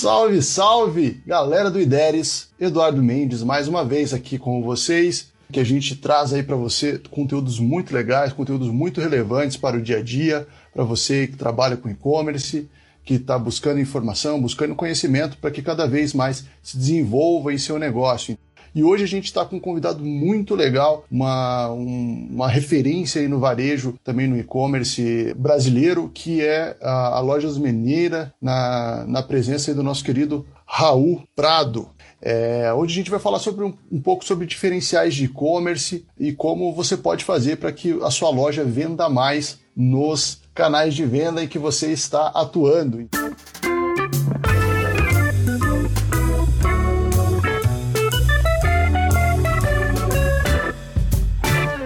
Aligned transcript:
Salve, 0.00 0.40
salve, 0.40 1.22
galera 1.26 1.70
do 1.70 1.78
IDERES, 1.78 2.48
Eduardo 2.58 3.02
Mendes, 3.02 3.42
mais 3.42 3.68
uma 3.68 3.84
vez 3.84 4.14
aqui 4.14 4.38
com 4.38 4.62
vocês, 4.62 5.30
que 5.52 5.60
a 5.60 5.64
gente 5.64 5.94
traz 5.94 6.32
aí 6.32 6.42
para 6.42 6.56
você 6.56 6.98
conteúdos 7.10 7.58
muito 7.60 7.92
legais, 7.92 8.32
conteúdos 8.32 8.68
muito 8.68 8.98
relevantes 8.98 9.58
para 9.58 9.76
o 9.76 9.82
dia 9.82 9.98
a 9.98 10.02
dia, 10.02 10.48
para 10.72 10.84
você 10.84 11.26
que 11.26 11.36
trabalha 11.36 11.76
com 11.76 11.90
e-commerce, 11.90 12.66
que 13.04 13.12
está 13.12 13.38
buscando 13.38 13.78
informação, 13.78 14.40
buscando 14.40 14.74
conhecimento 14.74 15.36
para 15.36 15.50
que 15.50 15.60
cada 15.60 15.86
vez 15.86 16.14
mais 16.14 16.46
se 16.62 16.78
desenvolva 16.78 17.52
em 17.52 17.58
seu 17.58 17.78
negócio. 17.78 18.38
E 18.74 18.84
hoje 18.84 19.04
a 19.04 19.06
gente 19.06 19.24
está 19.24 19.44
com 19.44 19.56
um 19.56 19.60
convidado 19.60 20.04
muito 20.04 20.54
legal, 20.54 21.04
uma, 21.10 21.70
um, 21.70 22.28
uma 22.30 22.48
referência 22.48 23.20
aí 23.20 23.28
no 23.28 23.40
varejo, 23.40 23.94
também 24.04 24.28
no 24.28 24.38
e-commerce 24.38 25.34
brasileiro, 25.36 26.10
que 26.12 26.40
é 26.40 26.76
a, 26.80 27.16
a 27.16 27.20
Lojas 27.20 27.58
Mineira, 27.58 28.32
na, 28.40 29.04
na 29.08 29.22
presença 29.22 29.74
do 29.74 29.82
nosso 29.82 30.04
querido 30.04 30.46
Raul 30.64 31.22
Prado. 31.34 31.88
É, 32.22 32.72
hoje 32.72 32.92
a 32.92 32.96
gente 32.96 33.10
vai 33.10 33.18
falar 33.18 33.38
sobre 33.38 33.64
um, 33.64 33.72
um 33.90 34.00
pouco 34.00 34.24
sobre 34.24 34.46
diferenciais 34.46 35.14
de 35.14 35.24
e-commerce 35.24 36.04
e 36.18 36.32
como 36.32 36.72
você 36.72 36.96
pode 36.96 37.24
fazer 37.24 37.56
para 37.56 37.72
que 37.72 37.98
a 38.02 38.10
sua 38.10 38.30
loja 38.30 38.62
venda 38.62 39.08
mais 39.08 39.58
nos 39.74 40.42
canais 40.54 40.94
de 40.94 41.06
venda 41.06 41.42
em 41.42 41.48
que 41.48 41.58
você 41.58 41.90
está 41.90 42.28
atuando. 42.28 43.08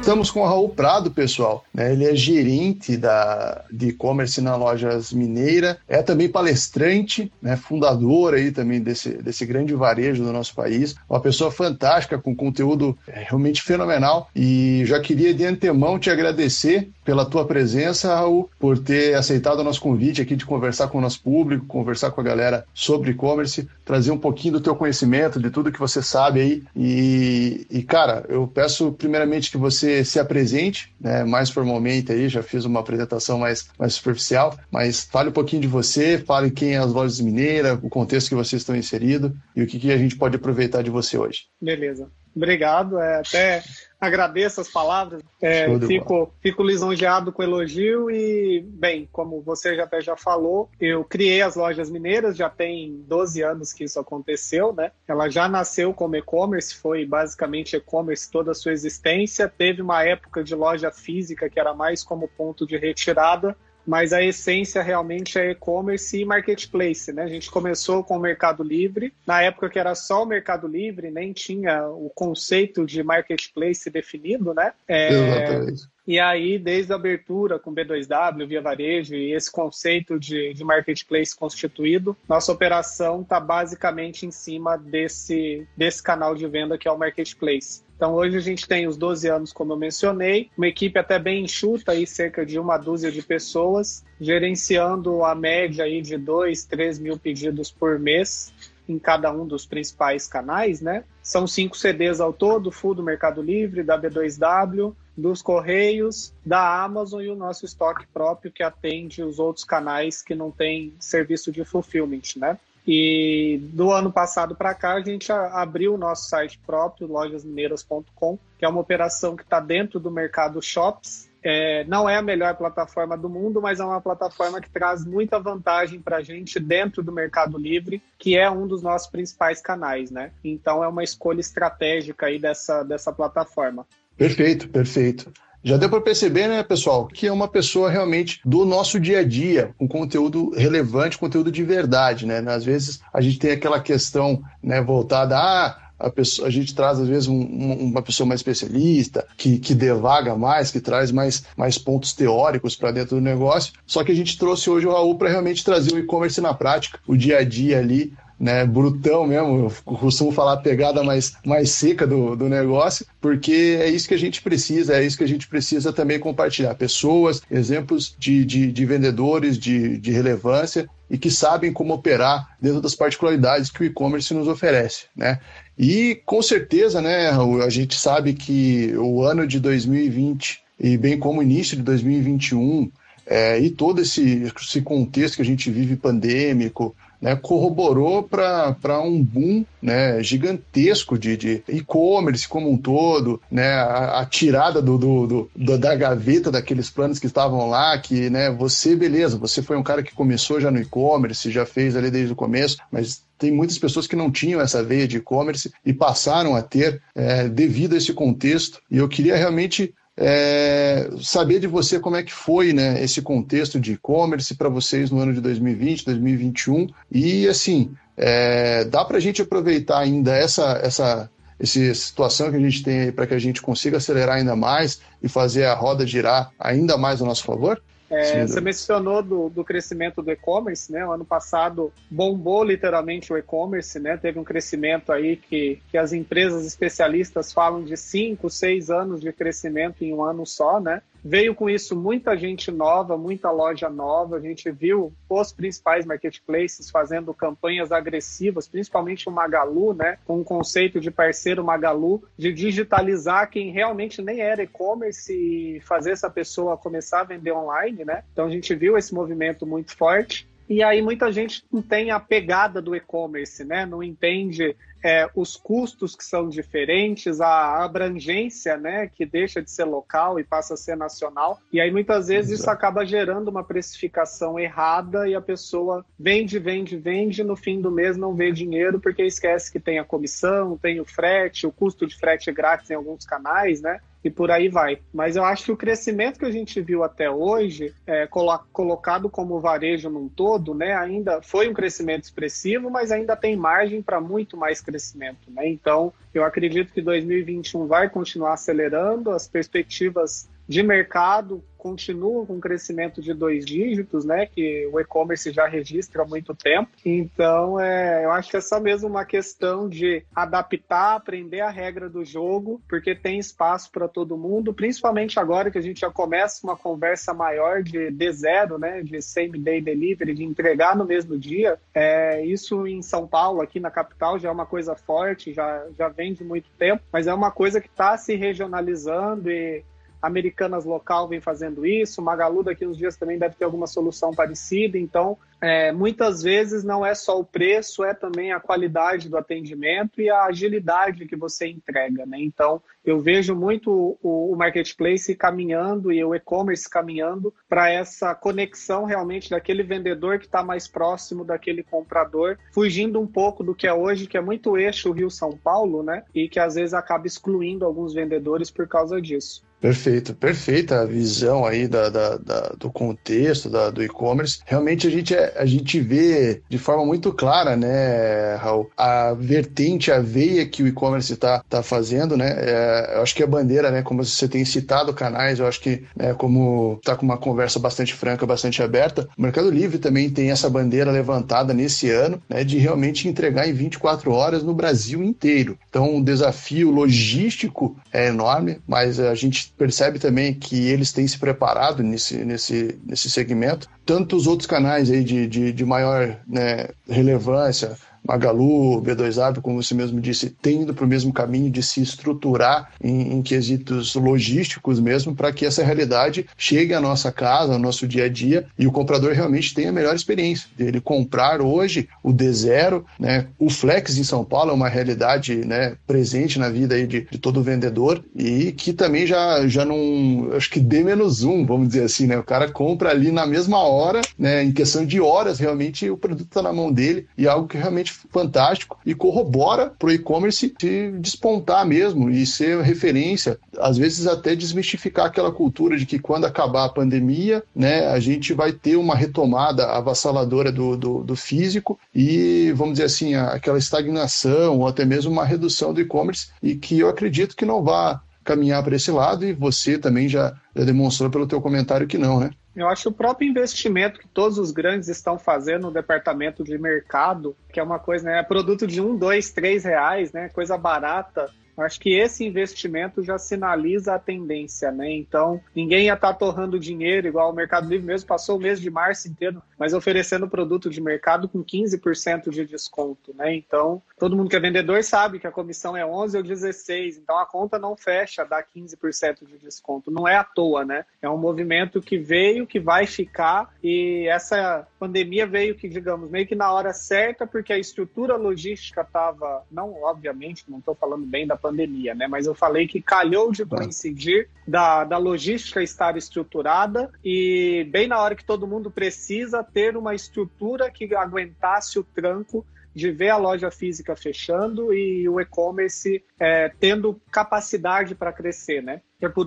Estamos 0.05 0.31
com 0.31 0.41
o 0.41 0.47
Raul 0.47 0.69
Prado, 0.69 1.11
pessoal. 1.11 1.65
Né? 1.73 1.91
Ele 1.91 2.05
é 2.05 2.15
gerente 2.15 2.95
da, 2.95 3.65
de 3.73 3.89
e-commerce 3.89 4.39
na 4.43 4.55
Lojas 4.55 5.15
Mineira, 5.15 5.79
é 5.89 6.03
também 6.03 6.29
palestrante, 6.29 7.33
né? 7.41 7.57
fundador 7.57 8.35
aí 8.35 8.53
também 8.53 8.83
desse, 8.83 9.15
desse 9.15 9.47
grande 9.47 9.73
varejo 9.73 10.23
do 10.23 10.31
nosso 10.31 10.55
país. 10.55 10.95
Uma 11.09 11.21
pessoa 11.21 11.51
fantástica, 11.51 12.19
com 12.19 12.37
conteúdo 12.37 12.95
é, 13.09 13.25
realmente 13.27 13.63
fenomenal. 13.63 14.29
E 14.37 14.83
já 14.85 15.01
queria 15.01 15.33
de 15.33 15.47
antemão 15.47 15.99
te 15.99 16.11
agradecer 16.11 16.91
pela 17.03 17.25
tua 17.25 17.47
presença, 17.47 18.15
Raul, 18.15 18.51
por 18.59 18.79
ter 18.79 19.15
aceitado 19.15 19.61
o 19.61 19.65
nosso 19.65 19.81
convite 19.81 20.21
aqui 20.21 20.37
de 20.37 20.45
conversar 20.45 20.89
com 20.89 20.99
o 20.99 21.01
nosso 21.01 21.23
público, 21.23 21.65
conversar 21.65 22.11
com 22.11 22.21
a 22.21 22.25
galera 22.25 22.67
sobre 22.75 23.13
e-commerce, 23.13 23.67
trazer 23.87 24.11
um 24.11 24.19
pouquinho 24.19 24.55
do 24.55 24.61
teu 24.61 24.77
conhecimento, 24.77 25.41
de 25.41 25.51
tudo 25.51 25.73
que 25.73 25.79
você 25.79 26.03
sabe 26.03 26.41
aí. 26.41 26.63
E, 26.77 27.67
e 27.71 27.83
cara, 27.83 28.25
eu 28.29 28.47
peço 28.47 28.93
primeiramente 28.93 29.51
que 29.51 29.57
você 29.57 29.94
se 30.03 30.19
apresente, 30.19 30.95
né, 30.99 31.25
mais 31.25 31.51
formalmente 31.51 32.11
aí, 32.11 32.29
já 32.29 32.43
fiz 32.43 32.65
uma 32.65 32.81
apresentação 32.81 33.39
mais, 33.39 33.69
mais 33.79 33.95
superficial, 33.95 34.59
mas 34.71 35.05
fale 35.05 35.29
um 35.29 35.33
pouquinho 35.33 35.63
de 35.63 35.69
você, 35.69 36.19
fale 36.19 36.51
quem 36.51 36.75
é 36.75 36.79
as 36.79 36.93
lojas 36.93 37.21
mineiras, 37.21 37.79
o 37.83 37.89
contexto 37.89 38.31
que 38.31 38.35
vocês 38.35 38.63
estão 38.63 38.75
inseridos 38.75 39.31
e 39.55 39.63
o 39.63 39.67
que, 39.67 39.79
que 39.79 39.93
a 39.93 39.99
gente 39.99 40.17
pode 40.17 40.37
aproveitar 40.37 40.83
de 40.83 40.91
você 40.91 41.19
hoje. 41.19 41.43
Beleza. 41.61 42.11
Obrigado. 42.35 42.99
É, 42.99 43.21
até 43.21 43.63
agradeço 44.01 44.61
as 44.61 44.69
palavras. 44.69 45.23
É, 45.41 45.67
fico, 45.81 46.33
fico 46.41 46.63
lisonjeado 46.63 47.33
com 47.33 47.43
o 47.43 47.45
elogio 47.45 48.11
e, 48.11 48.61
bem, 48.61 49.09
como 49.11 49.41
você 49.41 49.75
já 49.77 49.85
até 49.85 50.01
já 50.01 50.17
falou, 50.17 50.71
eu 50.81 51.05
criei 51.05 51.43
as 51.43 51.57
lojas 51.57 51.91
mineiras, 51.91 52.37
já 52.37 52.51
tem 52.51 53.03
12 53.07 53.43
anos 53.43 53.73
que 53.73 53.85
isso 53.85 53.99
aconteceu, 53.99 54.73
né? 54.73 54.91
Ela 55.07 55.29
já 55.29 55.49
nasceu 55.49 55.95
como 55.95 56.17
e-commerce, 56.17 56.75
foi 56.75 57.07
basicamente 57.07 57.77
e-commerce 57.77 58.31
toda 58.31 58.51
a 58.51 58.55
sua 58.55 58.73
existência. 58.73 59.49
Teve 59.49 59.83
uma 59.83 60.03
época 60.03 60.43
de 60.43 60.55
loja 60.55 60.91
física 60.91 61.49
que 61.49 61.59
era 61.59 61.75
mais 61.75 62.03
como 62.03 62.29
ponto 62.29 62.67
de 62.67 62.77
retirada, 62.77 63.57
mas 63.87 64.13
a 64.13 64.23
essência 64.23 64.83
realmente 64.83 65.39
é 65.39 65.51
e-commerce 65.51 66.19
e 66.19 66.25
marketplace, 66.25 67.13
né? 67.13 67.23
A 67.23 67.29
gente 67.29 67.51
começou 67.51 68.03
com 68.03 68.17
o 68.17 68.21
Mercado 68.21 68.63
Livre, 68.63 69.13
na 69.27 69.43
época 69.43 69.69
que 69.69 69.79
era 69.79 69.95
só 69.95 70.23
o 70.23 70.27
Mercado 70.27 70.67
Livre, 70.67 71.11
nem 71.11 71.33
tinha 71.33 71.89
o 71.89 72.11
conceito 72.15 72.85
de 72.87 73.03
marketplace 73.03 73.91
definido, 73.91 74.55
né? 74.55 74.73
É... 74.89 75.09
Exatamente. 75.09 75.95
E 76.07 76.21
aí, 76.21 76.59
desde 76.59 76.93
a 76.93 76.97
abertura 76.97 77.59
com 77.59 77.75
B2W, 77.75 78.47
Via 78.47 78.61
Varejo 78.61 79.15
e 79.15 79.33
esse 79.33 79.51
conceito 79.51 80.19
de, 80.19 80.53
de 80.53 80.63
marketplace 80.63 81.35
constituído, 81.35 82.15
nossa 82.29 82.53
operação 82.53 83.23
está 83.23 83.41
basicamente 83.41 84.27
em 84.27 84.31
cima 84.31 84.77
desse, 84.77 85.67
desse 85.75 86.03
canal 86.03 86.35
de 86.35 86.47
venda 86.47 86.77
que 86.77 86.87
é 86.87 86.93
o 86.93 86.99
marketplace. 86.99 87.83
Então 87.97 88.15
hoje 88.15 88.37
a 88.37 88.41
gente 88.41 88.67
tem 88.67 88.87
os 88.87 88.97
12 88.97 89.29
anos, 89.29 89.53
como 89.53 89.73
eu 89.73 89.77
mencionei, 89.77 90.51
uma 90.57 90.67
equipe 90.67 90.99
até 90.99 91.19
bem 91.19 91.45
enxuta, 91.45 91.93
aí, 91.93 92.07
cerca 92.07 92.45
de 92.45 92.59
uma 92.59 92.77
dúzia 92.77 93.11
de 93.11 93.23
pessoas, 93.23 94.05
gerenciando 94.21 95.25
a 95.25 95.35
média 95.35 95.85
aí 95.85 96.03
de 96.03 96.17
2, 96.17 96.65
3 96.65 96.99
mil 96.99 97.19
pedidos 97.19 97.71
por 97.71 97.99
mês 97.99 98.53
em 98.89 98.99
cada 98.99 99.33
um 99.33 99.47
dos 99.47 99.65
principais 99.65 100.29
canais, 100.29 100.81
né? 100.81 101.05
São 101.23 101.47
cinco 101.47 101.77
CDs 101.77 102.21
ao 102.21 102.33
todo, 102.33 102.71
full 102.71 102.95
do 102.95 103.03
Mercado 103.03 103.41
Livre, 103.41 103.83
da 103.83 103.99
B2W, 103.99 104.95
dos 105.17 105.41
Correios, 105.41 106.35
da 106.45 106.83
Amazon 106.85 107.23
e 107.23 107.29
o 107.29 107.37
nosso 107.37 107.65
estoque 107.65 108.07
próprio 108.13 108.53
que 108.53 108.63
atende 108.63 109.23
os 109.23 109.39
outros 109.39 109.65
canais 109.65 110.23
que 110.23 110.35
não 110.35 110.51
têm 110.51 110.93
serviço 110.99 111.51
de 111.51 111.65
fulfillment, 111.65 112.37
né? 112.37 112.59
E 112.87 113.61
do 113.73 113.91
ano 113.91 114.13
passado 114.13 114.55
para 114.55 114.75
cá, 114.75 114.95
a 114.95 115.01
gente 115.01 115.33
abriu 115.33 115.95
o 115.95 115.99
nosso 115.99 116.29
site 116.29 116.61
próprio, 116.67 117.07
lojasmineiras.com, 117.07 118.39
que 118.59 118.65
é 118.65 118.69
uma 118.69 118.81
operação 118.81 119.35
que 119.35 119.43
está 119.43 119.59
dentro 119.59 119.99
do 119.99 120.11
mercado 120.11 120.61
Shops. 120.61 121.31
É, 121.43 121.85
não 121.85 122.09
é 122.09 122.17
a 122.17 122.23
melhor 122.23 122.57
plataforma 122.57 123.19
do 123.19 123.29
mundo, 123.29 123.61
mas 123.61 123.79
é 123.79 123.85
uma 123.85 124.01
plataforma 124.01 124.61
que 124.61 124.71
traz 124.71 125.05
muita 125.05 125.39
vantagem 125.39 126.01
para 126.01 126.17
a 126.17 126.23
gente 126.23 126.59
dentro 126.59 127.03
do 127.03 127.13
Mercado 127.13 127.59
Livre, 127.59 128.03
que 128.19 128.35
é 128.35 128.51
um 128.51 128.67
dos 128.67 128.83
nossos 128.83 129.09
principais 129.09 129.61
canais, 129.61 130.11
né? 130.11 130.31
Então 130.43 130.83
é 130.83 130.89
uma 130.89 131.05
escolha 131.05 131.41
estratégica 131.41 132.27
aí 132.27 132.39
dessa, 132.39 132.83
dessa 132.83 133.13
plataforma. 133.13 133.87
Perfeito, 134.17 134.69
perfeito. 134.71 135.31
Já 135.65 135.79
deu 135.79 135.89
para 135.89 136.01
perceber, 136.01 136.47
né, 136.47 136.63
pessoal, 136.63 137.07
que 137.07 137.27
é 137.27 137.33
uma 137.33 137.49
pessoa 137.49 137.91
realmente 137.91 138.41
do 138.45 138.67
nosso 138.67 139.01
dia 139.01 139.21
a 139.21 139.25
dia, 139.25 139.75
com 139.79 139.89
conteúdo 139.89 140.51
relevante, 140.51 141.17
conteúdo 141.17 141.51
de 141.51 141.65
verdade, 141.65 142.27
né? 142.27 142.45
Às 142.47 142.65
vezes 142.65 143.01
a 143.13 143.21
gente 143.23 143.39
tem 143.39 143.53
aquela 143.53 143.81
questão, 143.81 144.43
né, 144.63 144.83
voltada 144.83 145.39
a 145.39 145.85
a, 145.99 146.11
pessoa, 146.11 146.49
a 146.49 146.51
gente 146.51 146.75
traz, 146.75 146.99
às 147.01 147.09
vezes, 147.09 147.29
um, 147.29 147.41
uma 147.41 148.03
pessoa 148.03 148.27
mais 148.27 148.41
especialista, 148.41 149.27
que, 149.37 149.59
que 149.59 149.75
devaga 149.75 150.37
mais, 150.37 150.71
que 150.71 150.81
traz 150.81 151.11
mais, 151.11 151.45
mais 151.57 151.79
pontos 151.79 152.13
teóricos 152.13 152.77
para 152.77 152.91
dentro 152.91 153.17
do 153.17 153.23
negócio. 153.23 153.73
Só 153.87 154.03
que 154.05 154.13
a 154.13 154.15
gente 154.15 154.37
trouxe 154.39 154.69
hoje 154.69 154.87
o 154.87 154.93
Raul 154.93 155.17
para 155.17 155.31
realmente 155.31 155.65
trazer 155.65 155.95
o 155.95 155.99
e-commerce 155.99 156.41
na 156.41 156.53
prática, 156.53 156.99
o 157.07 157.17
dia 157.17 157.39
a 157.39 157.45
dia 157.45 157.79
ali, 157.79 158.13
né, 158.39 158.65
brutão 158.65 159.27
mesmo, 159.27 159.73
eu 159.87 159.95
costumo 159.95 160.33
falar 160.33 160.55
a 160.55 160.59
pegada 160.59 161.03
mais, 161.03 161.35
mais 161.45 161.71
seca 161.71 162.07
do, 162.07 162.35
do 162.35 162.49
negócio, 162.49 163.07
porque 163.21 163.79
é 163.81 163.89
isso 163.89 164.09
que 164.09 164.15
a 164.15 164.19
gente 164.19 164.43
precisa, 164.43 164.97
é 164.97 165.05
isso 165.05 165.17
que 165.17 165.25
a 165.25 165.29
gente 165.29 165.49
precisa 165.49 165.93
também 165.93 166.19
compartilhar. 166.19 166.75
Pessoas, 166.75 167.43
exemplos 167.51 168.15
de, 168.19 168.45
de, 168.45 168.73
de 168.73 168.85
vendedores 168.87 169.59
de, 169.59 169.99
de 169.99 170.11
relevância 170.11 170.89
e 171.09 171.19
que 171.19 171.31
sabem 171.31 171.73
como 171.73 171.95
operar 171.95 172.57
dentro 172.61 172.81
das 172.81 172.95
particularidades 172.95 173.71
que 173.71 173.83
o 173.83 173.85
e-commerce 173.85 174.33
nos 174.35 174.49
oferece, 174.49 175.07
né? 175.15 175.39
E 175.79 176.21
com 176.25 176.41
certeza, 176.41 177.01
né, 177.01 177.31
a 177.31 177.69
gente 177.69 177.99
sabe 177.99 178.33
que 178.33 178.95
o 178.97 179.23
ano 179.23 179.47
de 179.47 179.59
2020 179.59 180.63
e 180.79 180.97
bem 180.97 181.19
como 181.19 181.41
o 181.41 181.43
início 181.43 181.77
de 181.77 181.83
2021 181.83 182.91
é, 183.27 183.59
e 183.59 183.71
todo 183.71 184.01
esse, 184.01 184.43
esse 184.45 184.81
contexto 184.83 185.37
que 185.37 185.43
a 185.43 185.45
gente 185.45 185.71
vive 185.71 185.97
pandêmico, 185.97 186.95
né, 187.25 187.35
corroborou 187.35 188.23
para 188.23 189.01
um 189.01 189.25
boom 189.25 189.65
né, 189.81 190.23
gigantesco 190.23 191.19
de 191.19 191.63
e-commerce 191.67 192.47
como 192.47 192.71
um 192.71 192.77
todo, 192.77 193.41
né, 193.51 193.73
a, 193.73 194.21
a 194.21 194.27
tirada 194.27 194.83
do, 194.83 194.99
do, 194.99 195.51
do, 195.57 195.79
da 195.79 195.95
gaveta 195.97 196.53
daqueles 196.53 196.91
planos 196.91 197.19
que 197.19 197.27
estavam 197.27 197.67
lá, 197.71 197.97
que 197.97 198.29
né, 198.29 198.51
você, 198.51 198.95
beleza, 198.95 199.39
você 199.39 199.63
foi 199.63 199.79
um 199.79 199.83
cara 199.83 200.03
que 200.03 200.15
começou 200.15 200.61
já 200.61 200.71
no 200.71 200.79
e-commerce, 200.79 201.51
já 201.51 201.65
fez 201.65 201.97
ali 201.97 202.11
desde 202.11 202.35
o 202.35 202.37
começo, 202.37 202.77
mas 202.93 203.25
tem 203.39 203.51
muitas 203.51 203.79
pessoas 203.79 204.07
que 204.07 204.15
não 204.15 204.31
tinham 204.31 204.61
essa 204.61 204.83
veia 204.83 205.09
de 205.09 205.17
e-commerce 205.17 205.73
e 205.85 205.95
passaram 205.95 206.55
a 206.55 206.61
ter 206.61 207.01
é, 207.15 207.49
devido 207.49 207.95
a 207.95 207.97
esse 207.97 208.13
contexto. 208.13 208.81
E 208.91 208.99
eu 208.99 209.09
queria 209.09 209.35
realmente 209.35 209.95
é, 210.17 211.11
saber 211.21 211.59
de 211.59 211.67
você 211.67 211.99
como 211.99 212.17
é 212.17 212.23
que 212.23 212.33
foi 212.33 212.73
né, 212.73 213.03
esse 213.03 213.21
contexto 213.21 213.81
de 213.81 213.95
e-commerce 213.95 214.55
para 214.55 214.69
vocês 214.69 215.11
no 215.11 215.19
ano 215.19 215.33
de 215.33 215.41
2020, 215.41 216.05
2021 216.05 216.87
e 217.11 217.49
assim 217.49 217.91
é, 218.17 218.85
dá 218.85 219.05
para 219.05 219.17
a 219.17 219.21
gente 219.21 219.43
aproveitar 219.43 219.99
ainda 219.99 220.37
essa, 220.37 220.81
essa, 220.83 221.31
essa 221.59 221.95
situação 221.95 222.51
que 222.51 222.57
a 222.57 222.61
gente 222.61 222.83
tem 222.83 223.11
para 223.11 223.27
que 223.27 223.35
a 223.35 223.39
gente 223.39 223.61
consiga 223.61 223.97
acelerar 223.97 224.37
ainda 224.37 224.55
mais 224.55 225.01
e 225.21 225.29
fazer 225.29 225.65
a 225.65 225.75
roda 225.75 226.07
girar 226.07 226.51
ainda 226.59 226.97
mais 226.97 227.21
a 227.21 227.25
nosso 227.25 227.45
favor? 227.45 227.83
É, 228.15 228.47
você 228.47 228.61
mencionou 228.61 229.23
do, 229.23 229.49
do 229.49 229.65
crescimento 229.65 230.23
do 230.23 230.31
e-commerce, 230.31 230.91
né? 230.93 231.07
O 231.07 231.13
ano 231.13 231.25
passado 231.25 231.93
bombou 232.11 232.63
literalmente 232.63 233.33
o 233.33 233.37
e-commerce, 233.37 233.99
né? 233.99 234.17
Teve 234.17 234.39
um 234.39 234.45
crescimento 234.45 235.13
aí 235.13 235.37
que, 235.37 235.83
que 235.91 235.99
as 235.99 236.13
empresas 236.13 236.65
especialistas 236.67 237.53
falam 237.53 237.83
de 237.83 237.97
5, 237.97 238.49
6 238.49 238.91
anos 238.91 239.21
de 239.21 239.33
crescimento 239.33 240.05
em 240.05 240.13
um 240.15 240.23
ano 240.23 240.47
só, 240.47 240.81
né? 240.81 241.03
Veio 241.25 241.55
com 241.55 241.71
isso 241.71 241.97
muita 241.97 242.37
gente 242.37 242.71
nova, 242.71 243.17
muita 243.17 243.51
loja 243.51 243.89
nova. 243.89 244.37
A 244.37 244.41
gente 244.41 244.71
viu 244.71 245.13
os 245.29 245.53
principais 245.53 246.05
marketplaces 246.05 246.91
fazendo 246.91 247.33
campanhas 247.33 247.91
agressivas, 247.91 248.69
principalmente 248.69 249.29
o 249.29 249.33
Magalu, 249.33 249.95
né, 249.95 250.19
com 250.27 250.41
o 250.41 250.45
conceito 250.45 251.01
de 251.01 251.11
parceiro 251.11 251.65
Magalu, 251.65 252.23
de 252.37 252.53
digitalizar 252.53 253.51
quem 253.51 253.71
realmente 253.71 254.21
nem 254.21 254.41
era 254.41 254.63
e-commerce 254.63 255.33
e 255.33 255.81
fazer 255.81 256.11
essa 256.11 256.29
pessoa 256.29 256.77
começar 256.77 257.21
a 257.21 257.25
vender 257.25 257.53
online, 257.53 258.05
né? 258.05 258.23
Então 258.33 258.47
a 258.47 258.51
gente 258.51 258.75
viu 258.75 258.99
esse 258.99 259.15
movimento 259.15 259.67
muito 259.67 259.97
forte. 259.97 260.47
E 260.69 260.83
aí 260.83 261.03
muita 261.03 261.31
gente 261.31 261.65
não 261.73 261.83
tem 261.83 262.11
a 262.11 262.19
pegada 262.19 262.81
do 262.81 262.97
e-commerce, 262.97 263.65
né? 263.65 263.85
Não 263.85 264.03
entende 264.03 264.75
é, 265.05 265.29
os 265.35 265.55
custos 265.55 266.17
que 266.17 266.25
são 266.25 266.49
diferentes, 266.49 267.39
a 267.39 267.85
abrangência, 267.85 268.79
né, 268.79 269.07
que 269.07 269.27
deixa 269.27 269.61
de 269.61 269.71
ser 269.71 269.85
local 269.85 270.41
e 270.41 270.45
passa 270.45 270.73
a 270.73 270.77
ser 270.79 270.97
nacional. 270.97 271.61
E 271.71 271.79
aí 271.79 271.91
muitas 271.91 272.29
vezes 272.29 272.53
Exato. 272.53 272.63
isso 272.63 272.71
acaba 272.71 273.05
gerando 273.05 273.49
uma 273.49 273.63
precificação 273.63 274.59
errada 274.59 275.29
e 275.29 275.35
a 275.35 275.43
pessoa 275.43 276.05
vende, 276.19 276.59
vende, 276.59 276.97
vende, 276.97 277.45
no 277.45 277.55
fim 277.55 277.83
do 277.83 277.91
mês 277.91 278.17
não 278.17 278.35
vê 278.35 278.51
dinheiro 278.51 278.99
porque 278.99 279.23
esquece 279.23 279.71
que 279.71 279.79
tem 279.79 279.99
a 279.99 280.05
comissão, 280.05 280.79
tem 280.79 280.99
o 280.99 281.05
frete, 281.05 281.67
o 281.67 281.73
custo 281.73 282.07
de 282.07 282.17
frete 282.17 282.51
grátis 282.51 282.91
em 282.91 282.95
alguns 282.95 283.27
canais, 283.27 283.83
né? 283.83 284.01
E 284.25 284.31
por 284.31 284.51
aí 284.51 284.69
vai. 284.69 284.99
Mas 285.13 285.37
eu 285.37 285.45
acho 285.45 285.67
que 285.67 285.73
o 285.73 285.77
crescimento 285.77 286.39
que 286.39 286.47
a 286.47 286.51
gente 286.51 286.81
viu 286.81 287.05
até 287.05 287.31
hoje, 287.31 287.95
é, 288.07 288.27
colocado 288.73 289.29
como 289.29 289.61
varejo 289.61 290.09
num 290.09 290.29
todo, 290.29 290.75
né, 290.75 290.95
ainda 290.95 291.43
foi 291.43 291.69
um 291.69 291.75
crescimento 291.75 292.25
expressivo, 292.25 292.91
mas 292.91 293.13
ainda 293.13 293.37
tem 293.37 293.55
margem 293.55 294.01
para 294.01 294.21
muito 294.21 294.57
mais 294.57 294.81
crescimento. 294.81 295.51
Né? 295.51 295.69
Então, 295.69 296.13
eu 296.33 296.43
acredito 296.43 296.93
que 296.93 297.03
2021 297.03 297.87
vai 297.87 298.09
continuar 298.09 298.55
acelerando, 298.55 299.31
as 299.31 299.47
perspectivas 299.47 300.49
de 300.69 300.83
mercado 300.83 301.63
continua 301.85 302.47
com 302.47 302.59
crescimento 302.59 303.21
de 303.21 303.35
dois 303.35 303.63
dígitos, 303.63 304.25
né, 304.25 304.47
que 304.47 304.89
o 304.91 304.99
e-commerce 304.99 305.53
já 305.53 305.67
registra 305.67 306.23
há 306.23 306.27
muito 306.27 306.55
tempo. 306.55 306.89
Então, 307.05 307.79
é, 307.79 308.25
eu 308.25 308.31
acho 308.33 308.51
que 308.51 308.57
essa 308.57 308.81
mesmo 308.81 309.07
uma 309.07 309.27
questão 309.27 309.87
de 309.87 310.25
adaptar, 310.35 311.15
aprender 311.15 311.61
a 311.61 311.69
regra 311.69 312.09
do 312.09 312.25
jogo, 312.25 312.81
porque 312.89 313.15
tem 313.15 313.39
espaço 313.39 313.93
para 313.93 314.09
todo 314.09 314.39
mundo, 314.39 314.73
principalmente 314.73 315.39
agora 315.39 315.71
que 315.71 315.77
a 315.77 315.83
gente 315.83 316.01
já 316.01 316.11
começa 316.11 316.67
uma 316.67 316.75
conversa 316.75 317.35
maior 317.35 317.83
de 317.83 318.11
D0, 318.11 318.79
né, 318.79 319.03
de 319.03 319.21
same 319.21 319.59
day 319.59 319.83
delivery, 319.83 320.33
de 320.33 320.43
entregar 320.43 320.97
no 320.97 321.05
mesmo 321.05 321.39
dia. 321.39 321.79
É, 321.93 322.43
isso 322.47 322.87
em 322.87 323.03
São 323.03 323.27
Paulo, 323.27 323.61
aqui 323.61 323.79
na 323.79 323.91
capital, 323.91 324.39
já 324.39 324.49
é 324.49 324.53
uma 324.53 324.65
coisa 324.65 324.95
forte, 324.95 325.53
já, 325.53 325.87
já 325.99 326.09
vem 326.09 326.33
de 326.33 326.43
muito 326.43 326.71
tempo, 326.79 327.03
mas 327.13 327.27
é 327.27 327.35
uma 327.35 327.51
coisa 327.51 327.79
que 327.79 327.89
está 327.89 328.17
se 328.17 328.35
regionalizando 328.37 329.51
e 329.51 329.85
Americanas 330.25 330.87
Local 330.87 331.29
vem 331.29 331.41
fazendo 331.41 331.85
isso, 331.85 332.23
Magalu 332.23 332.63
daqui 332.63 332.87
uns 332.87 332.97
dias 332.97 333.17
também 333.17 333.39
deve 333.39 333.57
ter 333.57 333.65
alguma 333.65 333.87
solução 333.87 334.33
parecida. 334.33 334.99
Então, 334.99 335.39
é, 335.61 335.93
muitas 335.93 336.43
vezes 336.43 336.83
não 336.83 337.05
é 337.05 337.15
só 337.15 337.39
o 337.39 337.45
preço, 337.45 338.05
é 338.05 338.15
também 338.15 338.53
a 338.53 338.61
qualidade 338.61 339.29
do 339.29 339.37
atendimento 339.37 340.21
e 340.21 340.31
a 340.31 340.45
agilidade 340.45 341.27
que 341.27 341.37
você 341.37 341.69
entrega. 341.69 342.25
Né? 342.27 342.39
Então, 342.41 342.83
eu 343.05 343.21
vejo 343.21 343.55
muito 343.55 344.19
o, 344.23 344.53
o 344.53 344.57
marketplace 344.57 345.35
caminhando 345.35 346.11
e 346.11 346.25
o 346.25 346.35
e-commerce 346.35 346.89
caminhando 346.89 347.53
para 347.69 347.91
essa 347.91 348.35
conexão 348.35 349.05
realmente 349.05 349.51
daquele 349.51 349.83
vendedor 349.83 350.39
que 350.39 350.47
está 350.47 350.63
mais 350.63 350.89
próximo 350.89 351.45
daquele 351.45 351.83
comprador, 351.83 352.59
fugindo 352.73 353.21
um 353.21 353.27
pouco 353.27 353.63
do 353.63 353.75
que 353.75 353.87
é 353.87 353.93
hoje, 353.93 354.27
que 354.27 354.37
é 354.37 354.41
muito 354.41 354.79
eixo 354.79 355.13
Rio-São 355.13 355.57
Paulo, 355.57 356.03
né? 356.03 356.25
E 356.35 356.49
que 356.49 356.59
às 356.59 356.77
vezes 356.77 356.95
acaba 356.95 357.27
excluindo 357.27 357.85
alguns 357.85 358.15
vendedores 358.15 358.71
por 358.71 358.89
causa 358.89 359.21
disso. 359.21 359.65
Perfeito, 359.85 360.35
perfeita 360.35 361.03
a 361.03 361.05
visão 361.05 361.67
aí 361.67 361.87
da, 361.87 362.09
da, 362.09 362.39
da 362.39 362.61
do 362.79 362.91
contexto 362.91 363.69
da, 363.69 363.91
do 363.91 364.03
e-commerce. 364.03 364.61
Realmente 364.65 365.07
a 365.07 365.11
gente, 365.11 365.35
é, 365.35 365.53
a 365.59 365.67
gente 365.67 366.01
vê 366.01 366.63
de 366.71 366.79
forma 366.79 367.05
muito 367.05 367.31
clara, 367.35 367.77
né, 367.77 368.55
Raul, 368.55 368.91
a 368.97 369.35
vertente, 369.35 370.11
a 370.11 370.21
veia 370.21 370.65
que 370.65 370.83
o 370.83 370.87
e-commerce 370.87 371.35
está 371.35 371.63
tá 371.69 371.83
fazendo, 371.83 372.35
né? 372.35 372.55
É, 372.57 373.17
eu 373.17 373.23
acho 373.23 373.35
que 373.35 373.43
a 373.43 373.47
bandeira, 373.47 373.91
né, 373.91 374.01
como 374.01 374.25
você 374.25 374.49
tem 374.49 374.65
citado 374.65 375.13
canais, 375.13 375.59
eu 375.59 375.67
acho 375.67 375.83
que, 375.83 376.03
né, 376.17 376.33
como 376.33 376.95
está 376.95 377.15
com 377.15 377.27
uma 377.27 377.37
conversa 377.37 377.79
bastante 377.79 378.15
franca, 378.15 378.47
bastante 378.47 378.83
aberta, 378.83 379.29
o 379.37 379.43
Mercado 379.43 379.69
Livre 379.69 379.99
também 379.99 380.31
tem 380.31 380.51
essa 380.51 380.71
bandeira 380.71 381.11
levantada 381.11 381.75
nesse 381.75 382.09
ano, 382.09 382.41
né, 382.49 382.65
de 382.65 382.79
realmente 382.79 383.29
entregar 383.29 383.69
em 383.69 383.75
24 383.75 384.33
horas 384.33 384.63
no 384.63 384.73
Brasil 384.73 385.23
inteiro. 385.23 385.79
Então, 385.91 386.17
o 386.17 386.25
desafio 386.25 386.91
logístico 386.91 387.95
é 388.11 388.29
enorme, 388.29 388.79
mas 388.89 389.21
a 389.21 389.35
gente 389.35 389.74
percebe 389.77 390.19
também 390.19 390.55
que 390.55 390.89
eles 390.89 391.13
têm 391.13 391.27
se 391.27 391.39
preparado 391.39 392.03
nesse, 392.03 392.45
nesse, 392.45 392.99
nesse 393.05 393.31
segmento. 393.31 393.89
Tanto 394.05 394.37
os 394.37 394.47
outros 394.47 394.67
canais 394.67 395.11
aí 395.11 395.25
de, 395.25 395.47
de, 395.47 395.73
de 395.73 395.85
maior 395.85 396.39
né, 396.47 396.89
relevância, 397.09 397.97
Magalu, 398.27 399.03
B2W, 399.03 399.61
como 399.61 399.83
você 399.83 399.95
mesmo 399.95 400.21
disse, 400.21 400.51
tem 400.51 400.83
ido 400.83 400.95
para 400.95 401.05
o 401.05 401.09
mesmo 401.09 401.33
caminho 401.33 401.71
de 401.71 401.83
se 401.83 402.01
estruturar 402.03 402.91
em, 403.03 403.35
em 403.35 403.43
quesitos 403.43 404.15
logísticos 404.15 404.99
mesmo, 404.99 405.35
para 405.35 405.53
que 405.53 405.67
essa 405.67 405.85
realidade 405.85 406.47
chegue 406.57 406.95
à 406.95 407.01
nossa 407.01 407.31
casa, 407.31 407.75
ao 407.75 407.79
nosso 407.79 408.09
dia 408.09 408.25
a 408.25 408.29
dia, 408.29 408.67
e 408.79 408.87
o 408.87 408.93
comprador 408.93 409.33
realmente 409.33 409.75
tenha 409.75 409.91
a 409.91 409.93
melhor 409.93 410.15
experiência 410.15 410.69
dele 410.77 411.01
comprar 411.01 411.61
hoje 411.61 412.09
o 412.23 412.33
D0, 412.33 413.05
né? 413.19 413.47
O 413.59 413.69
Flex 413.69 414.17
em 414.17 414.25
São 414.25 414.45
Paulo 414.45 414.71
é 414.71 414.75
uma 414.75 414.89
realidade 414.89 415.57
né, 415.57 415.97
presente 416.07 416.59
na 416.59 416.71
vida 416.71 416.95
aí 416.95 417.07
de, 417.07 417.27
de 417.31 417.39
todo 417.39 417.63
vendedor 417.63 418.25
e 418.35 418.73
que 418.73 418.93
também 418.93 419.27
já, 419.27 419.67
já 419.69 419.85
não, 419.85 420.51
acho 420.57 420.71
que 420.71 420.81
D 420.81 421.05
menos 421.05 421.43
um, 421.43 421.67
vamos 421.67 421.89
dizer 421.89 422.05
assim, 422.05 422.27
né? 422.27 422.39
O 422.39 422.43
cara 422.43 422.71
compra 422.71 423.11
ali 423.11 423.31
na 423.31 423.47
mesma 423.47 423.79
hora, 423.79 424.23
né? 424.39 424.63
Em 424.65 424.73
questão 424.73 425.05
de 425.05 425.21
horas, 425.21 425.59
realmente 425.59 426.09
o 426.09 426.17
produto 426.17 426.47
está 426.47 426.63
na 426.63 426.73
mão 426.73 426.91
dele 426.91 427.27
e 427.37 427.47
é 427.47 427.51
algo 427.51 427.69
que 427.69 427.77
realmente 427.77 428.14
fantástico 428.31 428.99
e 429.05 429.15
corrobora 429.15 429.93
para 429.99 430.09
o 430.09 430.13
e-commerce 430.13 430.75
se 430.79 431.11
despontar 431.13 431.87
mesmo 431.87 432.31
e 432.31 432.47
ser 432.47 432.81
referência, 432.83 433.59
às 433.79 433.97
vezes 433.97 434.27
até 434.27 434.55
desmistificar 434.55 435.27
aquela 435.27 435.53
cultura 435.53 435.97
de 435.97 436.07
que 436.07 436.19
quando 436.19 436.45
acabar 436.45 436.85
a 436.85 436.89
pandemia, 436.89 437.63
né, 437.75 438.09
a 438.09 438.19
gente 438.19 438.53
vai 438.53 438.73
ter 438.73 438.97
uma 438.97 439.15
retomada 439.15 439.87
avassaladora 439.87 440.71
do, 440.71 440.97
do, 440.97 441.23
do 441.23 441.37
físico 441.37 441.99
e, 442.15 442.73
vamos 442.77 442.95
dizer 442.95 443.05
assim, 443.05 443.35
aquela 443.35 443.79
estagnação 443.79 444.79
ou 444.79 444.87
até 444.87 445.05
mesmo 445.05 445.31
uma 445.31 445.45
redução 445.45 445.93
do 445.93 446.01
e-commerce 446.01 446.49
e 446.63 446.75
que 446.75 447.01
eu 447.01 447.09
acredito 447.09 447.57
que 447.57 447.65
não 447.65 447.83
vá 447.83 448.21
caminhar 448.45 448.83
para 448.83 448.95
esse 448.95 449.11
lado 449.11 449.45
e 449.45 449.53
você 449.53 449.99
também 449.99 450.29
já, 450.29 450.55
já 450.77 450.85
demonstrou 450.85 451.31
pelo 451.31 451.47
teu 451.47 451.61
comentário 451.61 452.07
que 452.07 452.19
não, 452.19 452.39
né? 452.39 452.51
Eu 452.75 452.89
acho 452.89 453.09
o 453.09 453.13
próprio 453.13 453.49
investimento 453.49 454.19
que 454.19 454.27
todos 454.27 454.59
os 454.59 454.73
grandes 454.73 455.09
estão 455.09 455.39
fazendo 455.39 455.85
no 455.85 455.91
departamento 455.93 456.65
de 456.65 456.77
mercado, 456.77 457.57
que 457.73 457.79
é 457.79 457.83
uma 457.83 457.99
coisa, 457.99 458.25
né? 458.25 458.41
É 458.41 458.43
produto 458.43 458.87
de 458.87 459.01
um, 459.01 459.17
dois, 459.17 459.51
três 459.51 459.85
reais, 459.85 460.33
né? 460.33 460.49
Coisa 460.49 460.77
barata. 460.77 461.51
Acho 461.77 462.01
que 462.01 462.15
esse 462.15 462.45
investimento 462.45 463.23
já 463.23 463.39
sinaliza 463.39 464.15
a 464.15 464.19
tendência, 464.19 464.91
né? 464.91 465.13
Então, 465.13 465.61
ninguém 465.75 466.07
ia 466.07 466.15
estar 466.15 466.33
tá 466.33 466.39
torrando 466.39 466.79
dinheiro, 466.79 467.27
igual 467.27 467.51
o 467.51 467.55
Mercado 467.55 467.89
Livre 467.89 468.07
mesmo 468.07 468.29
passou 468.29 468.57
o 468.57 468.61
mês 468.61 468.81
de 468.81 468.91
março 468.91 469.29
inteiro, 469.29 469.63
mas 469.79 469.93
oferecendo 469.93 470.49
produto 470.49 470.89
de 470.89 471.01
mercado 471.01 471.49
com 471.49 471.65
15% 471.65 472.51
de 472.51 472.65
desconto, 472.65 473.35
né? 473.35 473.55
Então, 473.55 474.03
todo 474.19 474.37
mundo 474.37 474.49
que 474.49 474.57
é 474.57 474.61
vendedor 474.61 475.03
sabe 475.03 475.39
que 475.39 475.47
a 475.47 475.53
comissão 475.53 475.97
é 475.97 476.07
11 476.07 476.37
ou 476.37 476.43
16, 476.43 477.19
então 477.19 477.39
a 477.39 477.47
conta 477.47 477.79
não 477.79 477.97
fecha, 477.97 478.45
dá 478.45 478.63
15% 478.63 479.47
de 479.47 479.59
desconto. 479.59 480.11
Não 480.11 480.29
é 480.29 480.37
à 480.37 480.45
toa, 480.45 480.85
né? 480.85 481.05
É 481.21 481.29
um 481.29 481.39
movimento 481.39 482.01
que 482.01 482.19
veio, 482.19 482.67
que 482.67 482.79
vai 482.79 483.07
ficar 483.07 483.75
e 483.83 484.27
essa 484.29 484.87
pandemia 484.99 485.47
veio 485.47 485.75
que, 485.75 485.89
digamos, 485.89 486.31
meio 486.31 486.47
que 486.47 486.55
na 486.55 486.73
hora 486.73 486.93
certa, 486.93 487.47
porque 487.47 487.73
a 487.73 487.79
estrutura 487.79 488.37
logística 488.37 489.03
estava, 489.03 489.65
não, 489.71 490.03
obviamente, 490.03 490.65
não 490.69 490.79
estou 490.79 490.95
falando 490.95 491.27
bem 491.27 491.47
da 491.47 491.57
pandemia, 491.65 492.15
né? 492.15 492.27
Mas 492.27 492.47
eu 492.47 492.55
falei 492.55 492.87
que 492.87 493.01
calhou 493.01 493.51
de 493.51 493.65
coincidir 493.65 494.51
da, 494.69 495.03
da 495.03 495.17
logística 495.17 495.83
estar 495.83 496.15
estruturada 496.15 497.11
e 497.25 497.89
bem 497.91 498.07
na 498.07 498.21
hora 498.21 498.35
que 498.35 498.45
todo 498.45 498.67
mundo 498.67 498.91
precisa 498.91 499.65
ter 499.65 499.97
uma 499.97 500.15
estrutura 500.15 500.91
que 500.91 501.15
aguentasse 501.15 501.99
o 501.99 502.05
tranco 502.05 502.67
de 502.95 503.11
ver 503.11 503.31
a 503.31 503.37
loja 503.37 503.71
física 503.71 504.15
fechando 504.15 504.93
e 504.93 505.29
o 505.29 505.41
e-commerce 505.41 506.25
é, 506.39 506.71
tendo 506.81 507.21
capacidade 507.31 508.15
para 508.15 508.33
crescer, 508.33 508.83
né? 508.83 509.01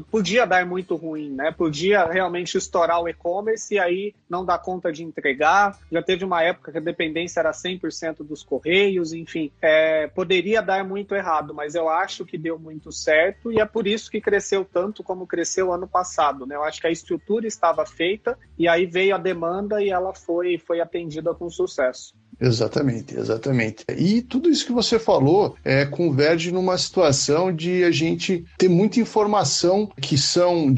podia 0.09 0.45
dar 0.45 0.65
muito 0.65 0.95
ruim, 0.95 1.29
né? 1.29 1.51
Podia 1.51 2.05
realmente 2.05 2.57
estourar 2.57 3.01
o 3.01 3.07
e-commerce 3.07 3.75
e 3.75 3.79
aí 3.79 4.13
não 4.29 4.45
dar 4.45 4.59
conta 4.59 4.91
de 4.91 5.03
entregar. 5.03 5.77
Já 5.91 6.01
teve 6.01 6.25
uma 6.25 6.41
época 6.41 6.71
que 6.71 6.77
a 6.77 6.81
dependência 6.81 7.39
era 7.39 7.51
100% 7.51 8.25
dos 8.25 8.43
correios, 8.43 9.13
enfim, 9.13 9.51
é, 9.61 10.07
poderia 10.07 10.61
dar 10.61 10.83
muito 10.83 11.13
errado, 11.15 11.53
mas 11.53 11.75
eu 11.75 11.89
acho 11.89 12.25
que 12.25 12.37
deu 12.37 12.57
muito 12.57 12.91
certo 12.91 13.51
e 13.51 13.59
é 13.59 13.65
por 13.65 13.87
isso 13.87 14.09
que 14.09 14.21
cresceu 14.21 14.65
tanto 14.65 15.03
como 15.03 15.27
cresceu 15.27 15.71
ano 15.71 15.87
passado, 15.87 16.45
né? 16.45 16.55
Eu 16.55 16.63
acho 16.63 16.81
que 16.81 16.87
a 16.87 16.91
estrutura 16.91 17.45
estava 17.47 17.85
feita 17.85 18.37
e 18.57 18.67
aí 18.67 18.85
veio 18.85 19.15
a 19.15 19.19
demanda 19.19 19.81
e 19.81 19.89
ela 19.89 20.13
foi, 20.13 20.57
foi 20.57 20.81
atendida 20.81 21.33
com 21.33 21.49
sucesso. 21.49 22.15
Exatamente, 22.39 23.17
exatamente. 23.17 23.83
E 23.97 24.21
tudo 24.21 24.49
isso 24.49 24.65
que 24.65 24.71
você 24.71 24.99
falou 24.99 25.55
é, 25.63 25.85
converge 25.85 26.51
numa 26.51 26.77
situação 26.77 27.53
de 27.53 27.83
a 27.83 27.91
gente 27.91 28.45
ter 28.57 28.69
muita 28.69 28.99
informação 28.99 29.91
que 29.99 30.17
são 30.17 30.73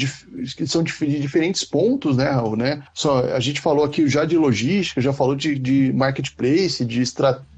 que 0.56 0.66
são 0.68 0.82
de, 0.82 0.94
de 0.94 1.20
diferentes 1.20 1.64
pontos, 1.64 2.16
né, 2.16 2.30
Raul, 2.30 2.56
né? 2.56 2.84
Só, 2.94 3.26
a 3.34 3.40
gente 3.40 3.60
falou 3.60 3.84
aqui 3.84 4.08
já 4.08 4.24
de 4.24 4.38
logística, 4.38 5.02
já 5.02 5.12
falou 5.12 5.36
de, 5.36 5.60
de 5.60 5.92
marketplace, 5.94 6.86
de, 6.86 7.02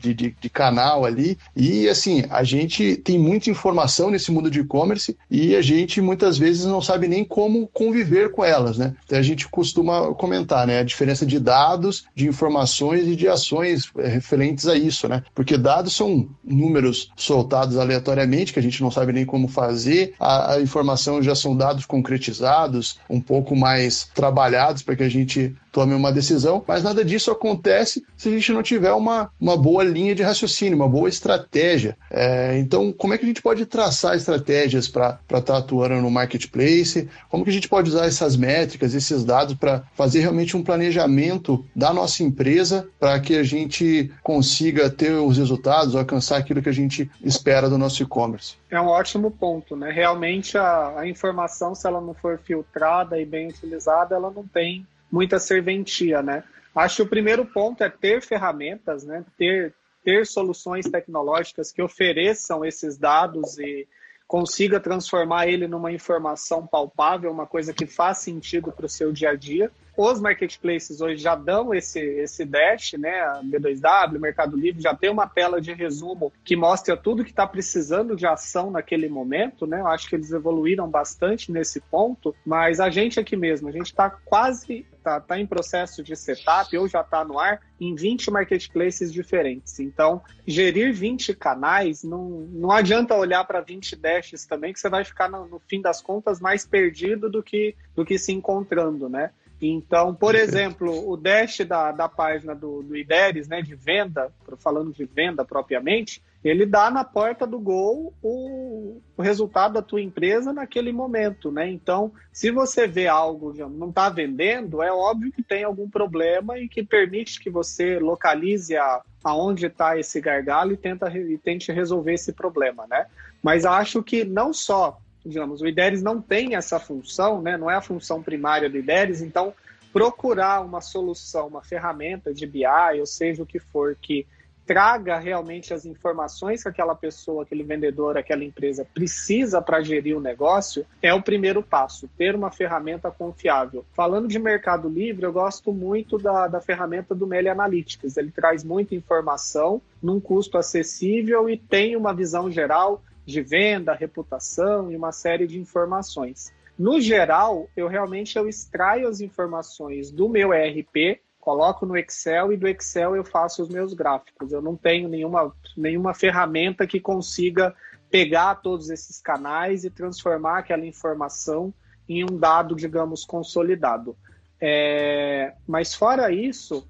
de, 0.02 0.14
de, 0.14 0.36
de 0.40 0.50
canal 0.50 1.06
ali, 1.06 1.38
e 1.56 1.88
assim, 1.88 2.24
a 2.30 2.44
gente 2.44 2.96
tem 2.98 3.20
muita 3.20 3.50
informação 3.50 4.10
nesse 4.10 4.32
mundo 4.32 4.50
de 4.50 4.60
e-commerce 4.60 5.16
e 5.30 5.56
a 5.56 5.62
gente 5.62 6.02
muitas 6.02 6.38
vezes 6.38 6.66
não 6.66 6.82
sabe 6.82 7.08
nem 7.08 7.24
como 7.24 7.68
conviver 7.68 8.32
com 8.32 8.44
elas, 8.44 8.78
né? 8.78 8.96
Então 9.06 9.18
a 9.18 9.22
gente 9.22 9.48
costuma 9.48 10.14
comentar, 10.16 10.66
né, 10.66 10.80
a 10.80 10.84
diferença 10.84 11.26
de 11.26 11.40
dados, 11.40 12.06
de 12.16 12.28
informações 12.28 13.08
e 13.08 13.16
de 13.16 13.28
ações 13.28 13.92
é, 13.98 14.08
referentes 14.08 14.68
a 14.68 14.76
isso, 14.76 15.08
né? 15.08 15.24
Porque 15.36 15.58
dados 15.58 15.96
são 15.96 16.28
números 16.44 17.12
soltados 17.16 17.78
aleatoriamente 17.78 18.54
que 18.54 18.60
a 18.60 18.64
gente 18.64 18.82
não 18.82 18.90
sabe 18.90 19.14
nem 19.14 19.26
como 19.26 19.48
fazer, 19.48 20.14
a, 20.20 20.54
a 20.56 20.62
informação 20.62 21.22
já 21.22 21.36
são 21.36 21.56
dados 21.56 21.86
concretizados, 21.86 23.00
um 23.10 23.22
pouco 23.22 23.56
mais 23.56 24.10
trabalhados 24.14 24.82
para 24.82 24.96
que 24.96 25.04
a 25.04 25.10
gente 25.10 25.56
tome 25.72 25.94
uma 25.94 26.12
decisão, 26.12 26.64
mas 26.68 26.84
nada 26.84 27.04
disso 27.04 27.32
acontece 27.32 28.04
se 28.18 28.28
a 28.28 28.32
gente 28.32 28.52
não 28.52 28.62
tiver 28.62 28.92
uma, 28.92 29.30
uma 29.40 29.56
boa 29.56 29.84
linha 29.92 30.16
de 30.16 30.24
raciocínio, 30.24 30.76
uma 30.76 30.88
boa 30.88 31.10
estratégia. 31.10 31.98
É, 32.10 32.58
então, 32.58 32.92
como 32.92 33.14
é 33.14 33.18
que 33.18 33.26
a 33.26 33.28
gente 33.28 33.42
pode 33.42 33.66
traçar 33.66 34.16
estratégias 34.16 34.88
para 34.88 35.20
estar 35.24 35.42
tá 35.42 35.58
atuando 35.58 36.02
no 36.02 36.10
marketplace? 36.10 37.10
Como 37.30 37.44
que 37.44 37.50
a 37.50 37.54
gente 37.54 37.70
pode 37.70 37.90
usar 37.90 38.06
essas 38.06 38.36
métricas, 38.36 38.94
esses 38.94 39.24
dados 39.24 39.56
para 39.56 39.84
fazer 39.94 40.22
realmente 40.22 40.56
um 40.56 40.64
planejamento 40.64 41.66
da 41.76 41.94
nossa 41.94 42.24
empresa 42.24 42.88
para 43.00 43.20
que 43.20 43.36
a 43.36 43.44
gente 43.44 44.12
consiga 44.24 44.90
ter 44.90 45.12
os 45.12 45.38
resultados, 45.38 45.96
alcançar 45.96 46.38
aquilo 46.38 46.62
que 46.62 46.70
a 46.70 46.74
gente 46.74 47.10
espera 47.24 47.70
do 47.70 47.78
nosso 47.78 48.02
e-commerce? 48.02 48.56
É 48.70 48.80
um 48.80 48.88
ótimo 48.88 49.30
ponto, 49.30 49.76
né? 49.76 49.92
Realmente 49.92 50.58
a, 50.58 51.00
a 51.00 51.08
informação, 51.08 51.76
se 51.76 51.86
ela 51.86 52.00
não 52.00 52.14
for 52.14 52.40
filtrada 52.40 53.20
e 53.20 53.26
bem 53.26 53.50
utilizada, 53.50 54.16
ela 54.16 54.32
não 54.32 54.46
tem 54.48 54.86
muita 55.12 55.40
serventia, 55.40 56.22
né? 56.22 56.44
Acho 56.74 56.98
que 56.98 57.02
o 57.02 57.08
primeiro 57.08 57.46
ponto 57.46 57.84
é 57.84 57.90
ter 57.90 58.22
ferramentas, 58.22 59.04
né? 59.04 59.26
Ter, 59.38 59.74
ter 60.04 60.26
soluções 60.26 60.86
tecnológicas 60.90 61.72
que 61.72 61.82
ofereçam 61.82 62.66
esses 62.66 62.98
dados 62.98 63.58
e 63.58 63.88
consiga 64.28 64.80
transformar 64.80 65.48
ele 65.48 65.68
numa 65.68 65.92
informação 65.92 66.66
palpável, 66.66 67.32
uma 67.32 67.46
coisa 67.46 67.74
que 67.74 67.86
faz 67.86 68.20
sentido 68.20 68.72
para 68.72 68.86
o 68.86 68.90
seu 68.90 69.12
dia 69.12 69.32
a 69.32 69.36
dia. 69.36 69.70
Os 70.02 70.20
marketplaces 70.20 71.00
hoje 71.00 71.22
já 71.22 71.36
dão 71.36 71.76
esse, 71.76 72.00
esse 72.00 72.44
dash, 72.44 72.94
né? 72.94 73.22
A 73.22 73.42
B2W, 73.44 74.18
Mercado 74.18 74.58
Livre 74.58 74.82
já 74.82 74.96
tem 74.96 75.12
uma 75.12 75.28
tela 75.28 75.62
de 75.62 75.74
resumo 75.74 76.34
que 76.44 76.56
mostra 76.56 76.98
tudo 76.98 77.24
que 77.24 77.30
está 77.30 77.46
precisando 77.46 78.16
de 78.16 78.26
ação 78.26 78.72
naquele 78.72 79.08
momento, 79.08 79.68
né? 79.68 79.80
Eu 79.80 79.88
acho 79.88 80.10
que 80.10 80.16
eles 80.16 80.32
evoluíram 80.32 80.90
bastante 80.90 81.52
nesse 81.52 81.80
ponto, 81.80 82.36
mas 82.44 82.80
a 82.80 82.90
gente 82.90 83.20
aqui 83.20 83.36
mesmo, 83.36 83.70
a 83.70 83.72
gente 83.72 83.86
está 83.86 84.10
quase 84.10 84.88
está 85.02 85.20
tá 85.20 85.40
em 85.40 85.46
processo 85.46 86.04
de 86.04 86.16
setup 86.16 86.76
ou 86.78 86.88
já 86.88 87.02
está 87.02 87.26
no 87.26 87.38
ar 87.38 87.60
em 87.80 87.96
20 87.96 88.32
marketplaces 88.32 89.12
diferentes. 89.12 89.80
Então, 89.80 90.22
gerir 90.46 90.94
20 90.94 91.34
canais, 91.34 92.04
não, 92.04 92.48
não 92.52 92.72
adianta 92.72 93.16
olhar 93.16 93.44
para 93.44 93.60
20 93.60 93.96
dashes 93.96 94.46
também, 94.46 94.72
que 94.72 94.80
você 94.80 94.90
vai 94.90 95.04
ficar, 95.04 95.30
no, 95.30 95.48
no, 95.48 95.60
fim 95.60 95.82
das 95.82 96.02
contas, 96.02 96.40
mais 96.40 96.66
perdido 96.66 97.30
do 97.30 97.42
que, 97.42 97.76
do 97.96 98.06
que 98.06 98.18
se 98.18 98.32
encontrando, 98.32 99.10
né? 99.10 99.32
Então, 99.62 100.16
por 100.16 100.34
exemplo, 100.34 101.08
o 101.08 101.16
dash 101.16 101.60
da, 101.60 101.92
da 101.92 102.10
página 102.10 102.56
do, 102.56 102.82
do 102.82 102.98
IDERES, 102.98 103.48
né, 103.48 103.62
de 103.62 103.76
venda, 103.76 104.32
falando 104.58 104.92
de 104.92 105.06
venda 105.06 105.46
propriamente, 105.46 106.22
ele 106.44 106.66
dá 106.66 106.90
na 106.90 107.04
porta 107.04 107.46
do 107.46 107.60
gol 107.60 108.12
o, 108.24 109.00
o 109.16 109.22
resultado 109.22 109.74
da 109.74 109.82
tua 109.84 110.02
empresa 110.02 110.52
naquele 110.52 110.92
momento, 110.92 111.52
né? 111.52 111.70
Então, 111.70 112.12
se 112.34 112.50
você 112.50 112.88
vê 112.88 113.08
algo 113.08 113.54
que 113.54 113.62
não 113.62 113.90
está 113.90 114.10
vendendo, 114.10 114.82
é 114.82 114.92
óbvio 114.92 115.32
que 115.32 115.44
tem 115.44 115.64
algum 115.64 115.88
problema 115.88 116.58
e 116.58 116.68
que 116.68 116.82
permite 116.82 117.40
que 117.40 117.52
você 117.52 118.00
localize 118.00 118.76
a, 118.76 119.02
aonde 119.24 119.68
está 119.68 120.00
esse 120.00 120.20
gargalo 120.20 120.72
e, 120.72 120.78
tenta, 120.78 121.16
e 121.16 121.38
tente 121.38 121.72
resolver 121.72 122.14
esse 122.14 122.34
problema, 122.34 122.88
né? 122.90 123.06
Mas 123.44 123.64
acho 123.64 124.02
que 124.02 124.24
não 124.24 124.52
só 124.52 125.00
digamos, 125.26 125.62
o 125.62 125.68
IDERES 125.68 126.02
não 126.02 126.22
tem 126.22 126.56
essa 126.56 126.80
função, 126.80 127.42
né? 127.42 127.58
não 127.58 127.70
é 127.70 127.76
a 127.76 127.82
função 127.82 128.22
primária 128.22 128.70
do 128.70 128.78
IDERES, 128.78 129.22
então 129.22 129.54
procurar 129.92 130.62
uma 130.62 130.82
solução, 130.82 131.48
uma 131.48 131.62
ferramenta 131.62 132.34
de 132.34 132.48
BI, 132.48 133.00
ou 133.00 133.06
seja 133.06 133.44
o 133.44 133.46
que 133.46 133.60
for, 133.60 133.96
que 134.02 134.26
traga 134.66 135.18
realmente 135.18 135.74
as 135.74 135.86
informações 135.86 136.64
que 136.64 136.70
aquela 136.70 136.96
pessoa, 136.96 137.44
aquele 137.44 137.64
vendedor, 137.64 138.18
aquela 138.18 138.44
empresa 138.44 138.88
precisa 138.94 139.62
para 139.62 139.82
gerir 139.82 140.16
o 140.16 140.22
negócio, 140.22 140.86
é 141.02 141.14
o 141.14 141.22
primeiro 141.22 141.62
passo, 141.62 142.10
ter 142.18 142.36
uma 142.36 142.52
ferramenta 142.52 143.12
confiável. 143.12 143.84
Falando 143.92 144.28
de 144.28 144.40
Mercado 144.40 144.88
Livre, 144.88 145.26
eu 145.26 145.34
gosto 145.34 145.74
muito 145.74 146.18
da, 146.18 146.48
da 146.48 146.62
ferramenta 146.62 147.14
do 147.14 147.28
Meli 147.28 147.50
Analytics. 147.50 148.16
Ele 148.16 148.32
traz 148.32 148.64
muita 148.64 148.96
informação 148.96 149.82
num 150.02 150.22
custo 150.22 150.58
acessível 150.58 151.50
e 151.50 151.58
tem 151.58 151.98
uma 151.98 152.14
visão 152.14 152.50
geral 152.50 153.02
de 153.32 153.42
venda, 153.42 153.94
reputação 153.94 154.92
e 154.92 154.96
uma 154.96 155.12
série 155.12 155.48
de 155.48 155.60
informações. 155.60 156.54
No 156.78 157.00
geral, 157.00 157.68
eu 157.76 157.88
realmente 157.88 158.38
eu 158.38 158.48
extraio 158.48 159.08
as 159.08 159.22
informações 159.22 160.12
do 160.12 160.28
meu 160.28 160.54
ERP, 160.54 161.22
coloco 161.40 161.86
no 161.86 161.98
Excel 161.98 162.54
e 162.54 162.58
do 162.58 162.68
Excel 162.68 163.16
eu 163.16 163.24
faço 163.24 163.62
os 163.62 163.70
meus 163.70 163.94
gráficos. 163.94 164.52
Eu 164.52 164.62
não 164.62 164.76
tenho 164.76 165.10
nenhuma, 165.10 165.54
nenhuma 165.76 166.14
ferramenta 166.14 166.88
que 166.88 167.00
consiga 167.00 167.76
pegar 168.10 168.56
todos 168.56 168.90
esses 168.90 169.20
canais 169.22 169.84
e 169.84 169.90
transformar 169.90 170.60
aquela 170.60 170.86
informação 170.86 171.74
em 172.08 172.24
um 172.24 172.38
dado, 172.38 172.76
digamos, 172.76 173.26
consolidado. 173.26 174.16
É, 174.60 175.54
mas 175.68 175.96
fora 175.96 176.32
isso, 176.32 176.88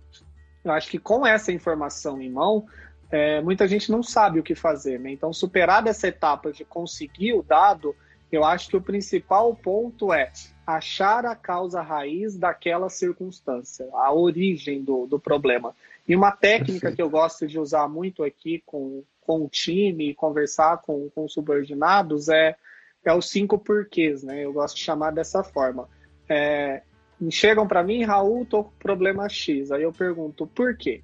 eu 0.64 0.72
acho 0.72 0.90
que 0.90 0.98
com 0.98 1.26
essa 1.26 1.52
informação 1.52 2.22
em 2.22 2.30
mão, 2.30 2.66
é, 3.12 3.42
muita 3.42 3.68
gente 3.68 3.92
não 3.92 4.02
sabe 4.02 4.40
o 4.40 4.44
que 4.44 4.56
fazer. 4.56 5.00
Né? 5.00 5.12
Então, 5.12 5.34
superar 5.34 5.86
essa 5.86 6.08
etapa 6.08 6.52
de 6.52 6.64
conseguir 6.64 7.34
o 7.34 7.44
dado, 7.44 7.96
eu 8.32 8.46
acho 8.46 8.70
que 8.70 8.78
o 8.78 8.82
principal 8.82 9.54
ponto 9.54 10.14
é 10.14 10.32
achar 10.66 11.26
a 11.26 11.36
causa 11.36 11.82
raiz 11.82 12.38
daquela 12.38 12.90
circunstância, 12.90 13.88
a 13.94 14.14
origem 14.14 14.82
do, 14.82 15.06
do 15.06 15.20
problema. 15.20 15.76
E 16.08 16.16
uma 16.16 16.32
técnica 16.32 16.72
Perfeito. 16.72 16.96
que 16.96 17.02
eu 17.02 17.10
gosto 17.10 17.46
de 17.46 17.60
usar 17.60 17.88
muito 17.90 18.24
aqui 18.24 18.64
com, 18.66 19.04
com 19.22 19.44
o 19.44 19.50
time, 19.50 20.16
conversar 20.16 20.78
com, 20.78 21.10
com 21.10 21.28
subordinados, 21.28 22.30
é, 22.30 22.56
é 23.04 23.14
os 23.14 23.30
cinco 23.30 23.58
porquês, 23.58 24.24
né? 24.24 24.46
Eu 24.46 24.54
gosto 24.54 24.78
de 24.78 24.84
chamar 24.84 25.12
dessa 25.12 25.44
forma. 25.44 25.90
É, 26.30 26.82
chegam 27.30 27.68
para 27.68 27.84
mim, 27.84 28.04
Raul, 28.04 28.46
tô 28.46 28.64
com 28.64 28.72
problema 28.80 29.28
X. 29.28 29.72
Aí 29.72 29.84
eu 29.84 29.92
pergunto, 29.92 30.48
por 30.48 30.76
quê? 30.78 31.04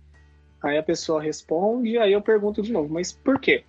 Aí 0.68 0.78
a 0.78 0.84
pessoa 0.84 1.22
responde, 1.22 1.98
aí 1.98 2.12
eu 2.12 2.22
pergunto 2.22 2.62
de 2.62 2.72
novo, 2.72 2.94
mas 2.94 3.12
por 3.12 3.40
quê? 3.40 3.64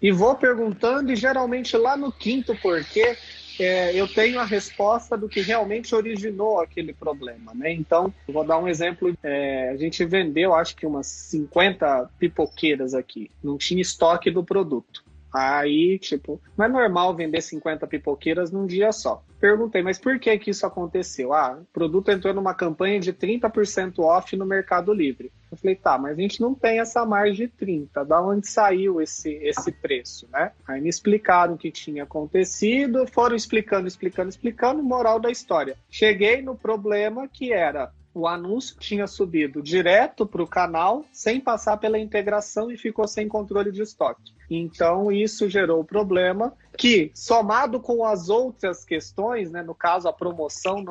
E 0.00 0.12
vou 0.12 0.34
perguntando, 0.34 1.10
e 1.10 1.16
geralmente 1.16 1.76
lá 1.76 1.96
no 1.96 2.12
quinto 2.12 2.54
porquê, 2.56 3.16
é, 3.58 3.98
eu 3.98 4.06
tenho 4.06 4.38
a 4.38 4.44
resposta 4.44 5.16
do 5.16 5.28
que 5.28 5.40
realmente 5.40 5.94
originou 5.94 6.60
aquele 6.60 6.92
problema, 6.92 7.54
né? 7.54 7.72
Então, 7.72 8.12
vou 8.28 8.44
dar 8.44 8.58
um 8.58 8.68
exemplo. 8.68 9.14
É, 9.22 9.70
a 9.70 9.76
gente 9.76 10.04
vendeu, 10.04 10.54
acho 10.54 10.76
que 10.76 10.84
umas 10.84 11.06
50 11.06 12.10
pipoqueiras 12.18 12.92
aqui. 12.92 13.30
Não 13.42 13.56
tinha 13.56 13.80
estoque 13.80 14.30
do 14.30 14.44
produto. 14.44 15.05
Aí, 15.36 15.98
tipo, 15.98 16.40
não 16.56 16.64
é 16.64 16.68
normal 16.68 17.14
vender 17.14 17.42
50 17.42 17.86
pipoqueiras 17.86 18.50
num 18.50 18.66
dia 18.66 18.90
só. 18.90 19.22
Perguntei, 19.38 19.82
mas 19.82 19.98
por 19.98 20.18
que 20.18 20.38
que 20.38 20.50
isso 20.50 20.64
aconteceu? 20.64 21.34
Ah, 21.34 21.58
o 21.60 21.64
produto 21.74 22.10
entrou 22.10 22.32
numa 22.32 22.54
campanha 22.54 22.98
de 22.98 23.12
30% 23.12 23.98
off 23.98 24.34
no 24.34 24.46
Mercado 24.46 24.94
Livre. 24.94 25.30
Eu 25.52 25.58
falei, 25.58 25.76
tá, 25.76 25.98
mas 25.98 26.16
a 26.16 26.20
gente 26.22 26.40
não 26.40 26.54
tem 26.54 26.80
essa 26.80 27.04
margem 27.04 27.46
de 27.46 27.48
30, 27.48 28.02
da 28.02 28.22
onde 28.22 28.48
saiu 28.48 28.98
esse, 28.98 29.34
esse 29.42 29.70
preço, 29.70 30.26
né? 30.32 30.52
Aí 30.66 30.80
me 30.80 30.88
explicaram 30.88 31.52
o 31.52 31.58
que 31.58 31.70
tinha 31.70 32.04
acontecido, 32.04 33.06
foram 33.06 33.36
explicando, 33.36 33.86
explicando, 33.86 34.30
explicando, 34.30 34.82
moral 34.82 35.20
da 35.20 35.30
história. 35.30 35.76
Cheguei 35.90 36.40
no 36.40 36.56
problema 36.56 37.28
que 37.28 37.52
era 37.52 37.92
o 38.16 38.26
anúncio 38.26 38.74
tinha 38.78 39.06
subido 39.06 39.60
direto 39.60 40.24
para 40.24 40.42
o 40.42 40.46
canal, 40.46 41.04
sem 41.12 41.38
passar 41.38 41.76
pela 41.76 41.98
integração 41.98 42.70
e 42.70 42.78
ficou 42.78 43.06
sem 43.06 43.28
controle 43.28 43.70
de 43.70 43.82
estoque. 43.82 44.32
Então, 44.50 45.10
isso 45.10 45.48
gerou 45.48 45.84
problema 45.84 46.52
que, 46.76 47.10
somado 47.14 47.80
com 47.80 48.04
as 48.04 48.28
outras 48.28 48.84
questões, 48.84 49.50
né, 49.50 49.62
no 49.62 49.74
caso 49.74 50.08
a 50.08 50.12
promoção 50.12 50.84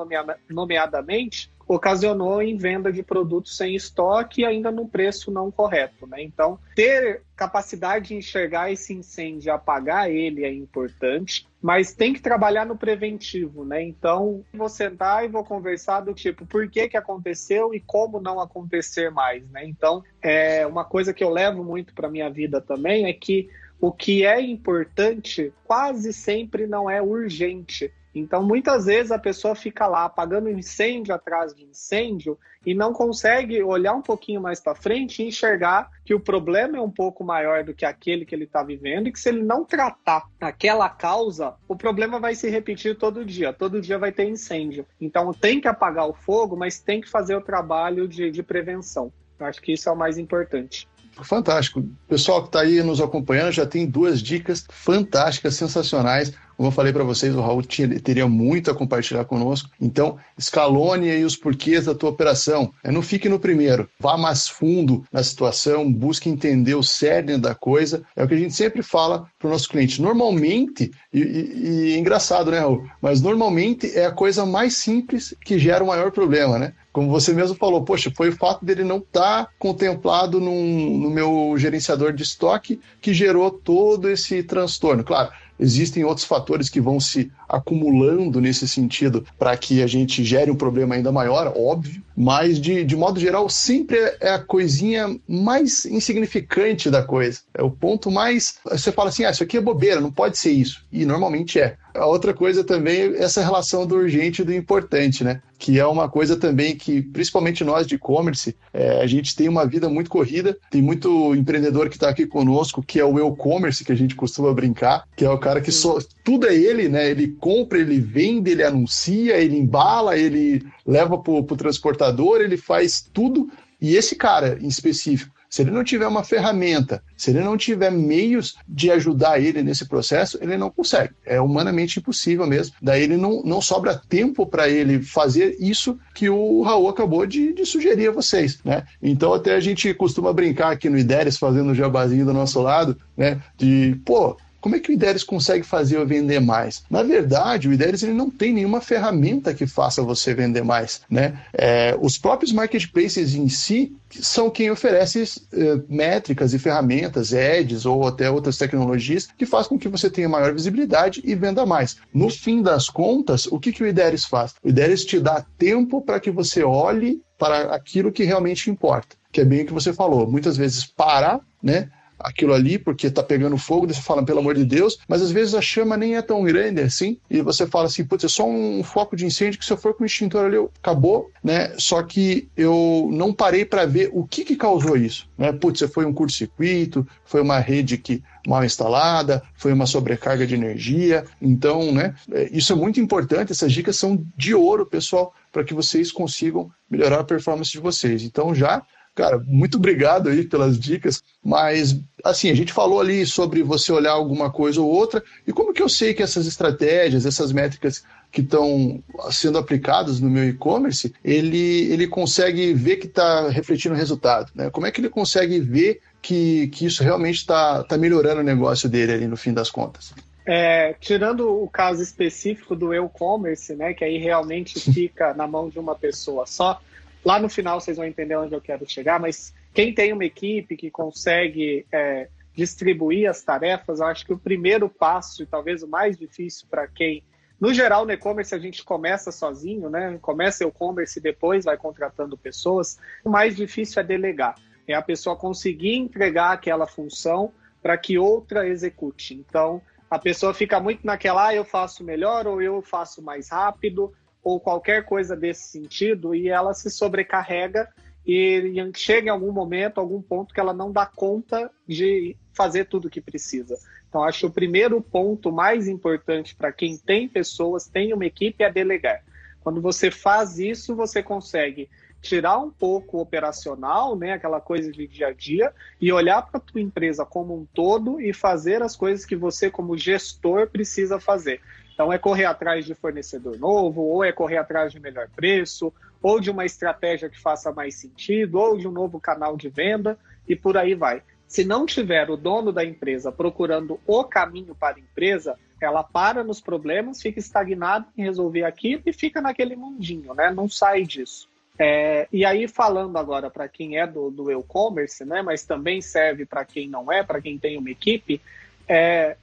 nomeadamente, 0.49 1.51
ocasionou 1.67 2.41
em 2.41 2.57
venda 2.57 2.91
de 2.91 3.01
produtos 3.01 3.57
sem 3.57 3.75
estoque 3.75 4.41
e 4.41 4.45
ainda 4.45 4.71
num 4.71 4.87
preço 4.87 5.31
não 5.31 5.49
correto. 5.49 6.05
Né? 6.07 6.21
Então, 6.21 6.59
ter 6.75 7.23
capacidade 7.35 8.09
de 8.09 8.15
enxergar 8.15 8.71
esse 8.71 8.93
incêndio 8.93 9.47
e 9.47 9.49
apagar 9.49 10.09
ele 10.09 10.45
é 10.45 10.53
importante, 10.53 11.47
mas 11.61 11.93
tem 11.93 12.13
que 12.13 12.21
trabalhar 12.21 12.65
no 12.65 12.77
preventivo. 12.77 13.65
Né? 13.65 13.81
Então, 13.81 14.43
vou 14.53 14.69
sentar 14.69 15.25
e 15.25 15.27
vou 15.27 15.43
conversar 15.43 16.01
do 16.01 16.13
tipo, 16.13 16.45
por 16.45 16.69
que, 16.69 16.87
que 16.87 16.97
aconteceu 16.97 17.73
e 17.73 17.79
como 17.79 18.21
não 18.21 18.39
acontecer 18.39 19.09
mais. 19.09 19.49
Né? 19.49 19.65
Então, 19.65 20.03
é 20.27 20.65
uma 20.65 20.83
coisa 20.83 21.13
que 21.13 21.23
eu 21.23 21.29
levo 21.29 21.63
muito 21.63 21.93
para 21.93 22.09
minha 22.09 22.31
vida 22.31 22.59
também 22.59 23.05
é 23.05 23.13
que 23.13 23.47
o 23.79 23.91
que 23.91 24.25
é 24.25 24.41
importante 24.41 25.53
quase 25.63 26.11
sempre 26.11 26.65
não 26.65 26.89
é 26.89 26.99
urgente. 26.99 27.93
Então, 28.15 28.41
muitas 28.41 28.85
vezes 28.85 29.11
a 29.11 29.19
pessoa 29.19 29.53
fica 29.53 29.85
lá 29.85 30.05
apagando 30.05 30.49
incêndio 30.49 31.13
atrás 31.13 31.53
de 31.53 31.65
incêndio 31.65 32.39
e 32.65 32.73
não 32.73 32.91
consegue 32.91 33.61
olhar 33.61 33.93
um 33.93 34.01
pouquinho 34.01 34.41
mais 34.41 34.59
para 34.59 34.73
frente 34.73 35.21
e 35.21 35.27
enxergar 35.27 35.91
que 36.03 36.15
o 36.15 36.19
problema 36.19 36.77
é 36.77 36.81
um 36.81 36.89
pouco 36.89 37.23
maior 37.23 37.63
do 37.63 37.73
que 37.73 37.85
aquele 37.85 38.25
que 38.25 38.33
ele 38.33 38.45
está 38.45 38.63
vivendo 38.63 39.07
e 39.07 39.11
que 39.11 39.19
se 39.19 39.29
ele 39.29 39.43
não 39.43 39.63
tratar 39.63 40.23
aquela 40.41 40.89
causa, 40.89 41.53
o 41.67 41.75
problema 41.75 42.19
vai 42.19 42.33
se 42.33 42.49
repetir 42.49 42.97
todo 42.97 43.23
dia. 43.25 43.53
Todo 43.53 43.81
dia 43.81 43.99
vai 43.99 44.11
ter 44.11 44.27
incêndio. 44.27 44.87
Então, 44.99 45.31
tem 45.33 45.61
que 45.61 45.67
apagar 45.67 46.07
o 46.07 46.13
fogo, 46.13 46.55
mas 46.55 46.79
tem 46.79 47.01
que 47.01 47.09
fazer 47.09 47.35
o 47.35 47.41
trabalho 47.41 48.07
de, 48.07 48.31
de 48.31 48.41
prevenção. 48.41 49.13
Acho 49.39 49.61
que 49.61 49.73
isso 49.73 49.89
é 49.89 49.91
o 49.91 49.95
mais 49.95 50.17
importante. 50.17 50.87
Fantástico. 51.23 51.87
Pessoal 52.07 52.41
que 52.41 52.49
está 52.49 52.61
aí 52.61 52.83
nos 52.83 52.99
acompanhando 52.99 53.51
já 53.51 53.65
tem 53.65 53.85
duas 53.85 54.21
dicas 54.21 54.65
fantásticas, 54.69 55.55
sensacionais. 55.55 56.33
Como 56.55 56.69
eu 56.69 56.71
falei 56.71 56.93
para 56.93 57.03
vocês, 57.03 57.35
o 57.35 57.41
Raul 57.41 57.61
tinha, 57.61 57.99
teria 57.99 58.27
muito 58.27 58.71
a 58.71 58.75
compartilhar 58.75 59.25
conosco. 59.25 59.69
Então, 59.79 60.17
escalone 60.37 61.09
aí 61.09 61.23
os 61.23 61.35
porquês 61.35 61.85
da 61.85 61.95
tua 61.95 62.09
operação. 62.09 62.71
É, 62.83 62.91
não 62.91 63.01
fique 63.01 63.27
no 63.27 63.39
primeiro. 63.39 63.89
Vá 63.99 64.17
mais 64.17 64.47
fundo 64.47 65.03
na 65.11 65.23
situação, 65.23 65.91
busque 65.91 66.29
entender 66.29 66.75
o 66.75 66.83
cerne 66.83 67.37
da 67.37 67.53
coisa. 67.53 68.03
É 68.15 68.23
o 68.23 68.27
que 68.27 68.33
a 68.33 68.37
gente 68.37 68.53
sempre 68.53 68.81
fala 68.81 69.27
para 69.37 69.47
o 69.47 69.51
nosso 69.51 69.69
cliente. 69.69 70.01
Normalmente, 70.01 70.91
e, 71.13 71.19
e, 71.19 71.89
e 71.89 71.93
é 71.93 71.97
engraçado, 71.97 72.51
né, 72.51 72.59
Raul? 72.59 72.85
Mas 73.01 73.21
normalmente 73.21 73.91
é 73.97 74.05
a 74.05 74.11
coisa 74.11 74.45
mais 74.45 74.75
simples 74.75 75.35
que 75.43 75.59
gera 75.59 75.83
o 75.83 75.87
maior 75.87 76.11
problema, 76.11 76.57
né? 76.57 76.73
como 76.95 77.09
você 77.09 77.33
mesmo 77.33 77.57
falou, 77.57 77.83
poxa, 77.83 78.09
foi 78.15 78.29
o 78.29 78.37
fato 78.37 78.63
dele 78.63 78.85
não 78.85 78.99
estar 78.99 79.47
tá 79.47 79.51
contemplado 79.59 80.39
num, 80.39 80.97
no 80.97 81.09
meu 81.09 81.53
gerenciador 81.57 82.13
de 82.13 82.23
estoque 82.23 82.79
que 83.01 83.13
gerou 83.13 83.51
todo 83.51 84.09
esse 84.09 84.41
transtorno. 84.41 85.03
Claro, 85.03 85.29
Existem 85.59 86.03
outros 86.03 86.25
fatores 86.25 86.69
que 86.69 86.81
vão 86.81 86.99
se 86.99 87.31
acumulando 87.47 88.41
nesse 88.41 88.67
sentido 88.67 89.25
para 89.39 89.55
que 89.55 89.81
a 89.81 89.87
gente 89.87 90.23
gere 90.23 90.51
um 90.51 90.55
problema 90.55 90.95
ainda 90.95 91.11
maior, 91.11 91.53
óbvio, 91.55 92.03
mas 92.15 92.59
de, 92.59 92.83
de 92.83 92.95
modo 92.95 93.19
geral 93.19 93.49
sempre 93.49 93.97
é 94.19 94.29
a 94.29 94.39
coisinha 94.39 95.17
mais 95.27 95.85
insignificante 95.85 96.89
da 96.89 97.03
coisa. 97.03 97.41
É 97.53 97.63
o 97.63 97.71
ponto 97.71 98.11
mais. 98.11 98.55
Você 98.65 98.91
fala 98.91 99.09
assim, 99.09 99.23
ah, 99.25 99.31
isso 99.31 99.43
aqui 99.43 99.57
é 99.57 99.61
bobeira, 99.61 100.01
não 100.01 100.11
pode 100.11 100.37
ser 100.37 100.51
isso. 100.51 100.85
E 100.91 101.05
normalmente 101.05 101.59
é. 101.59 101.77
A 101.95 102.05
outra 102.05 102.33
coisa 102.33 102.63
também 102.63 103.01
é 103.01 103.23
essa 103.23 103.43
relação 103.43 103.85
do 103.85 103.95
urgente 103.95 104.41
e 104.41 104.45
do 104.45 104.53
importante, 104.53 105.23
né? 105.23 105.41
Que 105.57 105.79
é 105.79 105.85
uma 105.85 106.09
coisa 106.09 106.35
também 106.35 106.75
que, 106.75 107.01
principalmente 107.01 107.63
nós 107.63 107.87
de 107.87 107.95
e-commerce, 107.95 108.55
é, 108.73 109.01
a 109.01 109.07
gente 109.07 109.35
tem 109.35 109.47
uma 109.47 109.65
vida 109.65 109.87
muito 109.87 110.09
corrida, 110.09 110.57
tem 110.69 110.81
muito 110.81 111.33
empreendedor 111.33 111.89
que 111.89 111.95
está 111.95 112.09
aqui 112.09 112.25
conosco, 112.25 112.83
que 112.83 112.99
é 112.99 113.05
o 113.05 113.17
e-commerce, 113.17 113.83
que 113.83 113.91
a 113.91 113.95
gente 113.95 114.15
costuma 114.15 114.53
brincar, 114.53 115.05
que 115.15 115.23
é 115.23 115.29
o 115.29 115.37
cara 115.37 115.61
que 115.61 115.71
só. 115.71 115.99
Tudo 116.23 116.47
é 116.47 116.55
ele, 116.55 116.89
né? 116.89 117.09
Ele 117.09 117.29
compra, 117.39 117.79
ele 117.79 117.99
vende, 117.99 118.51
ele 118.51 118.63
anuncia, 118.63 119.37
ele 119.37 119.57
embala, 119.57 120.17
ele 120.17 120.65
leva 120.85 121.17
para 121.17 121.33
o 121.33 121.43
transportador, 121.43 122.41
ele 122.41 122.57
faz 122.57 123.07
tudo. 123.13 123.49
E 123.81 123.95
esse 123.95 124.15
cara 124.15 124.57
em 124.61 124.67
específico, 124.67 125.34
se 125.49 125.61
ele 125.61 125.71
não 125.71 125.83
tiver 125.83 126.07
uma 126.07 126.23
ferramenta, 126.23 127.01
se 127.15 127.31
ele 127.31 127.41
não 127.41 127.57
tiver 127.57 127.91
meios 127.91 128.55
de 128.67 128.91
ajudar 128.91 129.39
ele 129.39 129.63
nesse 129.63 129.85
processo, 129.85 130.37
ele 130.41 130.57
não 130.57 130.69
consegue. 130.69 131.13
É 131.25 131.39
humanamente 131.39 131.99
impossível 131.99 132.45
mesmo. 132.45 132.75
Daí 132.81 133.03
ele 133.03 133.17
não, 133.17 133.41
não 133.43 133.61
sobra 133.61 134.01
tempo 134.09 134.45
para 134.45 134.67
ele 134.67 135.01
fazer 135.01 135.55
isso 135.59 135.97
que 136.13 136.29
o 136.29 136.61
Raul 136.61 136.89
acabou 136.89 137.25
de, 137.25 137.53
de, 137.53 137.65
sugerir 137.65 138.09
a 138.09 138.11
vocês, 138.11 138.59
né? 138.63 138.83
Então 139.01 139.33
até 139.33 139.55
a 139.55 139.59
gente 139.59 139.93
costuma 139.93 140.33
brincar 140.33 140.71
aqui 140.71 140.89
no 140.89 140.97
IDERES, 140.97 141.37
fazendo 141.37 141.71
o 141.71 141.75
jabazinho 141.75 142.25
do 142.25 142.33
nosso 142.33 142.61
lado, 142.61 142.97
né? 143.15 143.41
De, 143.57 143.99
pô, 144.05 144.37
como 144.65 144.75
é 144.75 144.79
que 144.79 144.89
o 144.89 144.93
IDERES 144.93 145.23
consegue 145.23 145.63
fazer 145.63 145.95
eu 145.95 146.07
vender 146.07 146.39
mais? 146.39 146.83
Na 146.89 147.03
verdade, 147.03 147.69
o 147.69 147.73
IDERES 147.73 148.01
ele 148.01 148.15
não 148.15 148.31
tem 148.31 148.51
nenhuma 148.51 148.81
ferramenta 148.81 149.53
que 149.53 149.67
faça 149.67 150.01
você 150.01 150.33
vender 150.33 150.63
mais. 150.63 151.01
Né? 151.07 151.39
É, 151.53 151.95
os 152.01 152.17
próprios 152.17 152.51
marketplaces 152.51 153.35
em 153.35 153.47
si 153.47 153.95
são 154.09 154.49
quem 154.49 154.71
oferece 154.71 155.23
é, 155.53 155.79
métricas 155.87 156.51
e 156.51 156.57
ferramentas, 156.57 157.31
ads 157.31 157.85
ou 157.85 158.07
até 158.07 158.27
outras 158.27 158.57
tecnologias 158.57 159.27
que 159.37 159.45
fazem 159.45 159.69
com 159.69 159.77
que 159.77 159.87
você 159.87 160.09
tenha 160.09 160.27
maior 160.27 160.51
visibilidade 160.51 161.21
e 161.23 161.35
venda 161.35 161.63
mais. 161.63 161.97
No 162.11 162.31
fim 162.31 162.63
das 162.63 162.89
contas, 162.89 163.45
o 163.45 163.59
que, 163.59 163.71
que 163.71 163.83
o 163.83 163.87
IDERES 163.87 164.25
faz? 164.25 164.55
O 164.63 164.69
IDERES 164.69 165.05
te 165.05 165.19
dá 165.19 165.45
tempo 165.59 166.01
para 166.01 166.19
que 166.19 166.31
você 166.31 166.63
olhe 166.63 167.21
para 167.37 167.75
aquilo 167.75 168.11
que 168.11 168.23
realmente 168.23 168.71
importa, 168.71 169.15
que 169.31 169.41
é 169.41 169.45
bem 169.45 169.61
o 169.61 169.65
que 169.67 169.73
você 169.73 169.93
falou. 169.93 170.25
Muitas 170.25 170.57
vezes 170.57 170.85
parar, 170.85 171.39
né? 171.61 171.89
Aquilo 172.19 172.53
ali 172.53 172.77
porque 172.77 173.07
está 173.07 173.23
pegando 173.23 173.57
fogo, 173.57 173.87
você 173.87 174.01
fala, 174.01 174.23
pelo 174.23 174.39
amor 174.39 174.55
de 174.55 174.65
Deus, 174.65 174.99
mas 175.07 175.21
às 175.21 175.31
vezes 175.31 175.53
a 175.53 175.61
chama 175.61 175.97
nem 175.97 176.15
é 176.15 176.21
tão 176.21 176.43
grande 176.43 176.81
assim, 176.81 177.17
e 177.29 177.41
você 177.41 177.65
fala 177.67 177.85
assim, 177.85 178.03
putz, 178.03 178.23
é 178.23 178.27
só 178.27 178.47
um 178.47 178.83
foco 178.83 179.15
de 179.15 179.25
incêndio 179.25 179.59
que 179.59 179.65
se 179.65 179.71
eu 179.71 179.77
for 179.77 179.93
com 179.93 180.03
o 180.03 180.05
extintor 180.05 180.45
ali, 180.45 180.57
acabou, 180.81 181.29
né? 181.43 181.73
Só 181.77 182.01
que 182.03 182.47
eu 182.55 183.09
não 183.11 183.33
parei 183.33 183.65
para 183.65 183.85
ver 183.85 184.09
o 184.13 184.25
que, 184.25 184.43
que 184.43 184.55
causou 184.55 184.97
isso, 184.97 185.27
né? 185.37 185.51
Putz, 185.51 185.81
foi 185.93 186.05
um 186.05 186.13
curto-circuito, 186.13 187.05
foi 187.25 187.41
uma 187.41 187.59
rede 187.59 187.97
que 187.97 188.23
mal 188.47 188.63
instalada, 188.63 189.41
foi 189.55 189.73
uma 189.73 189.85
sobrecarga 189.85 190.45
de 190.45 190.53
energia. 190.53 191.25
Então, 191.41 191.91
né, 191.91 192.15
é, 192.31 192.49
isso 192.51 192.71
é 192.71 192.75
muito 192.75 192.99
importante. 192.99 193.51
Essas 193.51 193.71
dicas 193.71 193.97
são 193.97 194.23
de 194.37 194.53
ouro, 194.53 194.85
pessoal, 194.85 195.33
para 195.51 195.63
que 195.63 195.73
vocês 195.73 196.11
consigam 196.11 196.71
melhorar 196.89 197.19
a 197.19 197.23
performance 197.23 197.71
de 197.71 197.79
vocês. 197.79 198.23
Então, 198.23 198.53
já 198.53 198.83
Cara, 199.15 199.41
muito 199.47 199.77
obrigado 199.77 200.27
aí 200.27 200.43
pelas 200.43 200.77
dicas, 200.77 201.23
mas 201.41 201.97
assim, 202.21 202.49
a 202.49 202.53
gente 202.53 202.73
falou 202.73 202.99
ali 202.99 203.25
sobre 203.25 203.63
você 203.63 203.91
olhar 203.93 204.11
alguma 204.11 204.51
coisa 204.51 204.81
ou 204.81 204.89
outra, 204.89 205.23
e 205.47 205.53
como 205.53 205.73
que 205.73 205.81
eu 205.81 205.87
sei 205.87 206.13
que 206.13 206.21
essas 206.21 206.45
estratégias, 206.45 207.25
essas 207.25 207.53
métricas 207.53 208.03
que 208.29 208.41
estão 208.41 209.01
sendo 209.31 209.57
aplicadas 209.57 210.19
no 210.19 210.29
meu 210.29 210.43
e-commerce, 210.49 211.13
ele, 211.23 211.89
ele 211.93 212.07
consegue 212.07 212.73
ver 212.73 212.97
que 212.97 213.07
está 213.07 213.47
refletindo 213.47 213.95
o 213.95 213.97
resultado, 213.97 214.51
né? 214.53 214.69
Como 214.69 214.85
é 214.85 214.91
que 214.91 214.99
ele 214.99 215.07
consegue 215.07 215.61
ver 215.61 216.01
que, 216.21 216.67
que 216.67 216.85
isso 216.85 217.01
realmente 217.01 217.37
está 217.37 217.83
tá 217.85 217.97
melhorando 217.97 218.41
o 218.41 218.43
negócio 218.43 218.89
dele 218.89 219.13
ali 219.13 219.27
no 219.27 219.37
fim 219.37 219.53
das 219.53 219.71
contas? 219.71 220.13
É, 220.45 220.93
tirando 220.99 221.63
o 221.63 221.69
caso 221.69 222.03
específico 222.03 222.75
do 222.75 222.93
e-commerce, 222.93 223.73
né, 223.75 223.93
que 223.93 224.03
aí 224.03 224.17
realmente 224.17 224.79
fica 224.91 225.33
na 225.33 225.47
mão 225.47 225.69
de 225.69 225.79
uma 225.79 225.95
pessoa 225.95 226.45
só, 226.45 226.81
Lá 227.25 227.39
no 227.39 227.49
final 227.49 227.81
vocês 227.81 227.97
vão 227.97 228.05
entender 228.05 228.35
onde 228.35 228.53
eu 228.53 228.61
quero 228.61 228.87
chegar, 228.87 229.19
mas 229.19 229.51
quem 229.73 229.91
tem 229.91 230.13
uma 230.13 230.23
equipe 230.23 230.77
que 230.77 230.91
consegue 230.91 231.83
é, 231.91 232.29
distribuir 232.53 233.27
as 233.27 233.41
tarefas, 233.41 233.99
eu 233.99 234.05
acho 234.05 234.23
que 234.27 234.33
o 234.33 234.37
primeiro 234.37 234.87
passo, 234.87 235.41
e 235.41 235.45
talvez 235.47 235.81
o 235.81 235.87
mais 235.87 236.15
difícil 236.15 236.67
para 236.69 236.87
quem. 236.87 237.23
No 237.59 237.73
geral, 237.73 238.05
no 238.05 238.11
e-commerce 238.11 238.53
a 238.53 238.59
gente 238.59 238.83
começa 238.83 239.31
sozinho, 239.31 239.89
né? 239.89 240.19
Começa 240.21 240.63
o 240.63 240.69
e-commerce 240.69 241.17
e 241.17 241.21
depois 241.21 241.65
vai 241.65 241.77
contratando 241.77 242.37
pessoas. 242.37 242.99
O 243.23 243.29
mais 243.29 243.55
difícil 243.55 243.99
é 244.01 244.03
delegar. 244.03 244.55
É 244.87 244.93
a 244.93 245.01
pessoa 245.01 245.35
conseguir 245.35 245.95
entregar 245.95 246.51
aquela 246.51 246.85
função 246.85 247.51
para 247.81 247.97
que 247.97 248.19
outra 248.19 248.67
execute. 248.67 249.33
Então, 249.33 249.81
a 250.11 250.19
pessoa 250.19 250.53
fica 250.53 250.79
muito 250.79 251.03
naquela, 251.03 251.47
ah, 251.47 251.55
eu 251.55 251.65
faço 251.65 252.03
melhor 252.03 252.45
ou 252.45 252.61
eu 252.61 252.83
faço 252.83 253.19
mais 253.19 253.49
rápido 253.49 254.13
ou 254.45 254.59
qualquer 254.59 255.03
coisa 255.05 255.35
desse 255.35 255.69
sentido 255.69 256.35
e 256.35 256.49
ela 256.49 256.71
se 256.75 256.91
sobrecarrega 256.91 257.89
e 258.27 258.75
chega 258.95 259.27
em 259.27 259.31
algum 259.31 259.51
momento, 259.51 259.99
algum 259.99 260.21
ponto 260.21 260.53
que 260.53 260.59
ela 260.59 260.71
não 260.71 260.91
dá 260.91 261.03
conta 261.03 261.71
de 261.87 262.37
fazer 262.53 262.85
tudo 262.85 263.07
o 263.07 263.09
que 263.09 263.19
precisa. 263.19 263.75
Então, 264.07 264.23
acho 264.23 264.41
que 264.41 264.45
o 264.45 264.51
primeiro 264.51 265.01
ponto 265.01 265.51
mais 265.51 265.87
importante 265.87 266.55
para 266.55 266.71
quem 266.71 266.95
tem 266.95 267.27
pessoas, 267.27 267.87
tem 267.87 268.13
uma 268.13 268.25
equipe, 268.25 268.63
é 268.63 268.71
delegar. 268.71 269.23
Quando 269.61 269.81
você 269.81 270.11
faz 270.11 270.59
isso, 270.59 270.95
você 270.95 271.23
consegue 271.23 271.89
tirar 272.21 272.59
um 272.59 272.69
pouco 272.69 273.17
o 273.17 273.21
operacional, 273.21 274.15
né, 274.15 274.33
aquela 274.33 274.61
coisa 274.61 274.91
de 274.91 275.07
dia 275.07 275.27
a 275.27 275.33
dia, 275.33 275.73
e 275.99 276.11
olhar 276.11 276.43
para 276.43 276.57
a 276.57 276.61
tua 276.61 276.81
empresa 276.81 277.25
como 277.25 277.55
um 277.55 277.65
todo 277.65 278.21
e 278.21 278.31
fazer 278.31 278.83
as 278.83 278.95
coisas 278.95 279.25
que 279.25 279.35
você, 279.35 279.71
como 279.71 279.97
gestor, 279.97 280.69
precisa 280.69 281.19
fazer. 281.19 281.61
Então, 281.95 282.11
é 282.11 282.17
correr 282.17 282.43
atrás 282.43 282.85
de 282.85 282.93
fornecedor 282.93 283.57
novo, 283.57 284.01
ou 284.01 284.23
é 284.23 284.31
correr 284.31 284.57
atrás 284.57 284.91
de 284.91 284.99
melhor 284.99 285.29
preço, 285.33 285.91
ou 286.21 286.41
de 286.41 286.51
uma 286.51 286.65
estratégia 286.65 287.29
que 287.29 287.39
faça 287.39 287.71
mais 287.71 287.95
sentido, 287.95 288.59
ou 288.59 288.77
de 288.77 288.85
um 288.85 288.91
novo 288.91 289.19
canal 289.19 289.55
de 289.55 289.69
venda, 289.69 290.19
e 290.47 290.57
por 290.57 290.77
aí 290.77 290.93
vai. 290.93 291.23
Se 291.47 291.63
não 291.63 291.85
tiver 291.85 292.29
o 292.29 292.35
dono 292.35 292.73
da 292.73 292.83
empresa 292.83 293.31
procurando 293.31 293.97
o 294.05 294.23
caminho 294.25 294.75
para 294.75 294.97
a 294.97 294.99
empresa, 294.99 295.57
ela 295.79 296.03
para 296.03 296.43
nos 296.43 296.59
problemas, 296.59 297.21
fica 297.21 297.39
estagnada 297.39 298.05
em 298.17 298.23
resolver 298.23 298.65
aquilo 298.65 299.03
e 299.05 299.13
fica 299.13 299.39
naquele 299.39 299.75
mundinho, 299.75 300.33
né? 300.33 300.51
Não 300.51 300.67
sai 300.67 301.03
disso. 301.03 301.47
É, 301.79 302.27
e 302.31 302.45
aí, 302.45 302.67
falando 302.67 303.17
agora 303.17 303.49
para 303.49 303.67
quem 303.69 303.97
é 303.97 304.05
do, 304.05 304.29
do 304.29 304.51
e-commerce, 304.51 305.25
né, 305.25 305.41
mas 305.41 305.65
também 305.65 306.01
serve 306.01 306.45
para 306.45 306.63
quem 306.63 306.89
não 306.89 307.11
é, 307.11 307.21
para 307.21 307.41
quem 307.41 307.57
tem 307.57 307.77
uma 307.77 307.89
equipe, 307.89 308.41
é, 308.87 309.35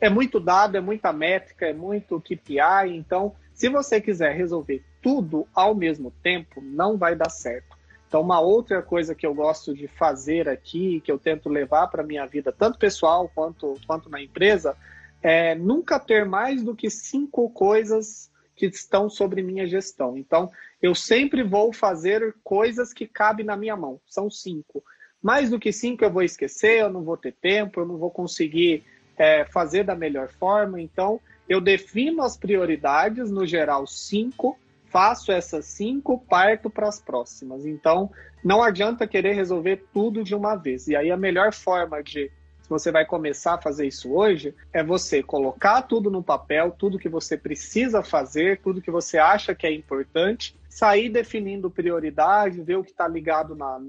é 0.00 0.08
muito 0.08 0.38
dado, 0.38 0.76
é 0.76 0.80
muita 0.80 1.12
métrica, 1.12 1.66
é 1.66 1.72
muito 1.72 2.20
KPI. 2.20 2.94
Então, 2.94 3.34
se 3.52 3.68
você 3.68 4.00
quiser 4.00 4.34
resolver 4.34 4.84
tudo 5.02 5.46
ao 5.54 5.74
mesmo 5.74 6.12
tempo, 6.22 6.60
não 6.60 6.96
vai 6.96 7.16
dar 7.16 7.30
certo. 7.30 7.76
Então, 8.06 8.22
uma 8.22 8.40
outra 8.40 8.80
coisa 8.80 9.14
que 9.14 9.26
eu 9.26 9.34
gosto 9.34 9.74
de 9.74 9.86
fazer 9.86 10.48
aqui, 10.48 11.00
que 11.02 11.12
eu 11.12 11.18
tento 11.18 11.48
levar 11.48 11.88
para 11.88 12.02
a 12.02 12.06
minha 12.06 12.24
vida, 12.26 12.50
tanto 12.50 12.78
pessoal 12.78 13.30
quanto, 13.34 13.74
quanto 13.86 14.08
na 14.08 14.22
empresa, 14.22 14.74
é 15.22 15.54
nunca 15.54 15.98
ter 15.98 16.24
mais 16.24 16.62
do 16.62 16.74
que 16.74 16.88
cinco 16.88 17.50
coisas 17.50 18.30
que 18.56 18.66
estão 18.66 19.10
sobre 19.10 19.42
minha 19.42 19.66
gestão. 19.66 20.16
Então, 20.16 20.50
eu 20.80 20.94
sempre 20.94 21.42
vou 21.42 21.72
fazer 21.72 22.34
coisas 22.42 22.92
que 22.92 23.06
cabem 23.06 23.44
na 23.44 23.56
minha 23.56 23.76
mão. 23.76 24.00
São 24.06 24.30
cinco. 24.30 24.82
Mais 25.22 25.50
do 25.50 25.58
que 25.58 25.72
cinco 25.72 26.04
eu 26.04 26.10
vou 26.10 26.22
esquecer, 26.22 26.80
eu 26.80 26.90
não 26.90 27.02
vou 27.02 27.16
ter 27.16 27.32
tempo, 27.32 27.80
eu 27.80 27.86
não 27.86 27.98
vou 27.98 28.10
conseguir 28.10 28.84
é, 29.18 29.44
fazer 29.44 29.84
da 29.84 29.94
melhor 29.94 30.28
forma. 30.28 30.80
Então, 30.80 31.20
eu 31.48 31.60
defino 31.60 32.22
as 32.22 32.36
prioridades, 32.36 33.30
no 33.30 33.46
geral, 33.46 33.86
cinco, 33.86 34.58
faço 34.86 35.32
essas 35.32 35.66
cinco, 35.66 36.18
parto 36.28 36.70
para 36.70 36.88
as 36.88 37.00
próximas. 37.00 37.66
Então, 37.66 38.10
não 38.44 38.62
adianta 38.62 39.06
querer 39.06 39.34
resolver 39.34 39.84
tudo 39.92 40.22
de 40.22 40.34
uma 40.34 40.54
vez. 40.54 40.88
E 40.88 40.96
aí, 40.96 41.10
a 41.10 41.16
melhor 41.16 41.52
forma 41.52 42.02
de 42.02 42.30
se 42.68 42.70
você 42.70 42.92
vai 42.92 43.06
começar 43.06 43.54
a 43.54 43.62
fazer 43.62 43.86
isso 43.86 44.12
hoje, 44.12 44.54
é 44.74 44.84
você 44.84 45.22
colocar 45.22 45.80
tudo 45.80 46.10
no 46.10 46.22
papel, 46.22 46.70
tudo 46.70 46.98
que 46.98 47.08
você 47.08 47.34
precisa 47.34 48.02
fazer, 48.02 48.60
tudo 48.60 48.82
que 48.82 48.90
você 48.90 49.16
acha 49.16 49.54
que 49.54 49.66
é 49.66 49.72
importante, 49.72 50.54
sair 50.68 51.08
definindo 51.08 51.70
prioridade, 51.70 52.60
ver 52.60 52.76
o 52.76 52.84
que 52.84 52.90
está 52.90 53.08
ligado 53.08 53.56
na 53.56 53.80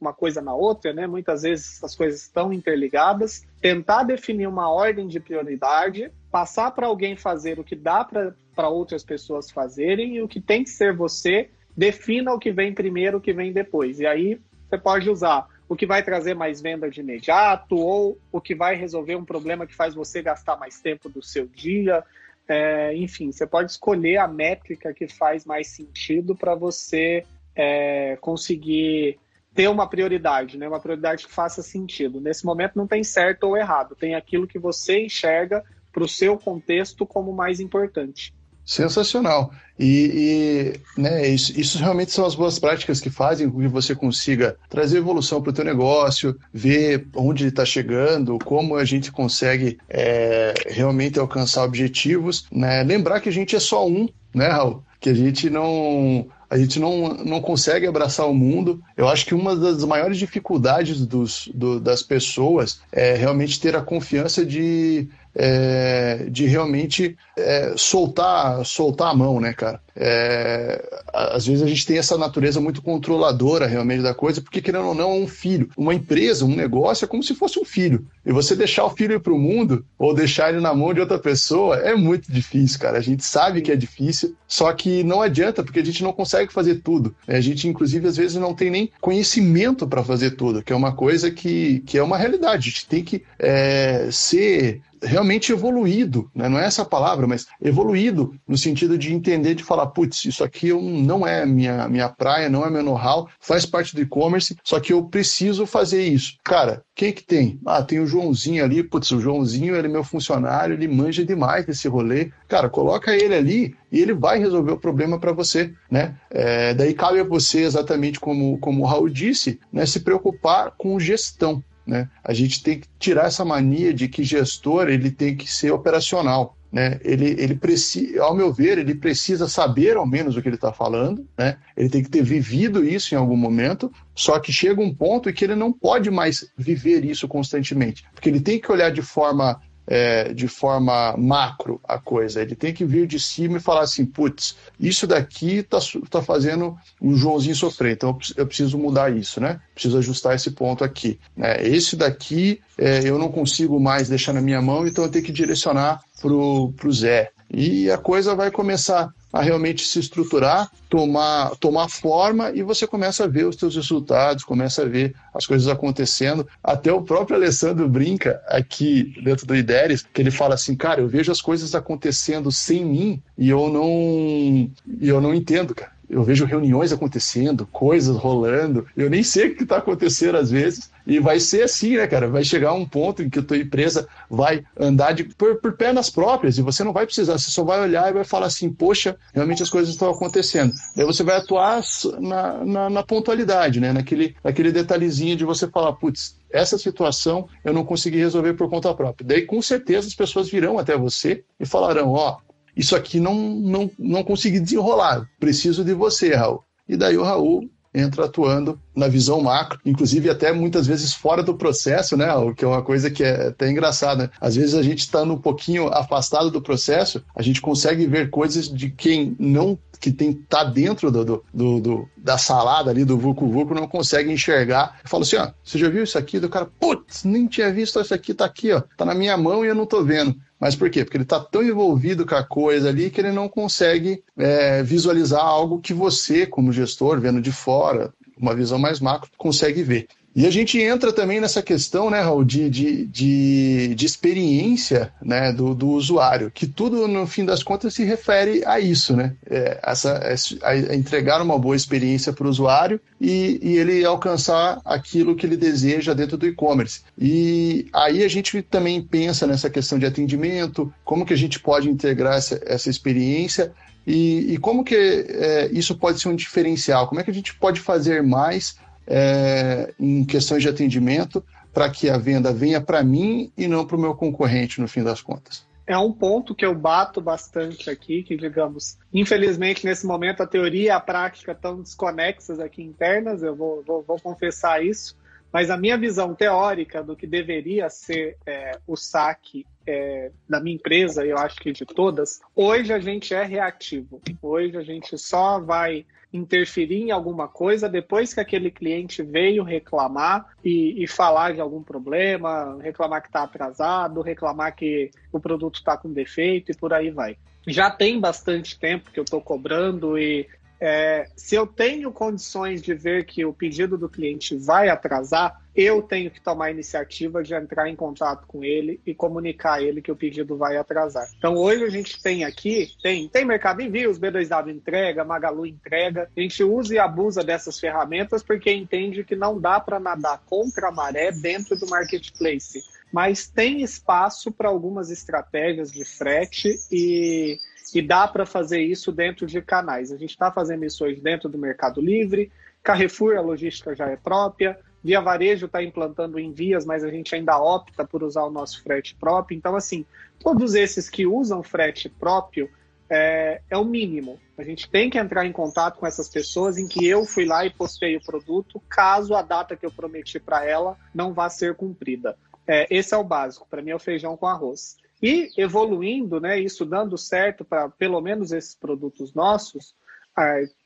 uma 0.00 0.12
coisa 0.12 0.40
na 0.40 0.54
outra, 0.54 0.92
né? 0.92 1.08
Muitas 1.08 1.42
vezes 1.42 1.82
as 1.82 1.96
coisas 1.96 2.22
estão 2.22 2.52
interligadas, 2.52 3.44
tentar 3.60 4.04
definir 4.04 4.46
uma 4.46 4.70
ordem 4.70 5.08
de 5.08 5.18
prioridade, 5.18 6.12
passar 6.30 6.70
para 6.70 6.86
alguém 6.86 7.16
fazer 7.16 7.58
o 7.58 7.64
que 7.64 7.74
dá 7.74 8.04
para 8.04 8.68
outras 8.68 9.02
pessoas 9.02 9.50
fazerem 9.50 10.14
e 10.14 10.22
o 10.22 10.28
que 10.28 10.40
tem 10.40 10.62
que 10.62 10.70
ser 10.70 10.94
você, 10.94 11.50
defina 11.76 12.32
o 12.32 12.38
que 12.38 12.52
vem 12.52 12.72
primeiro, 12.72 13.18
o 13.18 13.20
que 13.20 13.32
vem 13.32 13.52
depois. 13.52 13.98
E 13.98 14.06
aí 14.06 14.40
você 14.68 14.78
pode 14.78 15.10
usar 15.10 15.48
o 15.70 15.76
que 15.76 15.86
vai 15.86 16.02
trazer 16.02 16.34
mais 16.34 16.60
venda 16.60 16.90
de 16.90 16.98
imediato 16.98 17.76
ou 17.76 18.18
o 18.32 18.40
que 18.40 18.56
vai 18.56 18.74
resolver 18.74 19.14
um 19.14 19.24
problema 19.24 19.68
que 19.68 19.74
faz 19.74 19.94
você 19.94 20.20
gastar 20.20 20.56
mais 20.56 20.80
tempo 20.80 21.08
do 21.08 21.22
seu 21.22 21.46
dia. 21.46 22.02
É, 22.48 22.92
enfim, 22.96 23.30
você 23.30 23.46
pode 23.46 23.70
escolher 23.70 24.16
a 24.16 24.26
métrica 24.26 24.92
que 24.92 25.06
faz 25.06 25.44
mais 25.44 25.68
sentido 25.68 26.34
para 26.34 26.56
você 26.56 27.24
é, 27.54 28.18
conseguir 28.20 29.16
ter 29.54 29.68
uma 29.68 29.88
prioridade, 29.88 30.58
né? 30.58 30.66
uma 30.66 30.80
prioridade 30.80 31.24
que 31.24 31.32
faça 31.32 31.62
sentido. 31.62 32.20
Nesse 32.20 32.44
momento 32.44 32.74
não 32.74 32.88
tem 32.88 33.04
certo 33.04 33.44
ou 33.44 33.56
errado, 33.56 33.94
tem 33.94 34.16
aquilo 34.16 34.48
que 34.48 34.58
você 34.58 35.04
enxerga 35.04 35.64
para 35.92 36.02
o 36.02 36.08
seu 36.08 36.36
contexto 36.36 37.06
como 37.06 37.32
mais 37.32 37.60
importante. 37.60 38.34
Sensacional. 38.70 39.50
E, 39.76 40.76
e 40.96 41.00
né, 41.00 41.26
isso, 41.26 41.58
isso, 41.58 41.76
realmente 41.76 42.12
são 42.12 42.24
as 42.24 42.36
boas 42.36 42.56
práticas 42.56 43.00
que 43.00 43.10
fazem 43.10 43.50
com 43.50 43.58
que 43.58 43.66
você 43.66 43.96
consiga 43.96 44.56
trazer 44.68 44.98
evolução 44.98 45.42
para 45.42 45.50
o 45.50 45.52
teu 45.52 45.64
negócio, 45.64 46.38
ver 46.54 47.08
onde 47.16 47.42
ele 47.42 47.50
está 47.50 47.64
chegando, 47.64 48.38
como 48.44 48.76
a 48.76 48.84
gente 48.84 49.10
consegue 49.10 49.76
é, 49.88 50.54
realmente 50.68 51.18
alcançar 51.18 51.64
objetivos. 51.64 52.46
Né? 52.52 52.84
Lembrar 52.84 53.18
que 53.20 53.28
a 53.28 53.32
gente 53.32 53.56
é 53.56 53.60
só 53.60 53.88
um, 53.88 54.08
né, 54.32 54.46
Raul? 54.46 54.84
Que 55.00 55.10
a 55.10 55.14
gente 55.14 55.50
não 55.50 56.28
a 56.50 56.58
gente 56.58 56.80
não, 56.80 57.14
não 57.14 57.40
consegue 57.40 57.86
abraçar 57.86 58.28
o 58.28 58.34
mundo. 58.34 58.82
Eu 58.96 59.08
acho 59.08 59.24
que 59.24 59.36
uma 59.36 59.54
das 59.54 59.84
maiores 59.84 60.18
dificuldades 60.18 61.06
dos, 61.06 61.48
do, 61.54 61.78
das 61.78 62.02
pessoas 62.02 62.80
é 62.90 63.14
realmente 63.14 63.60
ter 63.60 63.76
a 63.76 63.80
confiança 63.80 64.44
de 64.44 65.08
é, 65.34 66.26
de 66.28 66.46
realmente 66.46 67.16
é, 67.36 67.74
soltar, 67.76 68.64
soltar 68.64 69.10
a 69.10 69.14
mão, 69.14 69.40
né, 69.40 69.52
cara? 69.52 69.80
É, 69.96 70.82
às 71.12 71.46
vezes 71.46 71.62
a 71.62 71.66
gente 71.66 71.84
tem 71.84 71.98
essa 71.98 72.16
natureza 72.16 72.60
muito 72.60 72.80
controladora 72.80 73.66
realmente 73.66 74.02
da 74.02 74.14
coisa, 74.14 74.40
porque 74.40 74.62
querendo 74.62 74.86
ou 74.86 74.94
não, 74.94 75.10
é 75.10 75.14
um 75.14 75.28
filho. 75.28 75.68
Uma 75.76 75.94
empresa, 75.94 76.44
um 76.44 76.54
negócio 76.54 77.04
é 77.04 77.08
como 77.08 77.22
se 77.22 77.34
fosse 77.34 77.58
um 77.58 77.64
filho. 77.64 78.06
E 78.24 78.32
você 78.32 78.56
deixar 78.56 78.84
o 78.84 78.90
filho 78.90 79.14
ir 79.14 79.20
para 79.20 79.32
o 79.32 79.38
mundo 79.38 79.84
ou 79.98 80.14
deixar 80.14 80.50
ele 80.50 80.60
na 80.60 80.74
mão 80.74 80.94
de 80.94 81.00
outra 81.00 81.18
pessoa 81.18 81.76
é 81.76 81.94
muito 81.94 82.32
difícil, 82.32 82.78
cara. 82.78 82.98
A 82.98 83.02
gente 83.02 83.24
sabe 83.24 83.60
que 83.60 83.72
é 83.72 83.76
difícil, 83.76 84.34
só 84.46 84.72
que 84.72 85.02
não 85.02 85.20
adianta, 85.20 85.62
porque 85.62 85.80
a 85.80 85.84
gente 85.84 86.02
não 86.02 86.12
consegue 86.12 86.52
fazer 86.52 86.76
tudo. 86.76 87.14
A 87.26 87.40
gente, 87.40 87.68
inclusive, 87.68 88.06
às 88.08 88.16
vezes 88.16 88.36
não 88.36 88.54
tem 88.54 88.70
nem 88.70 88.90
conhecimento 89.00 89.86
para 89.86 90.04
fazer 90.04 90.32
tudo, 90.32 90.62
que 90.62 90.72
é 90.72 90.76
uma 90.76 90.92
coisa 90.92 91.30
que, 91.30 91.80
que 91.80 91.98
é 91.98 92.02
uma 92.02 92.16
realidade. 92.16 92.68
A 92.68 92.70
gente 92.70 92.86
tem 92.86 93.04
que 93.04 93.22
é, 93.38 94.08
ser 94.10 94.80
realmente 95.02 95.52
evoluído, 95.52 96.30
né? 96.34 96.48
não 96.48 96.58
é 96.58 96.64
essa 96.64 96.84
palavra, 96.84 97.26
mas 97.26 97.46
evoluído 97.60 98.34
no 98.46 98.56
sentido 98.56 98.98
de 98.98 99.12
entender, 99.12 99.54
de 99.54 99.64
falar, 99.64 99.86
putz, 99.86 100.24
isso 100.24 100.44
aqui 100.44 100.72
não 100.72 101.26
é 101.26 101.44
minha, 101.46 101.88
minha 101.88 102.08
praia, 102.08 102.48
não 102.48 102.64
é 102.64 102.70
meu 102.70 102.82
know-how, 102.82 103.28
faz 103.40 103.64
parte 103.64 103.94
do 103.94 104.02
e-commerce, 104.02 104.56
só 104.64 104.78
que 104.78 104.92
eu 104.92 105.04
preciso 105.04 105.66
fazer 105.66 106.02
isso. 106.02 106.36
Cara, 106.44 106.82
quem 106.94 107.12
que 107.12 107.22
tem? 107.22 107.58
Ah, 107.64 107.82
tem 107.82 107.98
o 107.98 108.06
Joãozinho 108.06 108.62
ali, 108.62 108.82
putz, 108.82 109.10
o 109.10 109.20
Joãozinho, 109.20 109.74
ele 109.74 109.88
é 109.88 109.90
meu 109.90 110.04
funcionário, 110.04 110.74
ele 110.74 110.86
manja 110.86 111.24
demais 111.24 111.64
desse 111.64 111.88
rolê. 111.88 112.30
Cara, 112.46 112.68
coloca 112.68 113.14
ele 113.16 113.34
ali 113.34 113.74
e 113.90 114.00
ele 114.00 114.12
vai 114.12 114.38
resolver 114.38 114.72
o 114.72 114.78
problema 114.78 115.18
para 115.18 115.32
você, 115.32 115.72
né? 115.90 116.16
É, 116.30 116.74
daí 116.74 116.92
cabe 116.94 117.20
a 117.20 117.24
você, 117.24 117.60
exatamente 117.62 118.20
como, 118.20 118.58
como 118.58 118.82
o 118.82 118.86
Raul 118.86 119.08
disse, 119.08 119.58
né, 119.72 119.86
se 119.86 120.00
preocupar 120.00 120.72
com 120.76 121.00
gestão. 121.00 121.62
Né? 121.90 122.08
A 122.22 122.32
gente 122.32 122.62
tem 122.62 122.78
que 122.78 122.86
tirar 123.00 123.26
essa 123.26 123.44
mania 123.44 123.92
de 123.92 124.06
que 124.06 124.22
gestor 124.22 124.88
ele 124.88 125.10
tem 125.10 125.36
que 125.36 125.52
ser 125.52 125.72
operacional. 125.72 126.56
Né? 126.70 127.00
Ele, 127.02 127.34
ele 127.36 127.56
precisa, 127.56 128.22
ao 128.22 128.32
meu 128.32 128.52
ver, 128.52 128.78
ele 128.78 128.94
precisa 128.94 129.48
saber 129.48 129.96
ao 129.96 130.06
menos 130.06 130.36
o 130.36 130.40
que 130.40 130.48
ele 130.48 130.54
está 130.54 130.72
falando, 130.72 131.26
né? 131.36 131.56
ele 131.76 131.88
tem 131.88 132.00
que 132.00 132.08
ter 132.08 132.22
vivido 132.22 132.84
isso 132.84 133.12
em 133.12 133.18
algum 133.18 133.36
momento, 133.36 133.92
só 134.14 134.38
que 134.38 134.52
chega 134.52 134.80
um 134.80 134.94
ponto 134.94 135.28
em 135.28 135.32
que 135.32 135.44
ele 135.44 135.56
não 135.56 135.72
pode 135.72 136.12
mais 136.12 136.48
viver 136.56 137.04
isso 137.04 137.26
constantemente, 137.26 138.04
porque 138.14 138.28
ele 138.28 138.38
tem 138.38 138.60
que 138.60 138.70
olhar 138.70 138.92
de 138.92 139.02
forma 139.02 139.60
é, 139.90 140.32
de 140.32 140.46
forma 140.46 141.16
macro 141.18 141.80
a 141.86 141.98
coisa. 141.98 142.40
Ele 142.40 142.54
tem 142.54 142.72
que 142.72 142.84
vir 142.84 143.08
de 143.08 143.18
cima 143.18 143.56
e 143.56 143.60
falar 143.60 143.80
assim: 143.80 144.06
putz, 144.06 144.56
isso 144.78 145.04
daqui 145.04 145.56
está 145.56 145.78
tá 146.08 146.22
fazendo 146.22 146.76
o 147.00 147.14
Joãozinho 147.14 147.56
sofrer, 147.56 147.94
então 147.94 148.16
eu 148.36 148.46
preciso 148.46 148.78
mudar 148.78 149.14
isso, 149.14 149.40
né? 149.40 149.60
Preciso 149.74 149.98
ajustar 149.98 150.36
esse 150.36 150.52
ponto 150.52 150.84
aqui. 150.84 151.18
Né? 151.36 151.66
Esse 151.66 151.96
daqui 151.96 152.60
é, 152.78 153.00
eu 153.04 153.18
não 153.18 153.32
consigo 153.32 153.80
mais 153.80 154.08
deixar 154.08 154.32
na 154.32 154.40
minha 154.40 154.62
mão, 154.62 154.86
então 154.86 155.02
eu 155.02 155.10
tenho 155.10 155.24
que 155.24 155.32
direcionar 155.32 156.00
para 156.20 156.32
o 156.32 156.92
Zé. 156.92 157.32
E 157.52 157.90
a 157.90 157.98
coisa 157.98 158.34
vai 158.34 158.50
começar 158.50 159.12
a 159.32 159.42
realmente 159.42 159.84
se 159.84 159.98
estruturar, 159.98 160.70
tomar, 160.88 161.50
tomar 161.56 161.88
forma 161.88 162.50
e 162.50 162.62
você 162.62 162.86
começa 162.86 163.24
a 163.24 163.26
ver 163.28 163.46
os 163.46 163.56
seus 163.56 163.76
resultados, 163.76 164.44
começa 164.44 164.82
a 164.82 164.86
ver 164.86 165.14
as 165.32 165.46
coisas 165.46 165.68
acontecendo. 165.68 166.46
Até 166.62 166.92
o 166.92 167.02
próprio 167.02 167.36
Alessandro 167.36 167.88
brinca 167.88 168.40
aqui 168.48 169.14
dentro 169.22 169.46
do 169.46 169.54
IDERES, 169.54 170.04
que 170.12 170.20
ele 170.20 170.30
fala 170.30 170.54
assim, 170.54 170.76
cara, 170.76 171.00
eu 171.00 171.08
vejo 171.08 171.30
as 171.30 171.40
coisas 171.40 171.74
acontecendo 171.74 172.50
sem 172.50 172.84
mim 172.84 173.22
e 173.38 173.48
eu 173.48 173.68
não, 173.68 174.70
e 175.00 175.08
eu 175.08 175.20
não 175.20 175.34
entendo, 175.34 175.74
cara 175.74 175.99
eu 176.10 176.24
vejo 176.24 176.44
reuniões 176.44 176.92
acontecendo, 176.92 177.66
coisas 177.66 178.16
rolando, 178.16 178.86
eu 178.96 179.08
nem 179.08 179.22
sei 179.22 179.48
o 179.48 179.56
que 179.56 179.62
está 179.62 179.76
acontecendo 179.76 180.36
às 180.36 180.50
vezes, 180.50 180.90
e 181.06 181.20
vai 181.20 181.38
ser 181.38 181.62
assim, 181.62 181.96
né, 181.96 182.06
cara? 182.06 182.28
Vai 182.28 182.44
chegar 182.44 182.72
um 182.72 182.84
ponto 182.84 183.22
em 183.22 183.30
que 183.30 183.38
a 183.38 183.42
tua 183.42 183.56
empresa 183.56 184.08
vai 184.28 184.64
andar 184.78 185.12
de, 185.12 185.24
por, 185.24 185.56
por 185.60 185.76
pernas 185.76 186.10
próprias, 186.10 186.58
e 186.58 186.62
você 186.62 186.82
não 186.82 186.92
vai 186.92 187.06
precisar, 187.06 187.38
você 187.38 187.50
só 187.50 187.62
vai 187.62 187.80
olhar 187.80 188.10
e 188.10 188.14
vai 188.14 188.24
falar 188.24 188.46
assim, 188.46 188.70
poxa, 188.70 189.16
realmente 189.32 189.62
as 189.62 189.70
coisas 189.70 189.90
estão 189.90 190.10
acontecendo. 190.10 190.72
Daí 190.96 191.06
você 191.06 191.22
vai 191.22 191.36
atuar 191.36 191.80
na, 192.18 192.64
na, 192.64 192.90
na 192.90 193.02
pontualidade, 193.02 193.80
né, 193.80 193.92
naquele, 193.92 194.34
naquele 194.42 194.72
detalhezinho 194.72 195.36
de 195.36 195.44
você 195.44 195.68
falar, 195.68 195.92
putz, 195.92 196.38
essa 196.52 196.76
situação 196.76 197.48
eu 197.64 197.72
não 197.72 197.84
consegui 197.84 198.18
resolver 198.18 198.54
por 198.54 198.68
conta 198.68 198.92
própria. 198.92 199.26
Daí, 199.26 199.42
com 199.42 199.62
certeza, 199.62 200.08
as 200.08 200.14
pessoas 200.14 200.50
virão 200.50 200.78
até 200.78 200.96
você 200.96 201.44
e 201.60 201.64
falarão: 201.64 202.10
Ó, 202.10 202.38
isso 202.76 202.94
aqui 202.96 203.20
não, 203.20 203.34
não, 203.34 203.90
não 203.98 204.24
consegui 204.24 204.60
desenrolar, 204.60 205.28
preciso 205.38 205.84
de 205.84 205.94
você, 205.94 206.34
Raul. 206.34 206.62
E 206.88 206.96
daí 206.96 207.16
o 207.16 207.22
Raul 207.22 207.68
entra 207.92 208.24
atuando 208.24 208.80
na 208.94 209.08
visão 209.08 209.40
macro, 209.40 209.80
inclusive 209.84 210.30
até 210.30 210.52
muitas 210.52 210.86
vezes 210.86 211.12
fora 211.12 211.42
do 211.42 211.54
processo, 211.54 212.16
né? 212.16 212.32
O 212.34 212.54
que 212.54 212.64
é 212.64 212.68
uma 212.68 212.82
coisa 212.82 213.10
que 213.10 213.24
é 213.24 213.48
até 213.48 213.70
engraçada. 213.70 214.30
Às 214.40 214.56
vezes 214.56 214.74
a 214.74 214.82
gente 214.82 215.00
está 215.00 215.22
um 215.22 215.38
pouquinho 215.38 215.88
afastado 215.88 216.50
do 216.50 216.62
processo, 216.62 217.22
a 217.34 217.42
gente 217.42 217.60
consegue 217.60 218.06
ver 218.06 218.30
coisas 218.30 218.68
de 218.68 218.90
quem 218.90 219.36
não 219.38 219.78
que 220.00 220.10
tem 220.10 220.32
tá 220.32 220.64
dentro 220.64 221.10
do, 221.10 221.24
do, 221.24 221.44
do, 221.52 221.80
do 221.80 222.08
da 222.22 222.36
salada 222.36 222.90
ali 222.90 223.04
do 223.04 223.18
Vucu 223.18 223.48
Vucu 223.48 223.74
não 223.74 223.88
consegue 223.88 224.30
enxergar. 224.32 225.00
Eu 225.02 225.08
falo 225.08 225.22
assim, 225.22 225.36
ó, 225.36 225.50
você 225.64 225.78
já 225.78 225.88
viu 225.88 226.04
isso 226.04 226.18
aqui? 226.18 226.38
Do 226.38 226.48
cara, 226.48 226.66
putz, 226.66 227.24
nem 227.24 227.46
tinha 227.46 227.72
visto 227.72 228.00
isso 228.00 228.14
aqui, 228.14 228.34
tá 228.34 228.44
aqui, 228.44 228.72
ó, 228.72 228.82
tá 228.96 229.04
na 229.04 229.14
minha 229.14 229.36
mão 229.36 229.64
e 229.64 229.68
eu 229.68 229.74
não 229.74 229.86
tô 229.86 230.04
vendo. 230.04 230.36
Mas 230.58 230.76
por 230.76 230.90
quê? 230.90 231.04
Porque 231.04 231.16
ele 231.16 231.24
está 231.24 231.40
tão 231.40 231.62
envolvido 231.62 232.26
com 232.26 232.34
a 232.34 232.44
coisa 232.44 232.90
ali 232.90 233.10
que 233.10 233.20
ele 233.20 233.32
não 233.32 233.48
consegue 233.48 234.22
é, 234.36 234.82
visualizar 234.82 235.42
algo 235.42 235.80
que 235.80 235.94
você, 235.94 236.46
como 236.46 236.72
gestor, 236.72 237.18
vendo 237.18 237.40
de 237.40 237.50
fora, 237.50 238.12
uma 238.36 238.54
visão 238.54 238.78
mais 238.78 239.00
macro, 239.00 239.30
consegue 239.38 239.82
ver. 239.82 240.06
E 240.40 240.46
a 240.46 240.50
gente 240.50 240.80
entra 240.80 241.12
também 241.12 241.38
nessa 241.38 241.60
questão, 241.60 242.08
né, 242.08 242.18
Raul, 242.18 242.42
de, 242.42 242.70
de, 242.70 243.04
de, 243.04 243.94
de 243.94 244.06
experiência 244.06 245.12
né, 245.20 245.52
do, 245.52 245.74
do, 245.74 245.90
usuário, 245.90 246.50
que 246.50 246.66
tudo, 246.66 247.06
no 247.06 247.26
fim 247.26 247.44
das 247.44 247.62
contas, 247.62 247.92
se 247.92 248.04
refere 248.04 248.64
a 248.64 248.80
isso, 248.80 249.14
né? 249.14 249.34
É, 249.50 249.78
essa, 249.82 250.18
a, 250.62 250.94
entregar 250.94 251.42
uma 251.42 251.58
boa 251.58 251.76
experiência 251.76 252.32
para 252.32 252.46
o 252.46 252.48
usuário 252.48 252.98
e, 253.20 253.60
e, 253.62 253.76
ele 253.76 254.02
alcançar 254.02 254.80
aquilo 254.82 255.36
que 255.36 255.44
ele 255.44 255.58
deseja 255.58 256.14
dentro 256.14 256.38
do 256.38 256.46
e-commerce. 256.46 257.02
E 257.18 257.86
aí 257.92 258.24
a 258.24 258.28
gente 258.28 258.62
também 258.62 259.02
pensa 259.02 259.46
nessa 259.46 259.68
questão 259.68 259.98
de 259.98 260.06
atendimento, 260.06 260.90
como 261.04 261.26
que 261.26 261.34
a 261.34 261.38
gente 261.38 261.60
pode 261.60 261.90
integrar 261.90 262.38
essa, 262.38 262.58
essa 262.64 262.88
experiência 262.88 263.72
e, 264.06 264.54
e 264.54 264.56
como 264.56 264.84
que 264.84 264.94
é, 264.96 265.68
isso 265.70 265.94
pode 265.94 266.18
ser 266.18 266.30
um 266.30 266.34
diferencial, 266.34 267.08
como 267.08 267.20
é 267.20 267.24
que 267.24 267.30
a 267.30 267.34
gente 267.34 267.54
pode 267.56 267.78
fazer 267.78 268.22
mais 268.22 268.76
é, 269.10 269.92
em 269.98 270.24
questões 270.24 270.62
de 270.62 270.68
atendimento 270.68 271.44
para 271.74 271.90
que 271.90 272.08
a 272.08 272.16
venda 272.16 272.52
venha 272.52 272.80
para 272.80 273.02
mim 273.02 273.52
e 273.58 273.66
não 273.66 273.84
para 273.84 273.96
o 273.96 274.00
meu 274.00 274.14
concorrente, 274.14 274.80
no 274.80 274.86
fim 274.86 275.02
das 275.02 275.20
contas. 275.20 275.68
É 275.86 275.98
um 275.98 276.12
ponto 276.12 276.54
que 276.54 276.64
eu 276.64 276.72
bato 276.72 277.20
bastante 277.20 277.90
aqui, 277.90 278.22
que 278.22 278.36
digamos, 278.36 278.96
infelizmente 279.12 279.84
nesse 279.84 280.06
momento 280.06 280.40
a 280.40 280.46
teoria 280.46 280.84
e 280.84 280.90
a 280.90 281.00
prática 281.00 281.50
estão 281.50 281.82
desconexas 281.82 282.60
aqui 282.60 282.80
internas, 282.80 283.42
eu 283.42 283.56
vou, 283.56 283.82
vou, 283.84 284.02
vou 284.06 284.20
confessar 284.20 284.84
isso, 284.84 285.18
mas 285.52 285.68
a 285.68 285.76
minha 285.76 285.98
visão 285.98 286.32
teórica 286.32 287.02
do 287.02 287.16
que 287.16 287.26
deveria 287.26 287.90
ser 287.90 288.36
é, 288.46 288.78
o 288.86 288.96
saque 288.96 289.66
é, 289.84 290.30
da 290.48 290.60
minha 290.60 290.76
empresa, 290.76 291.26
eu 291.26 291.36
acho 291.36 291.56
que 291.56 291.72
de 291.72 291.84
todas, 291.84 292.40
hoje 292.54 292.92
a 292.92 293.00
gente 293.00 293.34
é 293.34 293.42
reativo. 293.42 294.20
Hoje 294.40 294.76
a 294.76 294.82
gente 294.82 295.18
só 295.18 295.58
vai 295.58 296.06
interferir 296.32 297.02
em 297.02 297.10
alguma 297.10 297.48
coisa 297.48 297.88
depois 297.88 298.32
que 298.32 298.40
aquele 298.40 298.70
cliente 298.70 299.22
veio 299.22 299.64
reclamar 299.64 300.46
e, 300.64 301.02
e 301.02 301.06
falar 301.06 301.54
de 301.54 301.60
algum 301.60 301.82
problema, 301.82 302.78
reclamar 302.80 303.20
que 303.20 303.28
está 303.28 303.42
atrasado, 303.42 304.22
reclamar 304.22 304.74
que 304.74 305.10
o 305.32 305.40
produto 305.40 305.76
está 305.76 305.96
com 305.96 306.12
defeito 306.12 306.70
e 306.70 306.76
por 306.76 306.92
aí 306.92 307.10
vai. 307.10 307.36
Já 307.66 307.90
tem 307.90 308.18
bastante 308.18 308.78
tempo 308.78 309.10
que 309.10 309.18
eu 309.18 309.24
estou 309.24 309.40
cobrando 309.40 310.18
e 310.18 310.48
é, 310.80 311.28
se 311.36 311.54
eu 311.54 311.66
tenho 311.66 312.10
condições 312.10 312.80
de 312.80 312.94
ver 312.94 313.26
que 313.26 313.44
o 313.44 313.52
pedido 313.52 313.98
do 313.98 314.08
cliente 314.08 314.56
vai 314.56 314.88
atrasar, 314.88 315.60
eu 315.76 316.02
tenho 316.02 316.30
que 316.30 316.40
tomar 316.40 316.66
a 316.66 316.70
iniciativa 316.70 317.42
de 317.42 317.54
entrar 317.54 317.88
em 317.88 317.94
contato 317.94 318.46
com 318.46 318.64
ele 318.64 319.00
e 319.06 319.14
comunicar 319.14 319.74
a 319.74 319.82
ele 319.82 320.02
que 320.02 320.10
o 320.10 320.16
pedido 320.16 320.56
vai 320.56 320.76
atrasar. 320.76 321.28
Então 321.36 321.54
hoje 321.54 321.84
a 321.84 321.90
gente 321.90 322.20
tem 322.22 322.44
aqui, 322.44 322.88
tem, 323.02 323.28
tem 323.28 323.44
Mercado 323.44 323.82
Envios, 323.82 324.18
B2W 324.18 324.70
entrega, 324.70 325.24
Magalu 325.24 325.66
entrega. 325.66 326.30
A 326.34 326.40
gente 326.40 326.64
usa 326.64 326.94
e 326.94 326.98
abusa 326.98 327.44
dessas 327.44 327.78
ferramentas 327.78 328.42
porque 328.42 328.72
entende 328.72 329.22
que 329.22 329.36
não 329.36 329.60
dá 329.60 329.78
para 329.78 330.00
nadar 330.00 330.42
contra 330.46 330.88
a 330.88 330.92
maré 330.92 331.30
dentro 331.30 331.78
do 331.78 331.88
marketplace. 331.88 332.82
Mas 333.12 333.46
tem 333.46 333.82
espaço 333.82 334.50
para 334.50 334.68
algumas 334.68 335.10
estratégias 335.10 335.90
de 335.90 336.04
frete 336.04 336.78
e 336.90 337.58
e 337.94 338.02
dá 338.02 338.26
para 338.28 338.46
fazer 338.46 338.80
isso 338.80 339.12
dentro 339.12 339.46
de 339.46 339.60
canais. 339.60 340.12
A 340.12 340.16
gente 340.16 340.30
está 340.30 340.50
fazendo 340.50 340.84
isso 340.84 341.04
hoje 341.04 341.20
dentro 341.20 341.48
do 341.48 341.58
Mercado 341.58 342.00
Livre, 342.00 342.50
Carrefour, 342.82 343.36
a 343.36 343.40
logística 343.40 343.94
já 343.94 344.08
é 344.08 344.16
própria, 344.16 344.78
Via 345.02 345.20
Varejo 345.20 345.66
está 345.66 345.82
implantando 345.82 346.38
envias, 346.38 346.84
mas 346.84 347.02
a 347.02 347.08
gente 347.08 347.34
ainda 347.34 347.58
opta 347.58 348.04
por 348.04 348.22
usar 348.22 348.44
o 348.44 348.50
nosso 348.50 348.82
frete 348.82 349.14
próprio. 349.14 349.56
Então, 349.56 349.74
assim, 349.74 350.04
todos 350.38 350.74
esses 350.74 351.08
que 351.08 351.26
usam 351.26 351.62
frete 351.62 352.08
próprio 352.08 352.70
é, 353.08 353.62
é, 353.68 353.76
o 353.76 353.84
mínimo. 353.84 354.38
A 354.56 354.62
gente 354.62 354.88
tem 354.88 355.08
que 355.08 355.18
entrar 355.18 355.46
em 355.46 355.52
contato 355.52 355.98
com 355.98 356.06
essas 356.06 356.28
pessoas 356.28 356.78
em 356.78 356.86
que 356.86 357.06
eu 357.06 357.24
fui 357.24 357.44
lá 357.44 357.64
e 357.64 357.70
postei 357.70 358.14
o 358.16 358.22
produto, 358.22 358.80
caso 358.88 359.34
a 359.34 359.42
data 359.42 359.74
que 359.74 359.84
eu 359.84 359.90
prometi 359.90 360.38
para 360.38 360.64
ela 360.64 360.96
não 361.14 361.32
vá 361.32 361.48
ser 361.48 361.74
cumprida. 361.74 362.36
É, 362.66 362.86
esse 362.88 363.14
é 363.14 363.16
o 363.16 363.24
básico. 363.24 363.66
Para 363.68 363.82
mim 363.82 363.90
é 363.90 363.96
o 363.96 363.98
feijão 363.98 364.36
com 364.36 364.46
arroz. 364.46 364.96
E 365.22 365.50
evoluindo, 365.56 366.40
né, 366.40 366.58
isso 366.58 366.84
dando 366.84 367.18
certo 367.18 367.64
para 367.64 367.88
pelo 367.88 368.20
menos 368.20 368.52
esses 368.52 368.74
produtos 368.74 369.34
nossos, 369.34 369.94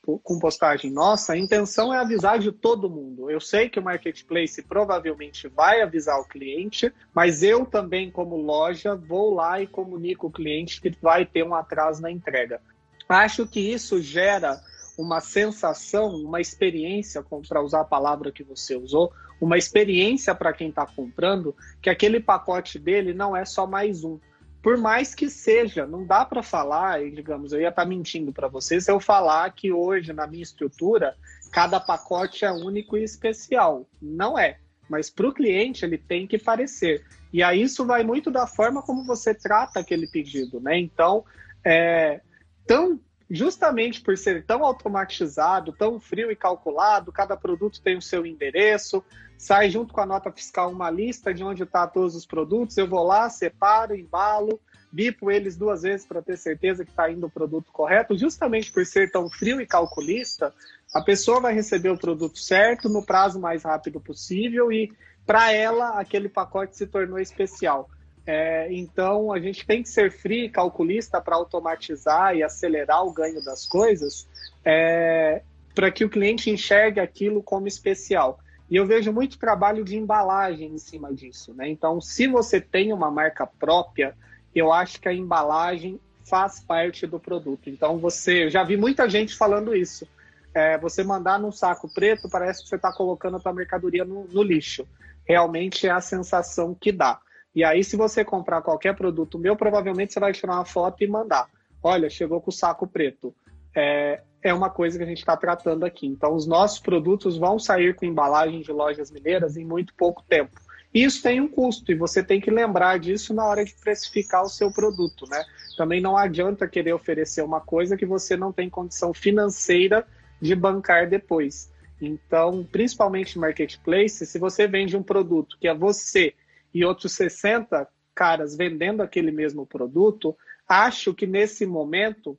com 0.01 0.39
postagem 0.39 0.91
nossa, 0.91 1.33
a 1.33 1.37
intenção 1.37 1.93
é 1.93 1.97
avisar 1.97 2.39
de 2.39 2.51
todo 2.51 2.89
mundo. 2.89 3.29
Eu 3.29 3.39
sei 3.39 3.69
que 3.69 3.79
o 3.79 3.83
marketplace 3.83 4.61
provavelmente 4.63 5.47
vai 5.47 5.81
avisar 5.81 6.19
o 6.19 6.27
cliente, 6.27 6.91
mas 7.13 7.41
eu 7.43 7.65
também, 7.65 8.11
como 8.11 8.35
loja, 8.35 8.95
vou 8.95 9.33
lá 9.33 9.61
e 9.61 9.67
comunico 9.67 10.27
o 10.27 10.31
cliente 10.31 10.81
que 10.81 10.89
vai 11.01 11.25
ter 11.25 11.43
um 11.43 11.55
atraso 11.55 12.01
na 12.01 12.11
entrega. 12.11 12.59
Acho 13.07 13.47
que 13.47 13.59
isso 13.59 14.01
gera 14.01 14.59
uma 14.97 15.19
sensação, 15.19 16.15
uma 16.15 16.39
experiência, 16.39 17.23
para 17.47 17.61
usar 17.61 17.81
a 17.81 17.85
palavra 17.85 18.31
que 18.31 18.43
você 18.43 18.75
usou, 18.75 19.11
uma 19.39 19.57
experiência 19.57 20.33
para 20.33 20.53
quem 20.53 20.69
está 20.69 20.85
comprando, 20.85 21.55
que 21.81 21.89
aquele 21.89 22.19
pacote 22.19 22.79
dele 22.79 23.13
não 23.13 23.35
é 23.35 23.45
só 23.45 23.67
mais 23.67 24.03
um. 24.03 24.19
Por 24.61 24.77
mais 24.77 25.13
que 25.13 25.29
seja, 25.29 25.85
não 25.85 26.05
dá 26.05 26.25
para 26.25 26.41
falar, 26.41 27.03
e 27.03 27.11
digamos, 27.11 27.53
eu 27.53 27.61
ia 27.61 27.69
estar 27.69 27.83
tá 27.83 27.87
mentindo 27.87 28.33
para 28.33 28.47
vocês 28.47 28.85
se 28.85 28.91
eu 28.91 28.99
falar 28.99 29.51
que 29.51 29.71
hoje, 29.71 30.11
na 30.11 30.25
minha 30.25 30.41
estrutura, 30.41 31.15
cada 31.51 31.79
pacote 31.79 32.45
é 32.45 32.51
único 32.51 32.97
e 32.97 33.03
especial. 33.03 33.87
Não 34.01 34.39
é. 34.39 34.57
Mas 34.89 35.09
para 35.09 35.27
o 35.27 35.33
cliente, 35.33 35.85
ele 35.85 35.97
tem 35.97 36.25
que 36.25 36.39
parecer. 36.39 37.05
E 37.31 37.43
aí 37.43 37.61
isso 37.61 37.85
vai 37.85 38.03
muito 38.03 38.31
da 38.31 38.47
forma 38.47 38.81
como 38.81 39.03
você 39.03 39.33
trata 39.35 39.79
aquele 39.79 40.07
pedido, 40.07 40.59
né? 40.59 40.79
Então, 40.79 41.23
é, 41.63 42.21
tão 42.65 42.99
justamente 43.29 44.01
por 44.01 44.17
ser 44.17 44.43
tão 44.45 44.63
automatizado, 44.63 45.71
tão 45.71 45.99
frio 45.99 46.31
e 46.31 46.35
calculado, 46.35 47.11
cada 47.11 47.35
produto 47.35 47.81
tem 47.81 47.97
o 47.97 48.01
seu 48.01 48.25
endereço, 48.25 49.03
sai 49.37 49.69
junto 49.69 49.93
com 49.93 50.01
a 50.01 50.05
nota 50.05 50.31
fiscal 50.31 50.71
uma 50.71 50.89
lista 50.89 51.33
de 51.33 51.43
onde 51.43 51.63
está 51.63 51.87
todos 51.87 52.15
os 52.15 52.25
produtos, 52.25 52.77
eu 52.77 52.87
vou 52.87 53.03
lá, 53.03 53.29
separo, 53.29 53.95
embalo, 53.95 54.59
bipo 54.91 55.29
eles 55.29 55.57
duas 55.57 55.81
vezes 55.81 56.05
para 56.05 56.21
ter 56.21 56.37
certeza 56.37 56.85
que 56.85 56.91
está 56.91 57.11
indo 57.11 57.27
o 57.27 57.31
produto 57.31 57.71
correto, 57.71 58.17
justamente 58.17 58.71
por 58.71 58.85
ser 58.85 59.11
tão 59.11 59.29
frio 59.29 59.59
e 59.59 59.65
calculista, 59.65 60.53
a 60.93 61.01
pessoa 61.01 61.41
vai 61.41 61.53
receber 61.53 61.89
o 61.89 61.97
produto 61.97 62.39
certo 62.39 62.87
no 62.87 63.03
prazo 63.03 63.39
mais 63.39 63.63
rápido 63.63 63.99
possível 63.99 64.71
e 64.71 64.91
para 65.25 65.51
ela 65.51 65.99
aquele 65.99 66.29
pacote 66.29 66.77
se 66.77 66.85
tornou 66.85 67.19
especial. 67.19 67.89
É, 68.27 68.67
então, 68.71 69.31
a 69.31 69.39
gente 69.39 69.65
tem 69.65 69.83
que 69.83 69.89
ser 69.89 70.11
free, 70.11 70.49
calculista, 70.49 71.21
para 71.21 71.35
automatizar 71.35 72.35
e 72.35 72.41
acelerar 72.41 73.05
o 73.05 73.13
ganho 73.13 73.43
das 73.43 73.67
coisas, 73.67 74.27
é, 74.63 75.43
para 75.75 75.91
que 75.91 76.03
o 76.03 76.09
cliente 76.09 76.49
enxergue 76.49 76.99
aquilo 76.99 77.43
como 77.43 77.67
especial. 77.67 78.39
E 78.69 78.75
eu 78.75 78.85
vejo 78.85 79.13
muito 79.13 79.37
trabalho 79.37 79.83
de 79.83 79.95
embalagem 79.95 80.73
em 80.73 80.77
cima 80.77 81.13
disso. 81.13 81.53
Né? 81.53 81.69
Então, 81.69 82.01
se 82.01 82.27
você 82.27 82.59
tem 82.59 82.91
uma 82.91 83.11
marca 83.11 83.45
própria, 83.45 84.15
eu 84.55 84.73
acho 84.73 84.99
que 84.99 85.07
a 85.07 85.13
embalagem 85.13 85.99
faz 86.23 86.59
parte 86.59 87.05
do 87.05 87.19
produto. 87.19 87.69
Então, 87.69 87.99
você. 87.99 88.45
Eu 88.45 88.49
já 88.49 88.63
vi 88.63 88.75
muita 88.75 89.07
gente 89.07 89.35
falando 89.35 89.75
isso. 89.75 90.07
É, 90.51 90.77
você 90.77 91.03
mandar 91.03 91.37
num 91.37 91.51
saco 91.51 91.87
preto, 91.93 92.29
parece 92.29 92.63
que 92.63 92.69
você 92.69 92.77
está 92.77 92.91
colocando 92.91 93.37
a 93.37 93.39
sua 93.39 93.53
mercadoria 93.53 94.03
no, 94.03 94.25
no 94.25 94.41
lixo. 94.41 94.87
Realmente 95.25 95.85
é 95.85 95.91
a 95.91 96.01
sensação 96.01 96.73
que 96.73 96.91
dá. 96.91 97.19
E 97.55 97.63
aí, 97.63 97.83
se 97.83 97.95
você 97.95 98.25
comprar 98.25 98.61
qualquer 98.61 98.95
produto 98.95 99.39
meu, 99.39 99.55
provavelmente 99.55 100.11
você 100.11 100.19
vai 100.19 100.33
tirar 100.33 100.55
uma 100.55 100.65
foto 100.65 101.01
e 101.03 101.07
mandar. 101.07 101.47
Olha, 101.81 102.09
chegou 102.09 102.41
com 102.41 102.49
o 102.49 102.53
saco 102.53 102.85
preto. 102.85 103.33
É, 103.73 104.21
é 104.43 104.53
uma 104.53 104.69
coisa 104.69 104.97
que 104.97 105.03
a 105.03 105.07
gente 105.07 105.19
está 105.19 105.37
tratando 105.37 105.85
aqui. 105.85 106.05
Então, 106.05 106.35
os 106.35 106.45
nossos 106.45 106.79
produtos 106.79 107.37
vão 107.37 107.57
sair 107.57 107.95
com 107.95 108.05
embalagem 108.05 108.61
de 108.61 108.71
lojas 108.71 109.09
mineiras 109.09 109.55
em 109.55 109.63
muito 109.63 109.93
pouco 109.95 110.21
tempo. 110.27 110.59
Isso 110.93 111.21
tem 111.21 111.41
um 111.41 111.47
custo 111.47 111.91
e 111.91 111.95
você 111.95 112.23
tem 112.23 112.39
que 112.39 112.51
lembrar 112.51 112.99
disso 112.99 113.33
na 113.33 113.45
hora 113.45 113.63
de 113.65 113.73
precificar 113.73 114.43
o 114.43 114.49
seu 114.49 114.71
produto, 114.71 115.25
né? 115.29 115.43
Também 115.77 115.99
não 115.99 116.17
adianta 116.17 116.67
querer 116.67 116.93
oferecer 116.93 117.41
uma 117.41 117.59
coisa 117.59 117.97
que 117.97 118.05
você 118.05 118.37
não 118.37 118.51
tem 118.51 118.69
condição 118.69 119.13
financeira 119.13 120.07
de 120.41 120.55
bancar 120.55 121.09
depois. 121.09 121.69
Então, 122.01 122.65
principalmente 122.69 123.35
no 123.35 123.41
marketplace, 123.41 124.25
se 124.25 124.39
você 124.39 124.67
vende 124.67 124.95
um 124.95 125.03
produto 125.03 125.57
que 125.59 125.67
é 125.67 125.73
você 125.73 126.33
e 126.75 126.83
outros 126.83 127.13
60 127.13 127.87
caras 128.13 128.53
vendendo 128.57 129.01
aquele 129.01 129.31
mesmo 129.31 129.65
produto, 129.65 130.37
acho 130.67 131.13
que 131.13 131.25
nesse 131.25 131.65
momento 131.65 132.37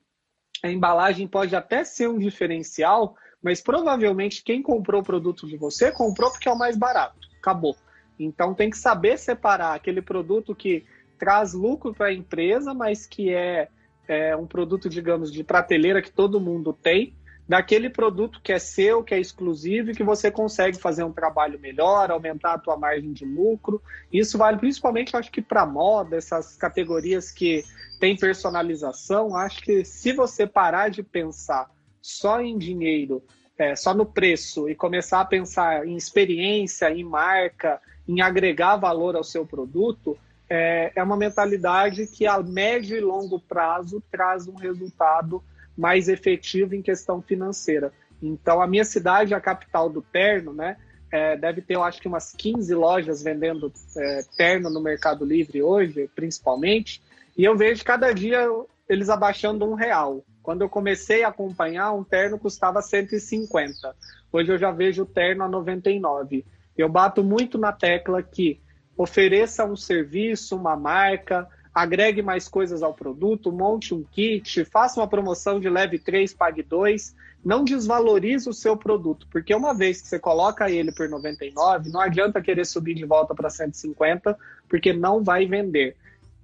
a 0.62 0.70
embalagem 0.70 1.27
pode 1.27 1.57
até 1.57 1.83
ser 1.85 2.11
um 2.11 2.18
diferencial, 2.18 3.16
mas 3.42 3.62
provavelmente 3.62 4.44
quem 4.44 4.61
comprou 4.61 5.01
o 5.01 5.05
produto 5.05 5.46
de 5.46 5.57
você 5.57 5.90
comprou 5.90 6.31
porque 6.31 6.51
é 6.51 6.53
o 6.53 6.59
mais 6.59 6.77
barato. 6.77 7.16
Acabou. 7.38 7.75
Então 8.18 8.53
tem 8.53 8.68
que 8.68 8.77
saber 8.77 9.18
separar 9.18 9.75
aquele 9.75 10.03
produto 10.03 10.55
que 10.55 10.85
traz 11.18 11.55
lucro 11.55 11.94
para 11.94 12.09
a 12.09 12.14
empresa, 12.14 12.75
mas 12.75 13.07
que 13.07 13.33
é, 13.33 13.70
é 14.07 14.37
um 14.37 14.46
produto, 14.46 14.87
digamos, 14.87 15.33
de 15.33 15.42
prateleira 15.42 16.03
que 16.03 16.12
todo 16.12 16.38
mundo 16.38 16.75
tem, 16.75 17.14
daquele 17.48 17.88
produto 17.88 18.40
que 18.42 18.52
é 18.52 18.59
seu, 18.59 19.04
que 19.04 19.14
é 19.14 19.20
exclusivo 19.20 19.90
e 19.90 19.94
que 19.94 20.02
você 20.02 20.30
consegue 20.30 20.78
fazer 20.78 21.04
um 21.04 21.12
trabalho 21.12 21.59
melhor, 21.59 22.11
aumentar 22.11 22.54
a 22.54 22.59
tua 22.59 22.76
margem 22.76 23.12
de 23.12 23.24
lucro. 23.24 23.80
Isso 24.12 24.37
vale 24.37 24.59
principalmente, 24.59 25.16
acho 25.16 25.30
que 25.30 25.42
para 25.42 25.64
moda, 25.64 26.16
essas 26.16 26.56
categorias 26.56 27.30
que 27.30 27.64
tem 28.00 28.16
personalização. 28.16 29.37
Acho 29.37 29.62
que 29.62 29.85
se 29.85 30.12
você 30.12 30.46
parar 30.46 30.88
de 30.88 31.02
pensar 31.02 31.70
só 32.02 32.40
em 32.40 32.59
dinheiro 32.59 33.22
é, 33.59 33.74
só 33.74 33.94
no 33.94 34.04
preço 34.04 34.68
e 34.68 34.74
começar 34.74 35.20
a 35.20 35.24
pensar 35.24 35.87
em 35.87 35.96
experiência, 35.96 36.90
em 36.90 37.02
marca, 37.02 37.80
em 38.06 38.20
agregar 38.20 38.76
valor 38.76 39.16
ao 39.16 39.24
seu 39.24 39.46
produto, 39.46 40.16
é, 40.48 40.92
é 40.94 41.02
uma 41.02 41.16
mentalidade 41.16 42.06
que 42.06 42.26
a 42.26 42.40
médio 42.42 42.96
e 42.96 43.00
longo 43.00 43.40
prazo 43.40 44.02
traz 44.11 44.46
um 44.46 44.54
resultado 44.54 45.42
mais 45.76 46.08
efetivo 46.08 46.74
em 46.74 46.82
questão 46.82 47.20
financeira. 47.20 47.92
Então, 48.22 48.60
a 48.60 48.66
minha 48.66 48.84
cidade, 48.84 49.34
a 49.34 49.40
capital 49.40 49.90
do 49.90 50.00
terno, 50.00 50.52
né, 50.52 50.76
é, 51.12 51.36
deve 51.36 51.60
ter, 51.60 51.74
eu 51.74 51.84
acho 51.84 52.00
que 52.00 52.08
umas 52.08 52.32
15 52.32 52.74
lojas 52.74 53.22
vendendo 53.22 53.72
é, 53.96 54.22
terno 54.36 54.70
no 54.70 54.80
Mercado 54.80 55.24
Livre 55.24 55.62
hoje, 55.62 56.10
principalmente, 56.14 57.02
e 57.36 57.44
eu 57.44 57.56
vejo 57.56 57.84
cada 57.84 58.12
dia 58.12 58.48
eles 58.88 59.08
abaixando 59.08 59.68
um 59.68 59.74
real. 59.74 60.24
Quando 60.42 60.62
eu 60.62 60.68
comecei 60.68 61.24
a 61.24 61.28
acompanhar, 61.28 61.92
um 61.92 62.04
terno 62.04 62.38
custava 62.38 62.80
150. 62.80 63.94
Hoje 64.32 64.52
eu 64.52 64.58
já 64.58 64.70
vejo 64.70 65.02
o 65.02 65.06
terno 65.06 65.44
a 65.44 65.48
99. 65.48 66.44
Eu 66.76 66.88
bato 66.88 67.22
muito 67.24 67.58
na 67.58 67.72
tecla 67.72 68.22
que 68.22 68.60
ofereça 68.96 69.64
um 69.64 69.76
serviço, 69.76 70.56
uma 70.56 70.76
marca, 70.76 71.48
agregue 71.76 72.22
mais 72.22 72.48
coisas 72.48 72.82
ao 72.82 72.94
produto, 72.94 73.52
monte 73.52 73.92
um 73.92 74.02
kit, 74.02 74.64
faça 74.64 74.98
uma 74.98 75.06
promoção 75.06 75.60
de 75.60 75.68
leve 75.68 75.98
3, 75.98 76.32
pague 76.32 76.62
2, 76.62 77.14
não 77.44 77.64
desvalorize 77.64 78.48
o 78.48 78.52
seu 78.54 78.78
produto, 78.78 79.28
porque 79.30 79.54
uma 79.54 79.74
vez 79.74 80.00
que 80.00 80.08
você 80.08 80.18
coloca 80.18 80.70
ele 80.70 80.90
por 80.90 81.06
99, 81.06 81.90
não 81.90 82.00
adianta 82.00 82.40
querer 82.40 82.64
subir 82.64 82.94
de 82.94 83.04
volta 83.04 83.34
para 83.34 83.50
150, 83.50 84.38
porque 84.66 84.94
não 84.94 85.22
vai 85.22 85.44
vender. 85.44 85.94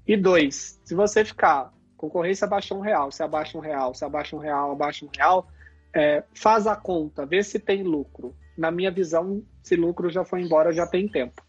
E 0.07 0.19
dois, 0.19 0.79
se 0.85 0.95
você 0.95 1.25
ficar, 1.25 1.73
concorrência 1.97 2.45
abaixa 2.45 2.75
um 2.75 2.81
real, 2.81 3.11
se 3.11 3.23
abaixa 3.23 3.57
um 3.57 3.63
real, 3.63 3.95
se 3.95 4.05
abaixa 4.05 4.37
um 4.37 4.39
real, 4.39 4.73
abaixa 4.73 5.07
um 5.07 5.11
real, 5.17 5.49
é, 5.95 6.23
faz 6.35 6.67
a 6.67 6.77
conta, 6.77 7.25
vê 7.25 7.43
se 7.43 7.59
tem 7.59 7.83
lucro. 7.83 8.37
Na 8.55 8.71
minha 8.71 8.91
visão, 8.91 9.43
se 9.63 9.77
lucro 9.77 10.11
já 10.11 10.27
foi 10.27 10.43
embora, 10.43 10.75
já 10.75 10.87
tem 10.87 11.09
tempo. 11.09 11.43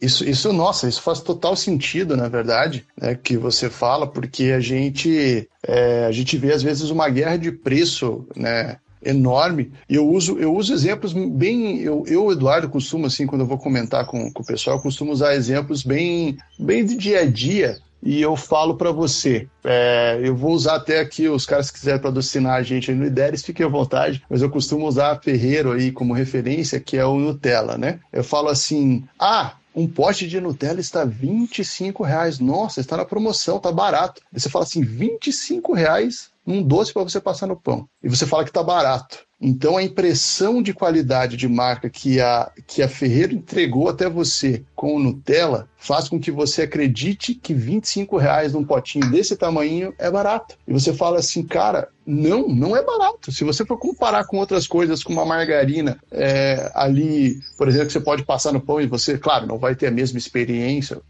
Isso, 0.00 0.24
isso, 0.24 0.52
nossa, 0.52 0.88
isso 0.88 1.02
faz 1.02 1.20
total 1.20 1.54
sentido, 1.54 2.16
na 2.16 2.26
verdade, 2.26 2.86
né, 2.96 3.14
que 3.14 3.36
você 3.36 3.68
fala, 3.68 4.06
porque 4.06 4.44
a 4.44 4.60
gente, 4.60 5.46
é, 5.62 6.06
a 6.06 6.12
gente 6.12 6.38
vê 6.38 6.52
às 6.52 6.62
vezes 6.62 6.88
uma 6.88 7.08
guerra 7.08 7.36
de 7.36 7.52
preço, 7.52 8.26
né, 8.34 8.78
enorme. 9.04 9.72
E 9.88 9.96
eu 9.96 10.08
uso, 10.08 10.38
eu 10.38 10.54
uso 10.54 10.72
exemplos 10.72 11.12
bem. 11.12 11.80
Eu, 11.80 12.04
eu, 12.06 12.30
Eduardo, 12.32 12.68
costumo, 12.68 13.06
assim, 13.06 13.26
quando 13.26 13.42
eu 13.42 13.46
vou 13.46 13.58
comentar 13.58 14.06
com, 14.06 14.30
com 14.32 14.42
o 14.42 14.46
pessoal, 14.46 14.76
eu 14.76 14.82
costumo 14.82 15.12
usar 15.12 15.34
exemplos 15.34 15.82
bem, 15.82 16.36
bem 16.58 16.84
de 16.84 16.96
dia 16.96 17.20
a 17.20 17.26
dia. 17.26 17.78
E 18.02 18.20
eu 18.22 18.34
falo 18.34 18.76
para 18.76 18.90
você, 18.90 19.46
é, 19.62 20.18
eu 20.22 20.34
vou 20.34 20.52
usar 20.52 20.76
até 20.76 21.00
aqui, 21.00 21.28
os 21.28 21.44
caras 21.44 21.70
que 21.70 21.78
quiserem 21.78 22.00
patrocinar 22.00 22.54
a 22.54 22.62
gente 22.62 22.90
aí 22.90 22.96
no 22.96 23.04
IDERES, 23.04 23.44
fiquem 23.44 23.66
à 23.66 23.68
vontade, 23.68 24.22
mas 24.30 24.40
eu 24.40 24.48
costumo 24.48 24.86
usar 24.86 25.20
Ferreiro 25.22 25.72
aí 25.72 25.92
como 25.92 26.14
referência, 26.14 26.80
que 26.80 26.96
é 26.96 27.04
o 27.04 27.18
Nutella, 27.18 27.76
né? 27.76 28.00
Eu 28.10 28.24
falo 28.24 28.48
assim, 28.48 29.04
ah, 29.18 29.52
um 29.74 29.86
pote 29.86 30.26
de 30.26 30.40
Nutella 30.40 30.80
está 30.80 31.04
25 31.04 32.02
reais. 32.02 32.38
Nossa, 32.38 32.80
está 32.80 32.96
na 32.96 33.04
promoção, 33.04 33.56
está 33.56 33.70
barato. 33.70 34.22
Aí 34.32 34.40
você 34.40 34.48
fala 34.48 34.64
assim, 34.64 34.82
25 34.82 35.72
reais 35.72 36.30
num 36.44 36.62
doce 36.62 36.92
para 36.92 37.02
você 37.02 37.20
passar 37.20 37.46
no 37.46 37.60
pão. 37.60 37.88
E 38.02 38.08
você 38.08 38.26
fala 38.26 38.44
que 38.44 38.50
está 38.50 38.62
barato. 38.62 39.24
Então 39.40 39.76
a 39.76 39.82
impressão 39.82 40.62
de 40.62 40.74
qualidade 40.74 41.36
de 41.36 41.48
marca 41.48 41.88
que 41.88 42.20
a, 42.20 42.50
que 42.66 42.82
a 42.82 42.88
Ferreira 42.88 43.32
entregou 43.32 43.88
até 43.88 44.08
você 44.08 44.62
com 44.74 44.96
o 44.96 45.00
Nutella 45.00 45.68
faz 45.80 46.08
com 46.08 46.20
que 46.20 46.30
você 46.30 46.62
acredite 46.62 47.34
que 47.34 47.54
25 47.54 48.18
reais 48.18 48.52
num 48.52 48.64
potinho 48.64 49.10
desse 49.10 49.34
tamanho 49.34 49.94
é 49.98 50.10
barato. 50.10 50.56
E 50.68 50.72
você 50.72 50.92
fala 50.92 51.18
assim, 51.18 51.42
cara, 51.42 51.88
não, 52.06 52.48
não 52.48 52.76
é 52.76 52.84
barato. 52.84 53.32
Se 53.32 53.44
você 53.44 53.64
for 53.64 53.78
comparar 53.78 54.24
com 54.26 54.36
outras 54.36 54.66
coisas, 54.66 55.02
com 55.02 55.12
uma 55.12 55.24
margarina 55.24 55.98
é, 56.10 56.70
ali, 56.74 57.40
por 57.56 57.66
exemplo, 57.66 57.86
que 57.86 57.92
você 57.92 58.00
pode 58.00 58.24
passar 58.24 58.52
no 58.52 58.60
pão 58.60 58.80
e 58.80 58.86
você, 58.86 59.16
claro, 59.16 59.46
não 59.46 59.58
vai 59.58 59.74
ter 59.74 59.86
a 59.86 59.90
mesma 59.90 60.18
experiência, 60.18 61.00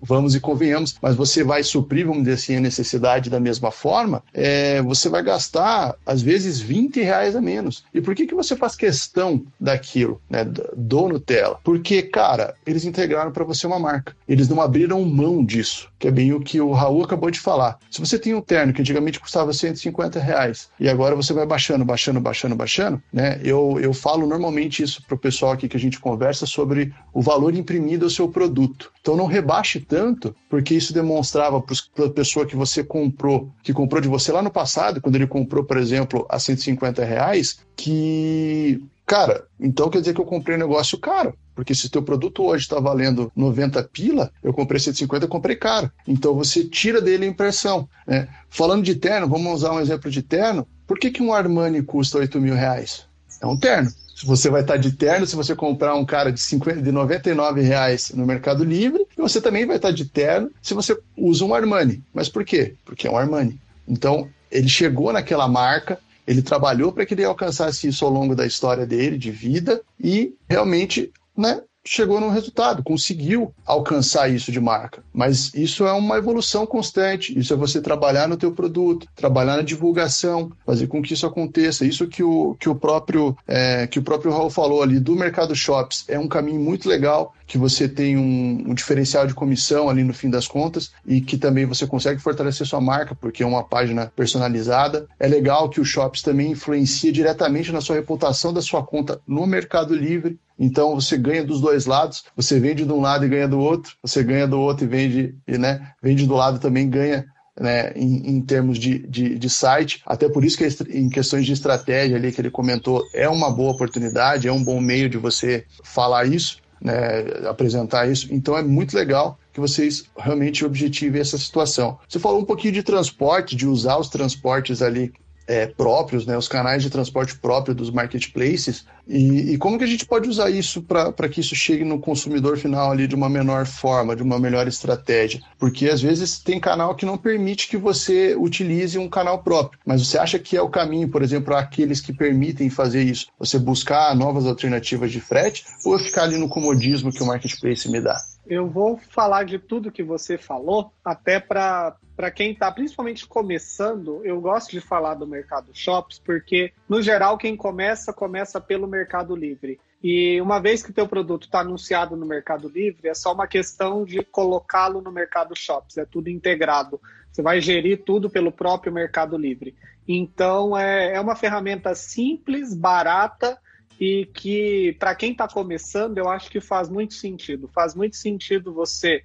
vamos 0.00 0.34
e 0.34 0.40
convenhamos, 0.40 0.96
mas 1.02 1.16
você 1.16 1.42
vai 1.42 1.62
suprir, 1.62 2.06
vamos 2.06 2.22
dizer 2.22 2.34
assim, 2.34 2.56
a 2.56 2.60
necessidade 2.60 3.30
da 3.30 3.40
mesma 3.40 3.70
forma, 3.70 4.22
é, 4.32 4.80
você 4.82 5.08
vai 5.08 5.22
gastar, 5.22 5.96
às 6.06 6.22
vezes, 6.22 6.60
20 6.60 7.00
reais 7.00 7.34
menos. 7.40 7.84
E 7.92 8.00
por 8.00 8.14
que, 8.14 8.26
que 8.26 8.34
você 8.34 8.56
faz 8.56 8.76
questão 8.76 9.44
daquilo, 9.58 10.20
né, 10.28 10.44
do 10.44 11.08
Nutella? 11.08 11.58
Porque, 11.62 12.02
cara, 12.02 12.54
eles 12.66 12.84
integraram 12.84 13.32
para 13.32 13.44
você 13.44 13.66
uma 13.66 13.78
marca. 13.78 14.14
Eles 14.28 14.48
não 14.48 14.60
abriram 14.60 15.04
mão 15.04 15.44
disso, 15.44 15.88
que 15.98 16.08
é 16.08 16.10
bem 16.10 16.32
o 16.32 16.40
que 16.40 16.60
o 16.60 16.72
Raul 16.72 17.04
acabou 17.04 17.30
de 17.30 17.40
falar. 17.40 17.78
Se 17.90 18.00
você 18.00 18.18
tem 18.18 18.34
um 18.34 18.40
terno 18.40 18.72
que 18.72 18.80
antigamente 18.80 19.20
custava 19.20 19.52
150 19.52 20.18
reais 20.18 20.68
e 20.78 20.88
agora 20.88 21.16
você 21.16 21.32
vai 21.32 21.46
baixando, 21.46 21.84
baixando, 21.84 22.20
baixando, 22.20 22.54
baixando, 22.54 23.02
né? 23.12 23.40
Eu, 23.42 23.78
eu 23.80 23.92
falo 23.92 24.26
normalmente 24.26 24.82
isso 24.82 25.02
para 25.06 25.14
o 25.14 25.18
pessoal 25.18 25.52
aqui 25.52 25.68
que 25.68 25.76
a 25.76 25.80
gente 25.80 26.00
conversa 26.00 26.46
sobre 26.46 26.92
o 27.12 27.20
valor 27.20 27.54
imprimido 27.54 28.04
ao 28.04 28.10
seu 28.10 28.28
produto. 28.28 28.92
Então 29.00 29.16
não 29.16 29.26
rebaixe 29.26 29.80
tanto, 29.80 30.34
porque 30.48 30.74
isso 30.74 30.92
demonstrava 30.92 31.60
para 31.60 32.06
a 32.06 32.10
pessoa 32.10 32.46
que 32.46 32.54
você 32.54 32.84
comprou, 32.84 33.50
que 33.62 33.72
comprou 33.72 34.00
de 34.00 34.08
você 34.08 34.30
lá 34.30 34.42
no 34.42 34.50
passado, 34.50 35.00
quando 35.00 35.16
ele 35.16 35.26
comprou, 35.26 35.64
por 35.64 35.78
exemplo, 35.78 36.26
a 36.28 36.38
150 36.38 37.04
reais, 37.04 37.60
que 37.74 38.82
Cara, 39.10 39.44
então 39.58 39.90
quer 39.90 39.98
dizer 39.98 40.14
que 40.14 40.20
eu 40.20 40.24
comprei 40.24 40.54
um 40.54 40.60
negócio 40.60 40.96
caro. 40.96 41.34
Porque 41.52 41.74
se 41.74 41.86
o 41.86 41.90
teu 41.90 42.00
produto 42.00 42.44
hoje 42.44 42.62
está 42.62 42.78
valendo 42.78 43.32
90 43.34 43.82
pila, 43.92 44.30
eu 44.40 44.52
comprei 44.52 44.78
150, 44.78 45.24
eu 45.24 45.28
comprei 45.28 45.56
caro. 45.56 45.90
Então 46.06 46.32
você 46.32 46.62
tira 46.62 47.00
dele 47.00 47.24
a 47.24 47.28
impressão. 47.28 47.88
Né? 48.06 48.28
Falando 48.48 48.84
de 48.84 48.94
terno, 48.94 49.28
vamos 49.28 49.52
usar 49.52 49.72
um 49.72 49.80
exemplo 49.80 50.08
de 50.08 50.22
terno. 50.22 50.64
Por 50.86 50.96
que, 50.96 51.10
que 51.10 51.24
um 51.24 51.34
Armani 51.34 51.82
custa 51.82 52.18
8 52.18 52.40
mil 52.40 52.54
reais? 52.54 53.04
É 53.42 53.46
um 53.48 53.56
terno. 53.56 53.90
Se 54.20 54.26
você 54.26 54.50
vai 54.50 54.60
estar 54.60 54.76
de 54.76 54.92
terno, 54.92 55.26
se 55.26 55.34
você 55.34 55.56
comprar 55.56 55.94
um 55.94 56.04
cara 56.04 56.30
de, 56.30 56.40
50, 56.40 56.82
de 56.82 56.92
99 56.92 57.62
reais 57.62 58.10
no 58.14 58.26
Mercado 58.26 58.62
Livre, 58.62 59.06
você 59.16 59.40
também 59.40 59.64
vai 59.64 59.76
estar 59.76 59.92
de 59.92 60.04
terno 60.04 60.50
se 60.60 60.74
você 60.74 60.94
usa 61.16 61.42
um 61.42 61.54
Armani. 61.54 62.04
Mas 62.12 62.28
por 62.28 62.44
quê? 62.44 62.74
Porque 62.84 63.08
é 63.08 63.10
um 63.10 63.16
Armani. 63.16 63.58
Então, 63.88 64.28
ele 64.52 64.68
chegou 64.68 65.10
naquela 65.10 65.48
marca, 65.48 65.98
ele 66.26 66.42
trabalhou 66.42 66.92
para 66.92 67.06
que 67.06 67.14
ele 67.14 67.24
alcançasse 67.24 67.88
isso 67.88 68.04
ao 68.04 68.10
longo 68.10 68.36
da 68.36 68.46
história 68.46 68.84
dele, 68.84 69.16
de 69.16 69.30
vida, 69.30 69.80
e 69.98 70.34
realmente 70.46 71.10
né, 71.34 71.62
chegou 71.90 72.20
num 72.20 72.30
resultado, 72.30 72.84
conseguiu 72.84 73.52
alcançar 73.66 74.28
isso 74.30 74.52
de 74.52 74.60
marca. 74.60 75.02
Mas 75.12 75.52
isso 75.52 75.84
é 75.84 75.92
uma 75.92 76.18
evolução 76.18 76.64
constante, 76.64 77.36
isso 77.36 77.52
é 77.52 77.56
você 77.56 77.80
trabalhar 77.80 78.28
no 78.28 78.36
teu 78.36 78.52
produto, 78.52 79.08
trabalhar 79.16 79.56
na 79.56 79.62
divulgação, 79.62 80.52
fazer 80.64 80.86
com 80.86 81.02
que 81.02 81.14
isso 81.14 81.26
aconteça. 81.26 81.84
Isso 81.84 82.06
que 82.06 82.22
o, 82.22 82.54
que 82.60 82.68
o 82.68 82.76
próprio 82.76 83.36
é, 83.44 83.88
que 83.88 83.98
o 83.98 84.02
próprio 84.04 84.30
Raul 84.30 84.50
falou 84.50 84.84
ali 84.84 85.00
do 85.00 85.16
mercado 85.16 85.52
shops 85.52 86.04
é 86.06 86.16
um 86.16 86.28
caminho 86.28 86.60
muito 86.60 86.88
legal 86.88 87.34
que 87.50 87.58
você 87.58 87.88
tem 87.88 88.16
um, 88.16 88.62
um, 88.68 88.74
diferencial 88.74 89.26
de 89.26 89.34
comissão 89.34 89.88
ali 89.88 90.04
no 90.04 90.14
fim 90.14 90.30
das 90.30 90.46
contas 90.46 90.92
e 91.04 91.20
que 91.20 91.36
também 91.36 91.66
você 91.66 91.84
consegue 91.84 92.20
fortalecer 92.20 92.64
sua 92.64 92.80
marca, 92.80 93.12
porque 93.12 93.42
é 93.42 93.46
uma 93.46 93.64
página 93.64 94.06
personalizada. 94.14 95.08
É 95.18 95.26
legal 95.26 95.68
que 95.68 95.80
o 95.80 95.84
Shops 95.84 96.22
também 96.22 96.52
influencia 96.52 97.10
diretamente 97.10 97.72
na 97.72 97.80
sua 97.80 97.96
reputação 97.96 98.52
da 98.52 98.62
sua 98.62 98.84
conta 98.84 99.20
no 99.26 99.44
Mercado 99.48 99.96
Livre. 99.96 100.38
Então 100.56 100.94
você 100.94 101.18
ganha 101.18 101.42
dos 101.42 101.60
dois 101.60 101.86
lados, 101.86 102.22
você 102.36 102.60
vende 102.60 102.84
de 102.84 102.92
um 102.92 103.00
lado 103.00 103.24
e 103.24 103.28
ganha 103.28 103.48
do 103.48 103.58
outro, 103.58 103.96
você 104.00 104.22
ganha 104.22 104.46
do 104.46 104.60
outro 104.60 104.84
e 104.84 104.88
vende, 104.88 105.34
e, 105.48 105.58
né, 105.58 105.90
vende 106.00 106.28
do 106.28 106.34
lado 106.34 106.60
também 106.60 106.88
ganha 106.88 107.26
né, 107.58 107.90
em, 107.96 108.36
em, 108.36 108.40
termos 108.40 108.78
de, 108.78 109.00
de, 109.08 109.36
de, 109.36 109.50
site. 109.50 110.02
Até 110.06 110.28
por 110.28 110.44
isso 110.44 110.56
que 110.56 110.64
em 110.96 111.08
questões 111.08 111.46
de 111.46 111.52
estratégia 111.52 112.16
ali 112.16 112.30
que 112.30 112.40
ele 112.40 112.48
comentou, 112.48 113.02
é 113.12 113.28
uma 113.28 113.50
boa 113.50 113.72
oportunidade, 113.72 114.46
é 114.46 114.52
um 114.52 114.62
bom 114.62 114.80
meio 114.80 115.08
de 115.08 115.18
você 115.18 115.64
falar 115.82 116.26
isso 116.26 116.60
né, 116.80 117.48
apresentar 117.48 118.10
isso. 118.10 118.28
Então 118.30 118.56
é 118.56 118.62
muito 118.62 118.96
legal 118.96 119.38
que 119.52 119.60
vocês 119.60 120.04
realmente 120.16 120.64
objetivem 120.64 121.20
essa 121.20 121.36
situação. 121.36 121.98
Você 122.08 122.18
falou 122.18 122.40
um 122.40 122.44
pouquinho 122.44 122.72
de 122.72 122.82
transporte, 122.82 123.56
de 123.56 123.66
usar 123.66 123.98
os 123.98 124.08
transportes 124.08 124.80
ali 124.80 125.12
é, 125.50 125.66
próprios, 125.66 126.24
né, 126.24 126.38
os 126.38 126.46
canais 126.46 126.80
de 126.80 126.88
transporte 126.88 127.36
próprio 127.36 127.74
dos 127.74 127.90
marketplaces, 127.90 128.84
e, 129.08 129.54
e 129.54 129.58
como 129.58 129.76
que 129.76 129.82
a 129.82 129.86
gente 129.88 130.06
pode 130.06 130.28
usar 130.28 130.48
isso 130.48 130.80
para 130.80 131.28
que 131.28 131.40
isso 131.40 131.56
chegue 131.56 131.82
no 131.82 131.98
consumidor 131.98 132.56
final 132.56 132.92
ali 132.92 133.08
de 133.08 133.16
uma 133.16 133.28
menor 133.28 133.66
forma, 133.66 134.14
de 134.14 134.22
uma 134.22 134.38
melhor 134.38 134.68
estratégia? 134.68 135.40
Porque 135.58 135.88
às 135.88 136.00
vezes 136.00 136.38
tem 136.38 136.60
canal 136.60 136.94
que 136.94 137.04
não 137.04 137.18
permite 137.18 137.66
que 137.66 137.76
você 137.76 138.36
utilize 138.38 138.96
um 138.96 139.08
canal 139.08 139.42
próprio, 139.42 139.80
mas 139.84 140.06
você 140.06 140.16
acha 140.16 140.38
que 140.38 140.56
é 140.56 140.62
o 140.62 140.68
caminho, 140.68 141.08
por 141.08 141.20
exemplo, 141.20 141.56
aqueles 141.56 142.00
que 142.00 142.12
permitem 142.12 142.70
fazer 142.70 143.02
isso, 143.02 143.26
você 143.36 143.58
buscar 143.58 144.14
novas 144.14 144.46
alternativas 144.46 145.10
de 145.10 145.20
frete 145.20 145.64
ou 145.84 145.98
ficar 145.98 146.22
ali 146.22 146.38
no 146.38 146.48
comodismo 146.48 147.10
que 147.10 147.24
o 147.24 147.26
marketplace 147.26 147.90
me 147.90 148.00
dá? 148.00 148.16
Eu 148.50 148.68
vou 148.68 148.96
falar 148.98 149.44
de 149.44 149.60
tudo 149.60 149.92
que 149.92 150.02
você 150.02 150.36
falou, 150.36 150.92
até 151.04 151.38
para 151.38 151.96
quem 152.34 152.50
está 152.50 152.68
principalmente 152.72 153.24
começando. 153.24 154.24
Eu 154.24 154.40
gosto 154.40 154.72
de 154.72 154.80
falar 154.80 155.14
do 155.14 155.24
mercado 155.24 155.70
shops, 155.72 156.18
porque, 156.18 156.72
no 156.88 157.00
geral, 157.00 157.38
quem 157.38 157.56
começa, 157.56 158.12
começa 158.12 158.60
pelo 158.60 158.88
Mercado 158.88 159.36
Livre. 159.36 159.78
E 160.02 160.40
uma 160.40 160.58
vez 160.58 160.82
que 160.82 160.90
o 160.90 160.92
teu 160.92 161.06
produto 161.06 161.44
está 161.44 161.60
anunciado 161.60 162.16
no 162.16 162.26
Mercado 162.26 162.68
Livre, 162.68 163.06
é 163.08 163.14
só 163.14 163.32
uma 163.32 163.46
questão 163.46 164.04
de 164.04 164.20
colocá-lo 164.24 165.00
no 165.00 165.12
Mercado 165.12 165.56
Shops, 165.56 165.96
é 165.96 166.04
tudo 166.04 166.28
integrado. 166.28 167.00
Você 167.30 167.42
vai 167.42 167.60
gerir 167.60 168.02
tudo 168.04 168.28
pelo 168.28 168.50
próprio 168.50 168.92
Mercado 168.92 169.38
Livre. 169.38 169.76
Então, 170.08 170.76
é, 170.76 171.14
é 171.14 171.20
uma 171.20 171.36
ferramenta 171.36 171.94
simples, 171.94 172.74
barata 172.74 173.56
e 174.00 174.24
que, 174.24 174.96
para 174.98 175.14
quem 175.14 175.32
está 175.32 175.46
começando, 175.46 176.16
eu 176.16 176.26
acho 176.26 176.50
que 176.50 176.58
faz 176.58 176.88
muito 176.88 177.12
sentido. 177.12 177.68
Faz 177.68 177.94
muito 177.94 178.16
sentido 178.16 178.72
você 178.72 179.22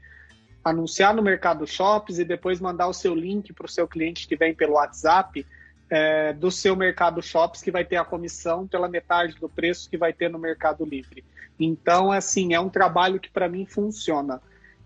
anunciar 0.61 1.15
no 1.15 1.21
Mercado 1.21 1.65
Shops 1.65 2.19
e 2.19 2.25
depois 2.25 2.59
mandar 2.59 2.89
o 2.89 2.93
seu 2.93 3.15
link 3.15 3.53
para 3.53 3.67
o 3.67 3.69
seu 3.69 3.87
cliente 3.87 4.27
que 4.27 4.35
vem 4.35 4.53
pelo 4.53 4.73
WhatsApp 4.73 5.45
é, 5.89 6.33
do 6.33 6.51
seu 6.51 6.75
Mercado 6.75 7.21
Shops, 7.21 7.61
que 7.61 7.71
vai 7.71 7.85
ter 7.85 7.95
a 7.95 8.03
comissão 8.03 8.67
pela 8.67 8.89
metade 8.89 9.35
do 9.35 9.47
preço 9.47 9.89
que 9.89 9.97
vai 9.97 10.11
ter 10.11 10.29
no 10.29 10.37
Mercado 10.37 10.83
Livre. 10.83 11.23
Então, 11.57 12.11
assim, 12.11 12.53
é 12.53 12.59
um 12.59 12.69
trabalho 12.69 13.17
que 13.17 13.29
para 13.29 13.47
mim 13.47 13.65
funciona. 13.65 14.41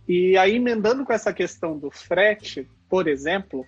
E 0.07 0.37
aí, 0.37 0.57
emendando 0.57 1.03
com 1.03 1.13
essa 1.13 1.33
questão 1.33 1.75
do 1.75 1.89
frete, 1.89 2.69
por 2.87 3.07
exemplo, 3.07 3.65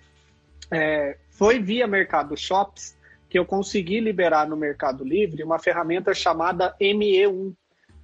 é, 0.70 1.18
foi 1.30 1.58
via 1.58 1.88
Mercado 1.88 2.36
Shops 2.36 2.96
que 3.32 3.38
eu 3.38 3.46
consegui 3.46 3.98
liberar 3.98 4.46
no 4.46 4.58
Mercado 4.58 5.02
Livre 5.02 5.42
uma 5.42 5.58
ferramenta 5.58 6.12
chamada 6.12 6.76
ME1. 6.78 7.54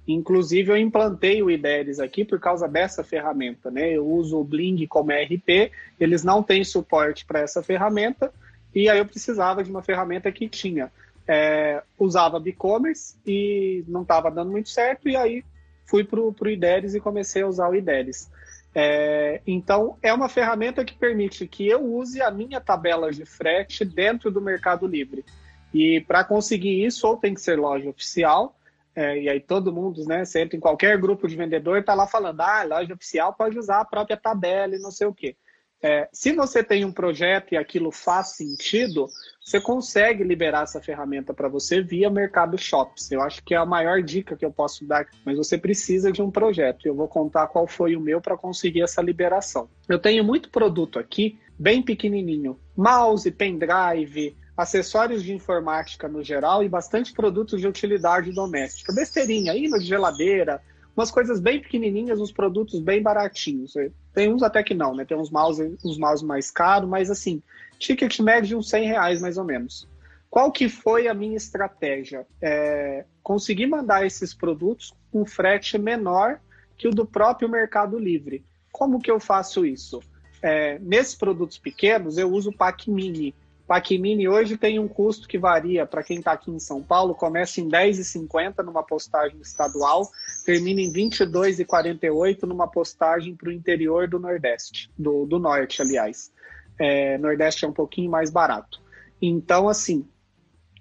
Inclusive, 0.07 0.71
eu 0.71 0.75
implantei 0.75 1.43
o 1.43 1.51
IDERES 1.51 1.99
aqui 1.99 2.25
por 2.25 2.39
causa 2.39 2.67
dessa 2.67 3.03
ferramenta. 3.03 3.69
Né? 3.69 3.91
Eu 3.91 4.07
uso 4.07 4.39
o 4.39 4.43
Bling 4.43 4.87
como 4.87 5.11
RP, 5.11 5.71
eles 5.99 6.23
não 6.23 6.41
têm 6.41 6.63
suporte 6.63 7.27
para 7.27 7.41
essa 7.41 7.61
ferramenta, 7.61 8.33
e 8.73 8.89
aí 8.89 8.97
eu 8.97 9.05
precisava 9.05 9.63
de 9.63 9.69
uma 9.69 9.83
ferramenta 9.83 10.31
que 10.31 10.49
tinha. 10.49 10.91
É, 11.27 11.83
usava 11.99 12.41
e-commerce 12.43 13.15
e 13.23 13.83
não 13.87 14.01
estava 14.01 14.31
dando 14.31 14.49
muito 14.49 14.69
certo, 14.69 15.07
e 15.07 15.15
aí 15.15 15.45
fui 15.85 16.03
para 16.03 16.19
o 16.19 16.33
IDERES 16.43 16.95
e 16.95 16.99
comecei 16.99 17.43
a 17.43 17.47
usar 17.47 17.69
o 17.69 17.75
IDERES. 17.75 18.31
É, 18.73 19.41
então, 19.47 19.97
é 20.01 20.13
uma 20.13 20.29
ferramenta 20.29 20.85
que 20.85 20.93
permite 20.93 21.47
que 21.47 21.67
eu 21.67 21.83
use 21.83 22.21
a 22.21 22.29
minha 22.29 22.61
tabela 22.61 23.11
de 23.11 23.25
frete 23.25 23.83
dentro 23.83 24.29
do 24.29 24.41
Mercado 24.41 24.85
Livre. 24.85 25.25
E 25.73 26.01
para 26.01 26.23
conseguir 26.23 26.85
isso, 26.85 27.07
ou 27.07 27.17
tem 27.17 27.33
que 27.33 27.41
ser 27.41 27.57
loja 27.57 27.89
oficial, 27.89 28.55
é, 28.95 29.21
e 29.21 29.29
aí 29.29 29.39
todo 29.39 29.73
mundo, 29.73 30.03
né, 30.05 30.25
você 30.25 30.41
entra 30.41 30.57
em 30.57 30.59
qualquer 30.59 30.97
grupo 30.97 31.27
de 31.27 31.35
vendedor 31.35 31.77
está 31.77 31.93
lá 31.93 32.07
falando, 32.07 32.41
ah, 32.41 32.63
loja 32.63 32.93
oficial 32.93 33.33
pode 33.33 33.57
usar 33.57 33.81
a 33.81 33.85
própria 33.85 34.17
tabela 34.17 34.75
e 34.75 34.79
não 34.79 34.91
sei 34.91 35.07
o 35.07 35.13
quê. 35.13 35.35
É, 35.81 36.09
se 36.11 36.33
você 36.33 36.61
tem 36.61 36.83
um 36.83 36.91
projeto 36.91 37.53
e 37.53 37.57
aquilo 37.57 37.91
faz 37.91 38.35
sentido, 38.35 39.07
você 39.49 39.59
consegue 39.59 40.23
liberar 40.23 40.61
essa 40.61 40.79
ferramenta 40.79 41.33
para 41.33 41.47
você 41.47 41.81
via 41.81 42.07
Mercado 42.07 42.55
Shops. 42.55 43.11
Eu 43.11 43.19
acho 43.19 43.43
que 43.43 43.55
é 43.55 43.57
a 43.57 43.65
maior 43.65 44.03
dica 44.03 44.35
que 44.37 44.45
eu 44.45 44.51
posso 44.51 44.85
dar, 44.85 45.07
mas 45.25 45.37
você 45.37 45.57
precisa 45.57 46.11
de 46.11 46.21
um 46.21 46.29
projeto. 46.29 46.85
Eu 46.85 46.93
vou 46.93 47.07
contar 47.07 47.47
qual 47.47 47.65
foi 47.65 47.95
o 47.95 47.99
meu 47.99 48.21
para 48.21 48.37
conseguir 48.37 48.83
essa 48.83 49.01
liberação. 49.01 49.67
Eu 49.87 49.97
tenho 49.97 50.23
muito 50.23 50.51
produto 50.51 50.99
aqui, 50.99 51.39
bem 51.57 51.81
pequenininho: 51.81 52.59
mouse, 52.77 53.31
pendrive, 53.31 54.37
acessórios 54.55 55.23
de 55.23 55.33
informática 55.33 56.07
no 56.07 56.23
geral 56.23 56.63
e 56.63 56.69
bastante 56.69 57.11
produtos 57.11 57.59
de 57.59 57.67
utilidade 57.67 58.31
doméstica. 58.31 58.93
Besteirinha, 58.93 59.55
imã 59.55 59.79
de 59.79 59.85
geladeira, 59.85 60.61
umas 60.99 61.11
coisas 61.11 61.39
bem 61.39 61.61
pequenininhas, 61.61 62.19
uns 62.19 62.31
produtos 62.31 62.81
bem 62.81 63.01
baratinhos. 63.01 63.73
Tem 64.13 64.33
uns 64.33 64.43
até 64.43 64.61
que 64.61 64.73
não, 64.73 64.93
né? 64.93 65.05
Tem 65.05 65.17
uns 65.17 65.31
mouse, 65.31 65.77
uns 65.83 65.97
mouse 65.97 66.25
mais 66.25 66.51
caros, 66.51 66.89
mas 66.89 67.09
assim, 67.09 67.41
ticket 67.77 68.19
médio 68.19 68.49
de 68.49 68.55
uns 68.57 68.69
100 68.69 68.85
reais 68.85 69.21
mais 69.21 69.37
ou 69.37 69.45
menos. 69.45 69.87
Qual 70.29 70.51
que 70.51 70.67
foi 70.67 71.07
a 71.07 71.13
minha 71.13 71.37
estratégia? 71.37 72.27
É, 72.41 73.05
conseguir 73.23 73.65
mandar 73.65 74.05
esses 74.05 74.33
produtos 74.33 74.93
com 75.09 75.25
frete 75.25 75.77
menor 75.77 76.41
que 76.77 76.89
o 76.89 76.91
do 76.91 77.05
próprio 77.05 77.47
Mercado 77.47 77.97
Livre. 77.97 78.43
Como 78.69 78.99
que 78.99 79.09
eu 79.09 79.21
faço 79.21 79.65
isso? 79.65 80.01
É, 80.41 80.79
nesses 80.79 81.15
produtos 81.15 81.57
pequenos, 81.57 82.17
eu 82.17 82.29
uso 82.29 82.49
o 82.49 82.55
PAC 82.55 82.91
Mini. 82.91 83.33
Paquimini 83.69 84.27
hoje 84.27 84.57
tem 84.57 84.79
um 84.79 84.87
custo 84.87 85.27
que 85.27 85.37
varia 85.37 85.85
para 85.85 86.01
quem 86.01 86.17
está 86.17 86.31
aqui 86.31 86.49
em 86.49 86.57
São 86.57 86.81
Paulo, 86.81 87.13
começa 87.13 87.61
em 87.61 87.69
10,50 87.69 88.63
numa 88.65 88.81
postagem 88.81 89.39
estadual, 89.41 90.09
termina 90.43 90.81
em 90.81 90.91
22,48 90.91 92.47
numa 92.47 92.67
postagem 92.67 93.35
para 93.35 93.49
o 93.49 93.51
interior 93.51 94.07
do 94.07 94.17
Nordeste, 94.17 94.89
do, 94.97 95.27
do 95.27 95.37
Norte, 95.37 95.83
aliás. 95.83 96.31
É, 96.79 97.19
Nordeste 97.19 97.63
é 97.63 97.67
um 97.67 97.71
pouquinho 97.71 98.09
mais 98.09 98.31
barato. 98.31 98.81
Então, 99.21 99.69
assim, 99.69 100.03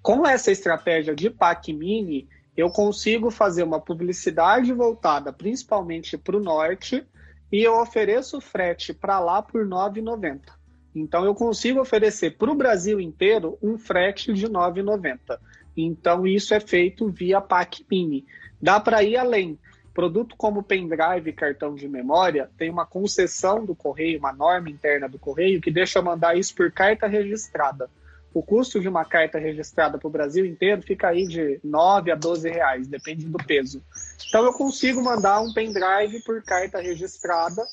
com 0.00 0.26
essa 0.26 0.50
estratégia 0.50 1.14
de 1.14 1.28
Paquimini, 1.28 2.26
eu 2.56 2.70
consigo 2.70 3.30
fazer 3.30 3.64
uma 3.64 3.78
publicidade 3.78 4.72
voltada 4.72 5.30
principalmente 5.30 6.16
para 6.16 6.38
o 6.38 6.42
Norte 6.42 7.06
e 7.52 7.62
eu 7.62 7.78
ofereço 7.78 8.40
frete 8.40 8.94
para 8.94 9.20
lá 9.20 9.42
por 9.42 9.64
R$ 9.64 9.68
9,90. 9.68 10.57
Então 10.98 11.24
eu 11.24 11.34
consigo 11.34 11.80
oferecer 11.80 12.36
para 12.36 12.50
o 12.50 12.54
Brasil 12.54 13.00
inteiro 13.00 13.56
um 13.62 13.78
frete 13.78 14.32
de 14.32 14.46
R$ 14.46 14.52
9,90. 14.52 15.38
Então 15.76 16.26
isso 16.26 16.52
é 16.54 16.60
feito 16.60 17.08
via 17.08 17.40
PAC 17.40 17.84
Mini. 17.88 18.26
Dá 18.60 18.80
para 18.80 19.02
ir 19.02 19.16
além. 19.16 19.58
Produto 19.94 20.36
como 20.36 20.62
pendrive 20.62 21.32
cartão 21.32 21.74
de 21.74 21.88
memória 21.88 22.50
tem 22.56 22.70
uma 22.70 22.86
concessão 22.86 23.64
do 23.64 23.74
correio, 23.74 24.18
uma 24.18 24.32
norma 24.32 24.70
interna 24.70 25.08
do 25.08 25.18
correio 25.18 25.60
que 25.60 25.70
deixa 25.70 26.02
mandar 26.02 26.36
isso 26.36 26.54
por 26.54 26.70
carta 26.70 27.06
registrada. 27.06 27.88
O 28.32 28.42
custo 28.42 28.80
de 28.80 28.88
uma 28.88 29.04
carta 29.04 29.38
registrada 29.38 29.98
para 29.98 30.06
o 30.06 30.10
Brasil 30.10 30.44
inteiro 30.44 30.82
fica 30.82 31.08
aí 31.08 31.26
de 31.26 31.58
9 31.64 32.12
a 32.12 32.14
12 32.14 32.48
reais, 32.48 32.86
depende 32.86 33.26
do 33.26 33.38
peso. 33.38 33.82
Então 34.28 34.44
eu 34.44 34.52
consigo 34.52 35.02
mandar 35.02 35.40
um 35.40 35.52
pendrive 35.52 36.22
por 36.24 36.42
carta 36.42 36.80
registrada 36.80 37.64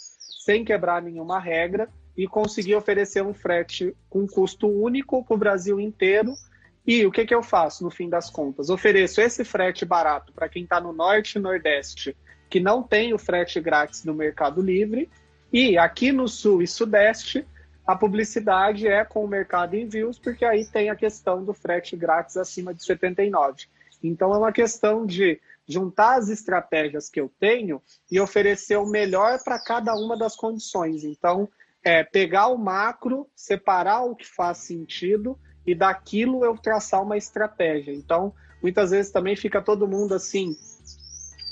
sem 0.43 0.63
quebrar 0.63 1.01
nenhuma 1.01 1.39
regra 1.39 1.89
e 2.17 2.27
conseguir 2.27 2.75
oferecer 2.75 3.21
um 3.21 3.33
frete 3.33 3.95
com 4.09 4.27
custo 4.27 4.67
único 4.67 5.23
para 5.23 5.35
o 5.35 5.37
Brasil 5.37 5.79
inteiro. 5.79 6.33
E 6.87 7.05
o 7.05 7.11
que, 7.11 7.25
que 7.25 7.33
eu 7.33 7.41
faço 7.41 7.83
no 7.83 7.89
fim 7.89 8.07
das 8.09 8.29
contas? 8.29 8.69
Ofereço 8.69 9.19
esse 9.19 9.43
frete 9.43 9.83
barato 9.85 10.31
para 10.31 10.47
quem 10.47 10.63
está 10.63 10.79
no 10.79 10.93
norte 10.93 11.37
e 11.37 11.41
nordeste, 11.41 12.15
que 12.49 12.59
não 12.59 12.83
tem 12.83 13.13
o 13.13 13.17
frete 13.17 13.59
grátis 13.59 14.03
no 14.03 14.13
Mercado 14.13 14.61
Livre. 14.61 15.09
E 15.51 15.77
aqui 15.77 16.11
no 16.11 16.27
sul 16.27 16.61
e 16.61 16.67
sudeste, 16.67 17.45
a 17.85 17.95
publicidade 17.95 18.87
é 18.87 19.03
com 19.03 19.23
o 19.23 19.27
Mercado 19.27 19.75
Envios, 19.75 20.17
porque 20.17 20.45
aí 20.45 20.65
tem 20.65 20.89
a 20.89 20.95
questão 20.95 21.43
do 21.43 21.53
frete 21.53 21.95
grátis 21.95 22.37
acima 22.37 22.73
de 22.73 22.83
79. 22.83 23.65
Então 24.03 24.33
é 24.33 24.37
uma 24.37 24.51
questão 24.51 25.05
de 25.05 25.39
juntar 25.67 26.19
as 26.19 26.29
estratégias 26.29 27.09
que 27.09 27.19
eu 27.19 27.31
tenho 27.39 27.81
e 28.11 28.19
oferecer 28.19 28.77
o 28.77 28.85
melhor 28.85 29.39
para 29.43 29.59
cada 29.59 29.95
uma 29.95 30.15
das 30.15 30.35
condições. 30.35 31.03
Então, 31.03 31.49
é 31.85 32.03
pegar 32.03 32.47
o 32.47 32.57
macro, 32.57 33.29
separar 33.35 34.01
o 34.01 34.15
que 34.15 34.25
faz 34.25 34.57
sentido 34.57 35.37
e 35.67 35.75
daquilo 35.75 36.43
eu 36.43 36.57
traçar 36.57 37.03
uma 37.03 37.15
estratégia. 37.15 37.93
Então, 37.93 38.33
muitas 38.59 38.89
vezes 38.89 39.11
também 39.11 39.35
fica 39.35 39.61
todo 39.61 39.87
mundo 39.87 40.15
assim, 40.15 40.57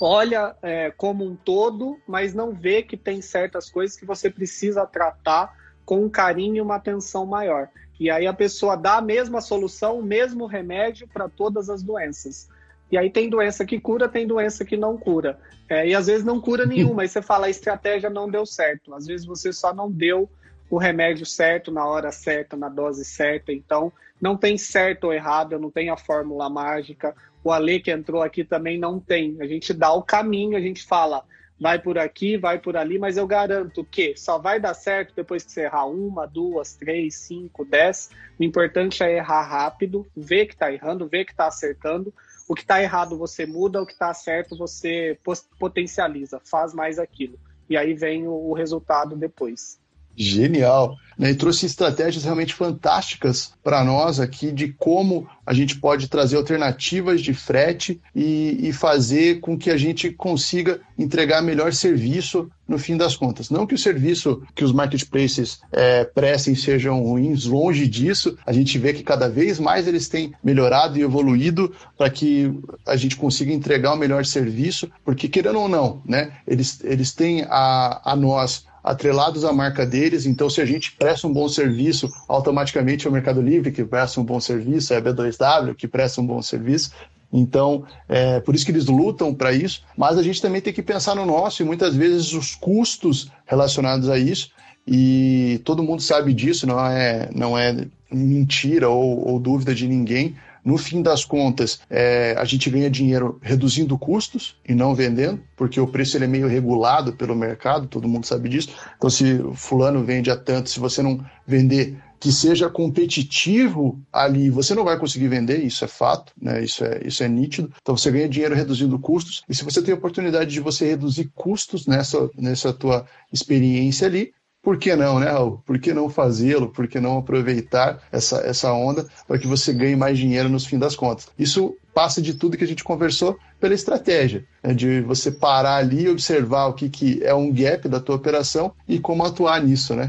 olha 0.00 0.56
é, 0.60 0.90
como 0.90 1.24
um 1.24 1.36
todo, 1.36 2.00
mas 2.06 2.34
não 2.34 2.52
vê 2.52 2.82
que 2.82 2.96
tem 2.96 3.22
certas 3.22 3.70
coisas 3.70 3.96
que 3.96 4.04
você 4.04 4.28
precisa 4.28 4.84
tratar 4.84 5.56
com 5.84 6.04
um 6.04 6.10
carinho 6.10 6.56
e 6.56 6.60
uma 6.60 6.76
atenção 6.76 7.24
maior. 7.24 7.68
E 7.98 8.10
aí 8.10 8.26
a 8.26 8.34
pessoa 8.34 8.76
dá 8.76 8.96
a 8.96 9.02
mesma 9.02 9.40
solução, 9.40 10.00
o 10.00 10.02
mesmo 10.02 10.46
remédio 10.46 11.06
para 11.06 11.28
todas 11.28 11.70
as 11.70 11.80
doenças. 11.80 12.48
E 12.90 12.98
aí 12.98 13.10
tem 13.10 13.28
doença 13.28 13.64
que 13.64 13.80
cura, 13.80 14.08
tem 14.08 14.26
doença 14.26 14.64
que 14.64 14.76
não 14.76 14.96
cura. 14.96 15.38
É, 15.68 15.88
e 15.88 15.94
às 15.94 16.06
vezes 16.06 16.24
não 16.24 16.40
cura 16.40 16.66
nenhuma. 16.66 17.02
Aí 17.02 17.08
você 17.08 17.22
fala, 17.22 17.46
a 17.46 17.50
estratégia 17.50 18.10
não 18.10 18.30
deu 18.30 18.44
certo. 18.44 18.94
Às 18.94 19.06
vezes 19.06 19.26
você 19.26 19.52
só 19.52 19.74
não 19.74 19.90
deu 19.90 20.28
o 20.70 20.78
remédio 20.78 21.26
certo, 21.26 21.70
na 21.70 21.86
hora 21.86 22.12
certa, 22.12 22.56
na 22.56 22.68
dose 22.68 23.04
certa. 23.04 23.52
Então, 23.52 23.92
não 24.20 24.36
tem 24.36 24.56
certo 24.56 25.04
ou 25.04 25.12
errado, 25.12 25.58
não 25.58 25.70
tem 25.70 25.90
a 25.90 25.96
fórmula 25.96 26.48
mágica. 26.48 27.14
O 27.42 27.50
Ale 27.52 27.80
que 27.80 27.90
entrou 27.90 28.22
aqui 28.22 28.44
também 28.44 28.78
não 28.78 28.98
tem. 28.98 29.36
A 29.40 29.46
gente 29.46 29.72
dá 29.72 29.92
o 29.92 30.02
caminho, 30.02 30.56
a 30.56 30.60
gente 30.60 30.84
fala, 30.84 31.24
vai 31.60 31.78
por 31.78 31.98
aqui, 31.98 32.36
vai 32.36 32.58
por 32.58 32.76
ali, 32.76 32.98
mas 32.98 33.16
eu 33.16 33.26
garanto 33.26 33.84
que 33.84 34.16
só 34.16 34.38
vai 34.38 34.58
dar 34.58 34.74
certo 34.74 35.14
depois 35.14 35.44
que 35.44 35.52
você 35.52 35.62
errar 35.62 35.86
uma, 35.86 36.26
duas, 36.26 36.74
três, 36.74 37.14
cinco, 37.16 37.64
dez. 37.64 38.10
O 38.38 38.44
importante 38.44 39.02
é 39.02 39.16
errar 39.16 39.42
rápido, 39.42 40.06
ver 40.16 40.46
que 40.46 40.54
está 40.54 40.72
errando, 40.72 41.08
ver 41.08 41.24
que 41.24 41.32
está 41.32 41.46
acertando 41.46 42.12
o 42.48 42.54
que 42.54 42.62
está 42.62 42.82
errado 42.82 43.16
você 43.16 43.46
muda, 43.46 43.82
o 43.82 43.86
que 43.86 43.92
está 43.92 44.12
certo 44.12 44.56
você 44.56 45.18
potencializa, 45.58 46.40
faz 46.44 46.74
mais 46.74 46.98
aquilo. 46.98 47.38
E 47.68 47.76
aí 47.76 47.94
vem 47.94 48.26
o, 48.26 48.52
resultado 48.52 49.16
depois. 49.16 49.80
Genial. 50.16 50.96
Né, 51.16 51.30
e 51.30 51.34
trouxe 51.36 51.64
estratégias 51.64 52.24
realmente 52.24 52.52
fantásticas 52.54 53.52
para 53.62 53.84
nós 53.84 54.18
aqui 54.18 54.50
de 54.50 54.72
como 54.72 55.28
a 55.46 55.54
gente 55.54 55.76
pode 55.76 56.08
trazer 56.08 56.36
alternativas 56.36 57.20
de 57.20 57.32
frete 57.32 58.00
e, 58.14 58.68
e, 58.68 58.72
fazer 58.72 59.38
com 59.38 59.56
que 59.56 59.70
a 59.70 59.76
gente 59.76 60.10
consiga 60.10 60.80
entregar 60.98 61.40
melhor 61.40 61.72
serviço 61.72 62.50
no 62.66 62.78
fim 62.78 62.96
das 62.96 63.14
contas. 63.14 63.48
Não 63.48 63.66
que 63.66 63.74
o 63.74 63.78
serviço 63.78 64.42
que 64.54 64.64
os 64.64 64.72
marketplaces 64.72 65.60
é, 65.70 66.02
prestem 66.04 66.54
sejam 66.54 67.00
ruins, 67.02 67.44
longe 67.44 67.86
disso. 67.86 68.36
A 68.44 68.52
gente 68.52 68.76
vê 68.78 68.92
que 68.92 69.02
cada 69.02 69.28
vez 69.28 69.60
mais 69.60 69.86
eles 69.86 70.08
têm 70.08 70.32
melhorado 70.42 70.98
e 70.98 71.02
evoluído 71.02 71.72
para 71.96 72.10
que 72.10 72.52
a 72.86 72.96
gente 72.96 73.16
consiga 73.16 73.52
entregar 73.52 73.92
o 73.92 73.98
melhor 73.98 74.24
serviço, 74.24 74.90
porque 75.04 75.28
querendo 75.28 75.60
ou 75.60 75.68
não, 75.68 76.02
né, 76.04 76.32
eles, 76.46 76.82
eles 76.82 77.12
têm 77.12 77.42
a, 77.48 78.00
a 78.12 78.16
nós 78.16 78.64
atrelados 78.84 79.46
à 79.46 79.52
marca 79.52 79.86
deles. 79.86 80.26
Então, 80.26 80.50
se 80.50 80.60
a 80.60 80.66
gente 80.66 80.92
presta 80.92 81.26
um 81.26 81.32
bom 81.32 81.48
serviço, 81.48 82.12
automaticamente 82.28 83.06
é 83.06 83.10
o 83.10 83.12
Mercado 83.12 83.40
Livre 83.40 83.72
que 83.72 83.82
presta 83.82 84.20
um 84.20 84.24
bom 84.24 84.38
serviço, 84.38 84.92
é 84.92 84.98
a 84.98 85.02
B2W 85.02 85.74
que 85.74 85.88
presta 85.88 86.20
um 86.20 86.26
bom 86.26 86.42
serviço. 86.42 86.90
Então, 87.32 87.84
é 88.08 88.38
por 88.40 88.54
isso 88.54 88.64
que 88.64 88.70
eles 88.70 88.86
lutam 88.86 89.34
para 89.34 89.52
isso, 89.52 89.82
mas 89.96 90.18
a 90.18 90.22
gente 90.22 90.40
também 90.40 90.60
tem 90.60 90.72
que 90.72 90.82
pensar 90.82 91.16
no 91.16 91.24
nosso 91.24 91.62
e 91.62 91.64
muitas 91.64 91.96
vezes 91.96 92.32
os 92.32 92.54
custos 92.54 93.32
relacionados 93.46 94.10
a 94.10 94.18
isso. 94.18 94.50
E 94.86 95.62
todo 95.64 95.82
mundo 95.82 96.02
sabe 96.02 96.34
disso, 96.34 96.66
não 96.66 96.78
é, 96.78 97.30
não 97.34 97.56
é 97.56 97.86
mentira 98.12 98.88
ou, 98.88 99.26
ou 99.26 99.40
dúvida 99.40 99.74
de 99.74 99.88
ninguém. 99.88 100.36
No 100.64 100.78
fim 100.78 101.02
das 101.02 101.24
contas, 101.24 101.80
é, 101.90 102.34
a 102.38 102.44
gente 102.44 102.70
ganha 102.70 102.90
dinheiro 102.90 103.38
reduzindo 103.42 103.98
custos 103.98 104.56
e 104.66 104.74
não 104.74 104.94
vendendo, 104.94 105.40
porque 105.56 105.78
o 105.78 105.86
preço 105.86 106.16
ele 106.16 106.24
é 106.24 106.28
meio 106.28 106.48
regulado 106.48 107.12
pelo 107.12 107.36
mercado, 107.36 107.86
todo 107.86 108.08
mundo 108.08 108.26
sabe 108.26 108.48
disso. 108.48 108.70
Então, 108.96 109.10
se 109.10 109.38
fulano 109.54 110.02
vende 110.02 110.30
a 110.30 110.36
tanto, 110.36 110.70
se 110.70 110.80
você 110.80 111.02
não 111.02 111.24
vender 111.46 111.98
que 112.24 112.32
seja 112.32 112.70
competitivo 112.70 114.00
ali, 114.10 114.48
você 114.48 114.74
não 114.74 114.82
vai 114.82 114.98
conseguir 114.98 115.28
vender, 115.28 115.62
isso 115.62 115.84
é 115.84 115.88
fato, 115.88 116.32
né? 116.40 116.64
Isso 116.64 116.82
é, 116.82 117.02
isso 117.04 117.22
é 117.22 117.28
nítido. 117.28 117.70
Então 117.82 117.94
você 117.94 118.10
ganha 118.10 118.26
dinheiro 118.26 118.54
reduzindo 118.54 118.98
custos, 118.98 119.42
e 119.46 119.54
se 119.54 119.62
você 119.62 119.82
tem 119.82 119.92
a 119.92 119.96
oportunidade 119.98 120.50
de 120.50 120.58
você 120.58 120.88
reduzir 120.88 121.30
custos 121.34 121.86
nessa, 121.86 122.30
nessa 122.34 122.72
tua 122.72 123.04
experiência 123.30 124.06
ali, 124.06 124.32
por 124.64 124.78
que 124.78 124.96
não, 124.96 125.20
né, 125.20 125.30
Raul? 125.30 125.62
Por 125.66 125.78
que 125.78 125.92
não 125.92 126.08
fazê-lo? 126.08 126.70
Por 126.70 126.88
que 126.88 126.98
não 126.98 127.18
aproveitar 127.18 128.02
essa, 128.10 128.38
essa 128.38 128.72
onda 128.72 129.06
para 129.28 129.38
que 129.38 129.46
você 129.46 129.74
ganhe 129.74 129.94
mais 129.94 130.16
dinheiro 130.16 130.48
no 130.48 130.58
fim 130.58 130.78
das 130.78 130.96
contas? 130.96 131.28
Isso 131.38 131.76
passa 131.92 132.22
de 132.22 132.32
tudo 132.32 132.56
que 132.56 132.64
a 132.64 132.66
gente 132.66 132.82
conversou 132.82 133.38
pela 133.60 133.74
estratégia, 133.74 134.44
né, 134.62 134.72
de 134.72 135.02
você 135.02 135.30
parar 135.30 135.76
ali 135.76 136.04
e 136.04 136.08
observar 136.08 136.66
o 136.66 136.72
que, 136.72 136.88
que 136.88 137.22
é 137.22 137.34
um 137.34 137.52
gap 137.52 137.88
da 137.88 138.00
tua 138.00 138.16
operação 138.16 138.72
e 138.88 138.98
como 138.98 139.22
atuar 139.22 139.62
nisso, 139.62 139.94
né? 139.94 140.06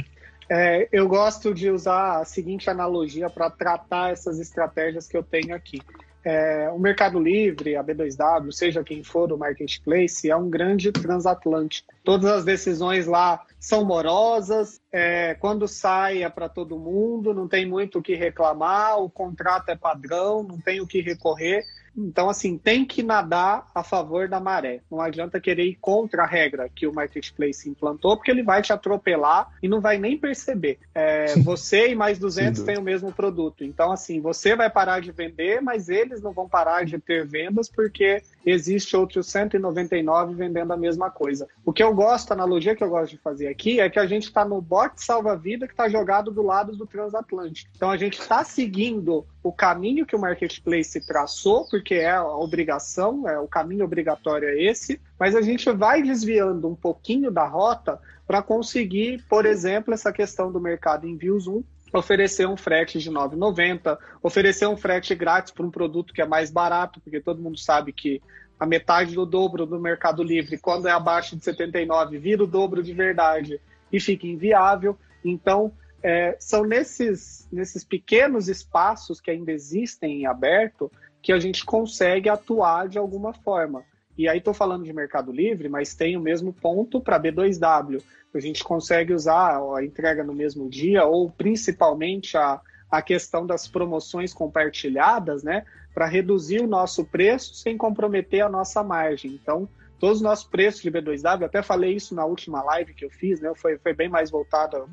É, 0.49 0.88
eu 0.91 1.08
gosto 1.08 1.53
de 1.53 1.70
usar 1.70 2.22
a 2.22 2.26
seguinte 2.26 2.70
analogia 2.70 3.30
para 3.30 3.49
tratar 3.49 4.12
essas 4.12 4.39
estratégias 4.39 5.08
que 5.08 5.18
eu 5.18 5.24
tenho 5.24 5.53
aqui. 5.53 5.82
É, 6.24 6.72
o 6.72 6.80
Mercado 6.80 7.20
Livre, 7.20 7.76
a 7.76 7.84
B2W, 7.84 8.51
seja 8.51 8.84
quem 8.84 9.03
for 9.03 9.32
o 9.32 9.38
marketplace, 9.38 10.30
é 10.30 10.36
um 10.36 10.49
grande 10.49 10.91
transatlântico. 10.91 11.93
Todas 12.03 12.32
as 12.32 12.43
decisões 12.43 13.06
lá 13.06 13.39
são 13.66 13.84
morosas, 13.84 14.80
é, 14.91 15.34
quando 15.34 15.68
sai 15.68 16.22
é 16.22 16.30
para 16.30 16.47
todo 16.47 16.78
mundo, 16.78 17.34
não 17.34 17.47
tem 17.47 17.66
muito 17.66 17.97
o 17.97 18.01
que 18.01 18.13
reclamar, 18.13 18.99
o 18.99 19.09
contrato 19.09 19.70
é 19.70 19.76
padrão, 19.76 20.43
não 20.43 20.61
tem 20.61 20.82
o 20.82 20.86
que 20.86 21.01
recorrer. 21.01 21.63
Então, 21.97 22.29
assim, 22.29 22.57
tem 22.57 22.85
que 22.85 23.01
nadar 23.01 23.67
a 23.73 23.83
favor 23.83 24.27
da 24.27 24.39
maré. 24.39 24.81
Não 24.91 24.99
adianta 24.99 25.39
querer 25.39 25.65
ir 25.65 25.75
contra 25.75 26.23
a 26.23 26.25
regra 26.25 26.69
que 26.69 26.87
o 26.87 26.93
marketplace 26.93 27.69
implantou, 27.69 28.17
porque 28.17 28.31
ele 28.31 28.43
vai 28.43 28.61
te 28.61 28.73
atropelar 28.73 29.51
e 29.61 29.67
não 29.67 29.79
vai 29.79 29.97
nem 29.97 30.17
perceber. 30.17 30.79
É, 30.93 31.35
você 31.39 31.89
e 31.89 31.95
mais 31.95 32.19
200 32.19 32.63
têm 32.63 32.77
o 32.77 32.81
mesmo 32.81 33.11
produto. 33.11 33.63
Então, 33.63 33.91
assim, 33.91 34.19
você 34.19 34.55
vai 34.55 34.69
parar 34.69 34.99
de 34.99 35.11
vender, 35.11 35.61
mas 35.61 35.89
eles 35.89 36.21
não 36.21 36.33
vão 36.33 36.49
parar 36.49 36.85
de 36.85 36.99
ter 36.99 37.25
vendas 37.25 37.69
porque 37.69 38.21
existe 38.45 38.95
outros 38.95 39.27
199 39.27 40.35
vendendo 40.35 40.73
a 40.73 40.77
mesma 40.77 41.09
coisa. 41.09 41.47
O 41.65 41.73
que 41.73 41.83
eu 41.83 41.93
gosto, 41.93 42.31
a 42.31 42.33
analogia 42.33 42.75
que 42.75 42.83
eu 42.83 42.89
gosto 42.89 43.11
de 43.11 43.17
fazer 43.17 43.47
aqui 43.47 43.79
é 43.79 43.89
que 43.89 43.99
a 43.99 44.05
gente 44.05 44.23
está 44.23 44.45
no 44.45 44.61
bote 44.61 45.03
salva-vida 45.03 45.67
que 45.67 45.73
está 45.73 45.87
jogado 45.87 46.31
do 46.31 46.41
lado 46.41 46.75
do 46.75 46.85
transatlântico. 46.85 47.71
Então 47.75 47.89
a 47.89 47.97
gente 47.97 48.19
está 48.19 48.43
seguindo 48.43 49.25
o 49.45 49.51
caminho 49.51 50.07
que 50.07 50.15
o 50.15 50.19
marketplace 50.19 50.99
traçou, 51.05 51.67
porque 51.69 51.93
é 51.93 52.15
a 52.15 52.25
obrigação, 52.25 53.29
é 53.29 53.37
o 53.37 53.47
caminho 53.47 53.85
obrigatório 53.85 54.49
é 54.49 54.59
esse, 54.59 54.99
mas 55.19 55.35
a 55.35 55.41
gente 55.43 55.71
vai 55.71 56.01
desviando 56.01 56.67
um 56.67 56.73
pouquinho 56.73 57.29
da 57.29 57.45
rota 57.45 58.01
para 58.25 58.41
conseguir, 58.41 59.23
por 59.29 59.45
exemplo, 59.45 59.93
essa 59.93 60.11
questão 60.11 60.51
do 60.51 60.59
mercado 60.59 61.07
envios 61.07 61.45
1 61.45 61.63
oferecer 61.93 62.47
um 62.47 62.57
frete 62.57 62.97
de 62.97 63.11
9,90, 63.11 63.97
oferecer 64.21 64.67
um 64.67 64.75
frete 64.75 65.13
grátis 65.13 65.53
para 65.53 65.65
um 65.65 65.69
produto 65.69 66.11
que 66.11 66.23
é 66.23 66.25
mais 66.25 66.49
barato, 66.49 66.99
porque 66.99 67.21
todo 67.21 67.39
mundo 67.39 67.59
sabe 67.59 67.93
que 67.93 68.23
a 68.59 68.65
metade 68.65 69.13
do 69.13 69.27
dobro 69.27 69.67
do 69.67 69.79
Mercado 69.79 70.23
Livre, 70.23 70.57
quando 70.57 70.87
é 70.87 70.91
abaixo 70.91 71.37
de 71.37 71.43
79, 71.43 72.17
vira 72.17 72.43
o 72.43 72.47
dobro 72.47 72.81
de 72.81 72.93
verdade 72.93 73.61
e 73.93 73.99
fica 73.99 74.25
inviável. 74.25 74.97
Então, 75.23 75.71
é, 76.06 76.38
são 76.39 76.64
nesses, 76.64 77.47
nesses 77.51 77.84
pequenos 77.84 78.47
espaços 78.47 79.20
que 79.20 79.32
ainda 79.32 79.51
existem 79.51 80.22
em 80.22 80.26
aberto 80.28 80.91
que 81.20 81.34
a 81.34 81.39
gente 81.39 81.66
consegue 81.66 82.30
atuar 82.30 82.88
de 82.88 82.99
alguma 82.99 83.34
forma. 83.34 83.84
E 84.16 84.30
aí 84.30 84.38
estou 84.38 84.53
falando 84.53 84.84
de 84.84 84.93
Mercado 84.93 85.32
Livre, 85.32 85.68
mas 85.68 85.95
tem 85.95 86.16
o 86.16 86.22
mesmo 86.22 86.53
ponto 86.53 87.01
para 87.01 87.20
B2W. 87.20 88.03
A 88.36 88.39
gente 88.39 88.64
consegue 88.64 89.14
usar 89.14 89.60
a 89.60 89.84
entrega 89.84 90.24
no 90.24 90.36
mesmo 90.36 90.70
dia, 90.70 91.06
ou 91.06 91.32
principalmente 91.32 92.38
a, 92.38 92.62
a 92.91 93.01
questão 93.01 93.43
das 93.43 93.68
promoções 93.68 94.32
compartilhadas, 94.32 95.41
né? 95.41 95.66
Para 95.91 96.06
reduzir 96.06 96.62
o 96.62 96.68
nosso 96.68 97.03
preço 97.03 97.56
sem 97.56 97.76
comprometer 97.76 98.41
a 98.41 98.49
nossa 98.49 98.84
margem. 98.84 99.32
Então, 99.32 99.68
todos 99.99 100.18
os 100.18 100.22
nossos 100.22 100.45
preços 100.45 100.84
de 100.84 100.91
B2W, 100.91 101.45
até 101.45 101.64
falei 101.64 101.95
isso 101.95 102.14
na 102.14 102.26
última 102.26 102.62
live 102.62 102.93
que 102.93 103.06
eu 103.06 103.10
fiz, 103.10 103.41
né? 103.41 103.51
Foi, 103.56 103.80
foi 103.80 103.93
bem 103.93 104.08
mais 104.08 104.30
voltada 104.30 104.86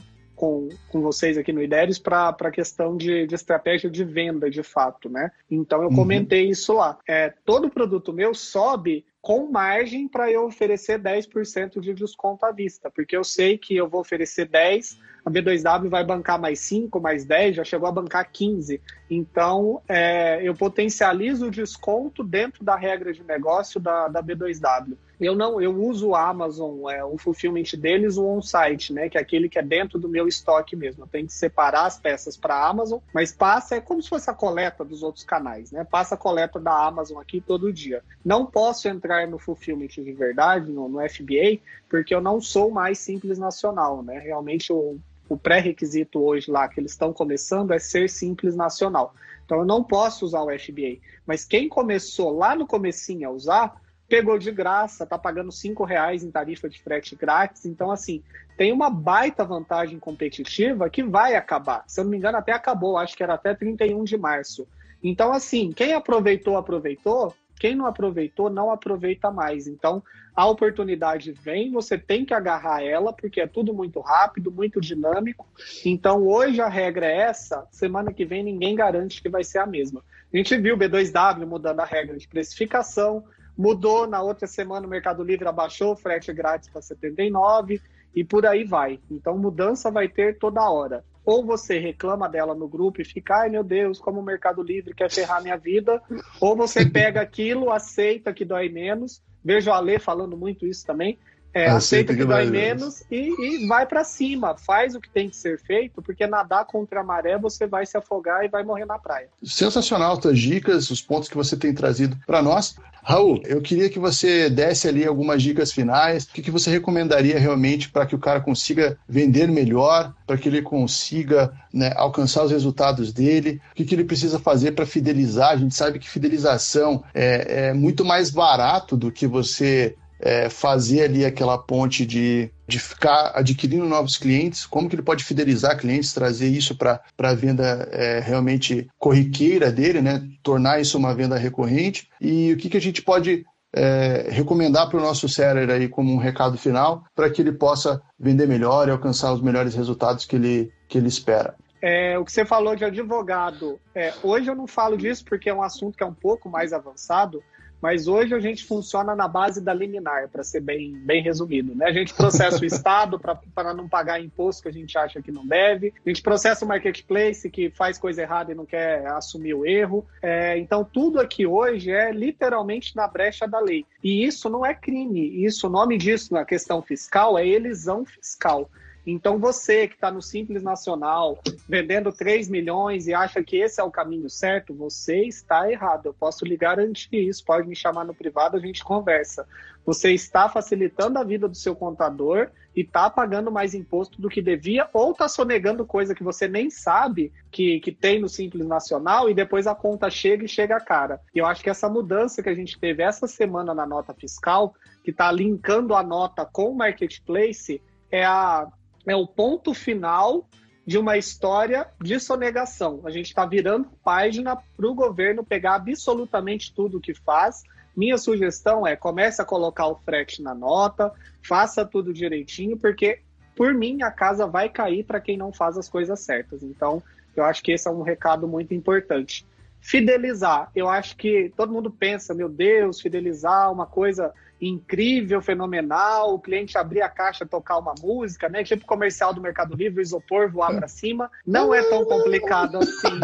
com, 0.43 0.69
com 0.89 1.01
vocês 1.01 1.39
aqui 1.39 1.53
no 1.53 1.63
IDERES 1.63 2.01
para 2.01 2.31
a 2.31 2.51
questão 2.51 2.97
de, 2.97 3.29
de, 3.29 3.35
estratégia 3.37 3.89
de 3.89 4.03
venda, 4.03 4.51
de 4.51 4.65
fato, 4.65 5.09
né? 5.09 5.31
Então 5.49 5.81
eu 5.81 5.89
uhum. 5.89 5.95
comentei 5.95 6.51
isso 6.51 6.73
lá. 6.73 6.99
É, 7.09 7.33
todo 7.45 7.71
produto 7.71 8.13
meu 8.13 8.35
sobe 8.35 9.07
com 9.21 9.49
margem 9.49 10.09
para 10.09 10.33
eu 10.33 10.45
oferecer 10.45 10.99
10% 10.99 11.79
de 11.79 11.95
desconto 11.95 12.45
à 12.45 12.51
vista, 12.51 12.91
porque 12.91 13.17
eu 13.17 13.23
sei 13.23 13.57
que 13.57 13.77
eu 13.77 13.89
vou 13.89 14.01
oferecer 14.01 14.49
10, 14.49 14.99
a 15.25 15.31
B2W 15.31 15.89
vai 15.89 16.05
bancar 16.05 16.41
mais 16.41 16.59
5, 16.61 17.01
mais 17.01 17.25
10, 17.25 17.57
já 17.57 17.65
chegou 17.65 17.89
a 17.89 17.93
bancar 17.93 18.29
15. 18.31 18.81
Então, 19.09 19.81
é, 19.89 20.41
eu 20.43 20.55
potencializo 20.55 21.47
o 21.47 21.51
desconto 21.51 22.25
dentro 22.25 22.65
da 22.65 22.75
regra 22.75 23.13
de 23.13 23.23
negócio 23.23 23.81
da, 23.81 24.09
da 24.09 24.23
B2W. 24.23 24.97
Eu 25.21 25.37
não, 25.37 25.61
eu 25.61 25.73
uso 25.81 26.09
o 26.09 26.17
Amazon, 26.17 26.91
é, 26.91 27.05
o 27.05 27.17
fulfillment 27.17 27.79
deles, 27.79 28.17
o 28.17 28.27
on-site, 28.27 28.93
né, 28.93 29.09
que 29.09 29.17
é 29.17 29.21
aquele 29.21 29.49
que 29.49 29.57
é 29.57 29.63
dentro 29.63 29.97
do 29.97 30.09
meu 30.09 30.27
estoque 30.27 30.75
mesmo. 30.75 31.05
Eu 31.05 31.07
tenho 31.07 31.29
que 31.29 31.33
separar 31.33 31.87
as 31.87 32.01
peças 32.01 32.37
para 32.37 32.57
a 32.57 32.69
Amazon, 32.69 32.99
mas 33.15 33.31
passa 33.31 33.77
é 33.77 33.81
como 33.81 34.03
se 34.03 34.09
fosse 34.09 34.29
a 34.29 34.35
coleta 34.35 34.85
dos 34.85 35.05
outros 35.05 35.25
canais, 35.25 35.71
né? 35.71 35.87
Passa 35.89 36.17
a 36.17 36.19
coleta 36.19 36.59
da 36.59 36.87
Amazon 36.87 37.21
aqui 37.21 37.41
todo 37.41 37.73
dia. 37.73 38.03
Não 38.25 38.45
posso 38.45 38.89
entrar 38.89 39.29
no 39.29 39.39
fulfillment 39.39 39.89
de 39.89 40.13
verdade, 40.13 40.73
no, 40.73 40.89
no 40.89 40.99
FBA, 41.09 41.61
porque 41.89 42.13
eu 42.13 42.21
não 42.21 42.41
sou 42.41 42.73
mais 42.73 42.99
simples 42.99 43.39
nacional, 43.39 44.03
né? 44.03 44.19
Realmente 44.19 44.73
o, 44.73 44.99
o 45.29 45.37
pré-requisito 45.37 46.21
hoje 46.21 46.51
lá 46.51 46.69
que 46.69 46.81
eles 46.81 46.93
estão 46.93 47.13
começando 47.13 47.73
é 47.73 47.79
ser 47.79 48.09
simples 48.09 48.55
nacional. 48.55 49.15
Então 49.45 49.59
eu 49.59 49.65
não 49.65 49.83
posso 49.83 50.25
usar 50.25 50.43
o 50.43 50.59
FBA. 50.59 50.99
Mas 51.27 51.45
quem 51.45 51.69
começou 51.69 52.31
lá 52.31 52.55
no 52.55 52.67
comecinho 52.67 53.29
a 53.29 53.33
usar, 53.33 53.81
pegou 54.09 54.39
de 54.39 54.51
graça, 54.51 55.07
tá 55.07 55.19
pagando 55.19 55.51
cinco 55.51 55.85
reais 55.85 56.23
em 56.23 56.31
tarifa 56.31 56.69
de 56.69 56.83
frete 56.83 57.17
grátis. 57.17 57.65
Então, 57.65 57.91
assim, 57.91 58.23
tem 58.57 58.73
uma 58.73 58.91
baita 58.91 59.45
vantagem 59.45 59.99
competitiva 59.99 60.91
que 60.91 61.03
vai 61.03 61.35
acabar. 61.35 61.85
Se 61.87 62.01
eu 62.01 62.05
não 62.05 62.11
me 62.11 62.19
engano, 62.19 62.37
até 62.37 62.53
acabou, 62.53 62.99
acho 62.99 63.17
que 63.17 63.23
era 63.23 63.35
até 63.35 63.55
31 63.55 64.05
de 64.05 64.19
março. 64.19 64.69
Então, 65.03 65.33
assim, 65.33 65.73
quem 65.73 65.95
aproveitou, 65.95 66.57
aproveitou. 66.57 67.35
Quem 67.59 67.75
não 67.75 67.87
aproveitou, 67.87 68.51
não 68.51 68.71
aproveita 68.71 69.31
mais. 69.31 69.67
Então, 69.67 70.03
a 70.35 70.47
oportunidade 70.49 71.33
vem, 71.33 71.71
você 71.71 71.99
tem 71.99 72.25
que 72.25 72.33
agarrar 72.33 72.83
ela, 72.83 73.13
porque 73.13 73.41
é 73.41 73.47
tudo 73.47 73.75
muito 73.75 74.01
rápido, 74.01 74.51
muito 74.51 74.81
dinâmico. 74.81 75.47
Então, 75.85 76.27
hoje 76.27 76.61
a 76.61 76.69
regra 76.69 77.07
é 77.07 77.19
essa, 77.19 77.67
semana 77.71 78.13
que 78.13 78.25
vem 78.25 78.43
ninguém 78.43 78.75
garante 78.75 79.23
que 79.23 79.29
vai 79.29 79.45
ser 79.45 79.59
a 79.59 79.67
mesma. 79.67 80.03
A 80.33 80.37
gente 80.37 80.57
viu 80.57 80.75
o 80.75 80.79
B2W 80.79 81.47
mudando 81.47 81.81
a 81.81 81.85
regra 81.85 82.17
de 82.17 82.27
precificação, 82.27 83.25
Mudou 83.57 84.07
na 84.07 84.23
outra 84.23 84.47
semana, 84.47 84.87
o 84.87 84.91
Mercado 84.91 85.23
Livre 85.23 85.47
abaixou 85.47 85.93
o 85.93 85.97
frete 85.97 86.33
grátis 86.33 86.69
para 86.69 86.81
79 86.81 87.81
e 88.15 88.25
por 88.25 88.47
aí 88.47 88.65
vai. 88.65 88.99
Então, 89.11 89.37
mudança 89.37 89.91
vai 89.91 90.09
ter 90.09 90.39
toda 90.39 90.71
hora. 90.71 91.05
Ou 91.25 91.45
você 91.45 91.79
reclama 91.79 92.29
dela 92.29 92.55
no 92.55 92.67
grupo 92.67 93.01
e 93.01 93.05
fica, 93.05 93.43
ai 93.43 93.49
meu 93.49 93.63
Deus, 93.63 93.99
como 93.99 94.21
o 94.21 94.25
Mercado 94.25 94.63
Livre 94.63 94.95
quer 94.95 95.11
ferrar 95.11 95.43
minha 95.43 95.57
vida, 95.57 96.03
ou 96.41 96.57
você 96.57 96.85
pega 96.85 97.21
aquilo, 97.21 97.71
aceita 97.71 98.33
que 98.33 98.45
dói 98.45 98.69
menos. 98.69 99.23
Vejo 99.45 99.71
a 99.71 99.79
Lê 99.81 99.99
falando 99.99 100.37
muito 100.37 100.67
isso 100.67 100.87
também. 100.87 101.19
É, 101.55 101.69
aceita, 101.69 102.15
que, 102.15 102.21
que 102.21 102.25
dói 102.25 102.47
menos 102.47 103.03
e, 103.11 103.63
e 103.63 103.67
vai 103.67 103.87
para 103.87 104.05
cima, 104.05 104.57
faz 104.57 104.95
o 104.95 105.01
que 105.01 105.09
tem 105.09 105.29
que 105.29 105.37
ser 105.37 105.59
feito, 105.59 106.01
porque 106.01 106.27
nadar 106.27 106.65
contra 106.65 107.01
a 107.01 107.05
maré 107.05 107.37
você 107.37 107.67
vai 107.67 107.85
se 107.85 107.97
afogar 107.97 108.45
e 108.45 108.49
vai 108.49 108.63
morrer 108.63 108.87
na 108.87 108.99
praia. 108.99 109.29
Sensacional 109.43 110.19
tuas 110.19 110.39
dicas, 110.39 110.91
os 110.91 111.03
pontos 111.03 111.29
que 111.29 111.37
você 111.37 111.57
tem 111.57 111.75
trazido 111.75 112.17
para 112.27 112.41
nós. 112.41 112.77
Raul, 113.05 113.43
eu 113.45 113.61
queria 113.61 113.91
que 113.91 113.99
você 113.99 114.49
desse 114.49 114.87
ali 114.87 115.05
algumas 115.05 115.43
dicas 115.43 115.73
finais. 115.73 116.25
O 116.25 116.29
que, 116.29 116.41
que 116.41 116.53
você 116.53 116.71
recomendaria 116.71 117.37
realmente 117.37 117.91
para 117.91 118.07
que 118.07 118.15
o 118.15 118.19
cara 118.19 118.41
consiga 118.41 118.97
vender 119.09 119.49
melhor, 119.49 120.15
para 120.25 120.39
que 120.39 120.49
ele 120.49 120.63
consiga 120.63 121.53
né, 121.75 121.93
alcançar 121.97 122.45
os 122.45 122.53
resultados 122.53 123.13
dele? 123.13 123.61
O 123.73 123.75
que, 123.75 123.85
que 123.85 123.95
ele 123.95 124.05
precisa 124.05 124.39
fazer 124.39 124.73
para 124.73 124.87
fidelizar? 124.87 125.51
A 125.51 125.57
gente 125.57 125.75
sabe 125.75 125.99
que 125.99 126.09
fidelização 126.09 127.03
é, 127.13 127.71
é 127.71 127.73
muito 127.75 128.05
mais 128.05 128.31
barato 128.31 128.97
do 128.97 129.11
que 129.11 129.27
você 129.27 129.97
é, 130.23 130.49
fazer 130.49 131.03
ali 131.03 131.25
aquela 131.25 131.59
ponte 131.59 132.07
de, 132.07 132.49
de 132.67 132.79
ficar 132.79 133.33
adquirindo 133.35 133.85
novos 133.85 134.17
clientes, 134.17 134.65
como 134.65 134.89
que 134.89 134.95
ele 134.95 135.03
pode 135.03 135.25
fidelizar 135.25 135.77
clientes, 135.77 136.15
trazer 136.15 136.49
isso 136.49 136.77
para 136.77 137.03
a 137.19 137.35
venda 137.35 137.89
é, 137.91 138.21
realmente 138.21 138.89
corriqueira 138.99 139.73
dele, 139.73 140.01
né? 140.01 140.23
tornar 140.43 140.81
isso 140.81 140.97
uma 140.97 141.15
venda 141.15 141.37
recorrente, 141.37 142.09
e 142.21 142.53
o 142.53 142.57
que, 142.57 142.71
que 142.71 142.77
a 142.77 142.81
gente 142.81 143.03
pode 143.03 143.45
é, 143.75 144.29
recomendar 144.31 144.89
para 144.89 144.99
o 144.99 145.03
nosso 145.03 145.29
seller 145.29 145.69
aí 145.71 145.89
como 145.89 146.13
um 146.13 146.19
recado 146.19 146.57
final, 146.57 147.05
para 147.15 147.29
que 147.29 147.43
ele 147.43 147.53
possa 147.53 148.01
vender 148.19 148.47
melhor 148.47 148.87
e 148.87 148.93
alcançar 148.93 149.33
os 149.33 149.41
melhores 149.41 149.75
resultados 149.75 150.25
que 150.25 150.37
ele, 150.37 150.71
que 150.89 150.99
ele 150.99 151.09
espera. 151.09 151.57
É, 151.81 152.17
o 152.17 152.25
que 152.25 152.31
você 152.31 152.45
falou 152.45 152.77
de 152.77 152.85
advogado, 152.85 153.77
é, 153.93 154.15
hoje 154.23 154.49
eu 154.49 154.55
não 154.55 154.69
falo 154.69 154.97
disso 154.97 155.25
porque 155.25 155.51
é 155.51 155.55
um 155.55 155.65
assunto 155.65 155.97
que 155.97 156.05
é 156.05 156.07
um 156.07 156.15
pouco 156.15 156.49
mais 156.49 156.73
avançado, 156.73 157.43
mas 157.83 158.07
hoje 158.07 158.33
a 158.33 158.39
gente 158.39 158.65
funciona 158.65 159.17
na 159.17 159.27
base 159.27 159.61
da 159.61 159.75
liminar, 159.75 160.29
para 160.29 160.45
ser 160.45 160.61
bem, 160.61 160.93
bem 160.93 161.21
resumido. 161.21 161.75
Né? 161.75 161.87
A 161.87 161.93
gente 161.93 162.15
processa 162.15 162.63
o 162.63 162.65
Estado 162.65 163.19
para 163.19 163.75
não 163.75 163.89
pagar 163.89 164.23
imposto 164.23 164.63
que 164.63 164.69
a 164.69 164.73
gente 164.73 164.97
acha 164.97 165.21
que 165.21 165.33
não 165.33 165.45
deve, 165.45 165.93
a 166.07 166.09
gente 166.09 166.23
processa 166.23 166.65
o 166.65 166.69
marketplace 166.69 167.51
que 167.51 167.71
faz 167.71 167.99
coisa 167.99 168.23
errada 168.23 168.53
e 168.53 168.55
não 168.55 168.65
quer 168.65 169.05
assumir 169.09 169.55
o 169.55 169.67
erro. 169.67 170.07
É, 170.23 170.57
então, 170.59 170.85
tudo 170.85 171.19
aqui 171.19 171.45
hoje 171.45 171.91
é 171.91 172.13
literalmente 172.13 172.95
na 172.95 173.09
brecha 173.09 173.49
da 173.49 173.59
lei. 173.59 173.85
E 174.03 174.25
isso 174.25 174.49
não 174.49 174.65
é 174.65 174.73
crime, 174.75 175.45
isso, 175.45 175.67
o 175.67 175.71
nome 175.71 175.99
disso 175.99 176.33
na 176.33 176.45
questão 176.45 176.81
fiscal 176.81 177.37
é 177.37 177.47
elisão 177.47 178.05
fiscal. 178.05 178.71
Então 179.07 179.39
você 179.39 179.89
que 179.89 179.95
está 179.95 180.11
no 180.11 180.23
Simples 180.23 180.63
Nacional, 180.63 181.41
vendendo 181.69 182.13
3 182.13 182.49
milhões 182.49 183.09
e 183.09 183.15
acha 183.15 183.43
que 183.43 183.57
esse 183.57 183.81
é 183.81 183.85
o 183.85 183.91
caminho 183.91 184.31
certo, 184.31 184.73
você 184.73 185.25
está 185.25 185.71
errado. 185.71 186.07
Eu 186.07 186.15
posso 186.15 186.45
lhe 186.45 186.57
garantir 186.57 187.29
isso, 187.29 187.45
pode 187.45 187.67
me 187.67 187.75
chamar 187.75 188.05
no 188.05 188.15
privado, 188.15 188.57
a 188.57 188.61
gente 188.61 188.85
conversa. 188.85 189.47
Você 189.85 190.13
está 190.13 190.49
facilitando 190.49 191.19
a 191.19 191.25
vida 191.25 191.49
do 191.49 191.57
seu 191.57 191.75
contador 191.75 192.51
e 192.75 192.83
está 192.83 193.11
pagando 193.11 193.51
mais 193.51 193.75
imposto 193.75 194.23
do 194.23 194.29
que 194.29 194.41
devia, 194.41 194.89
ou 194.93 195.11
está 195.11 195.29
sonegando 195.29 195.85
coisa 195.85 196.15
que 196.15 196.23
você 196.23 196.47
nem 196.47 196.71
sabe 196.71 197.33
que, 197.51 197.81
que 197.81 197.91
tem 197.91 198.21
no 198.21 198.29
Simples 198.29 198.67
Nacional 198.67 199.29
e 199.29 199.35
depois 199.35 199.67
a 199.67 199.75
conta 199.75 200.09
chega 200.09 200.45
e 200.45 200.49
chega 200.49 200.79
cara. 200.79 201.21
E 201.35 201.39
eu 201.39 201.47
acho 201.47 201.63
que 201.63 201.71
essa 201.71 201.89
mudança 201.89 202.41
que 202.41 202.49
a 202.49 202.55
gente 202.55 202.79
teve 202.79 203.03
essa 203.03 203.27
semana 203.27 203.75
na 203.75 203.85
nota 203.85 204.15
fiscal, 204.15 204.75
que 205.03 205.11
está 205.11 205.33
linkando 205.33 205.95
a 205.97 206.03
nota 206.05 206.47
com 206.47 206.71
o 206.71 206.77
marketplace, 206.77 207.83
é 208.09 208.25
a 208.25 208.69
é 209.07 209.17
o 209.17 209.27
ponto 209.27 209.75
final 209.75 210.49
de 210.87 210.99
uma 210.99 211.17
história 211.17 211.89
de 212.01 212.19
sonegação. 212.19 213.03
A 213.05 213.11
gente 213.11 213.27
está 213.27 213.47
virando 213.47 213.89
página 214.05 214.57
para 214.57 214.87
o 214.87 214.95
governo 214.95 215.45
pegar 215.45 215.77
absolutamente 215.77 216.75
tudo 216.75 217.01
que 217.01 217.15
faz. 217.15 217.63
Minha 217.97 218.19
sugestão 218.19 218.87
é 218.87 218.97
comece 218.97 219.41
a 219.41 219.45
colocar 219.45 219.87
o 219.87 219.97
frete 219.97 220.43
na 220.43 220.55
nota, 220.55 221.13
faça 221.43 221.85
tudo 221.85 222.13
direitinho, 222.13 222.77
porque 222.77 223.21
por 223.55 223.75
mim 223.75 224.03
a 224.03 224.11
casa 224.11 224.47
vai 224.47 224.69
cair 224.69 225.05
para 225.05 225.21
quem 225.21 225.37
não 225.37 225.53
faz 225.53 225.77
as 225.77 225.89
coisas 225.89 226.21
certas. 226.21 226.63
Então, 226.63 227.03
eu 227.37 227.45
acho 227.45 227.63
que 227.63 227.73
esse 227.73 227.87
é 227.87 227.91
um 227.91 228.03
recado 228.03 228.49
muito 228.49 228.75
importante. 228.75 229.47
Fidelizar, 229.81 230.71
eu 230.75 230.89
acho 230.89 231.17
que 231.17 231.53
todo 231.57 231.73
mundo 231.73 231.91
pensa, 231.91 232.33
meu 232.33 232.49
Deus, 232.49 233.01
fidelizar 233.01 233.71
uma 233.71 233.87
coisa 233.87 234.33
incrível, 234.63 235.43
fenomenal, 235.43 236.35
o 236.35 236.39
cliente 236.39 236.79
abrir 236.79 237.03
a 237.03 237.09
caixa, 237.09 237.45
tocar 237.45 237.79
uma 237.79 237.95
música, 238.01 238.49
né? 238.49 238.63
Tipo 238.63 238.87
comercial 238.87 239.35
do 239.35 239.41
Mercado 239.41 239.75
Livre, 239.75 239.99
o 239.99 240.03
isopor 240.03 240.49
voar 240.51 240.73
para 240.75 240.87
cima. 240.87 241.29
Não 241.45 241.75
é 241.75 241.83
tão 241.83 242.05
complicado 242.05 242.79
assim. 242.79 243.21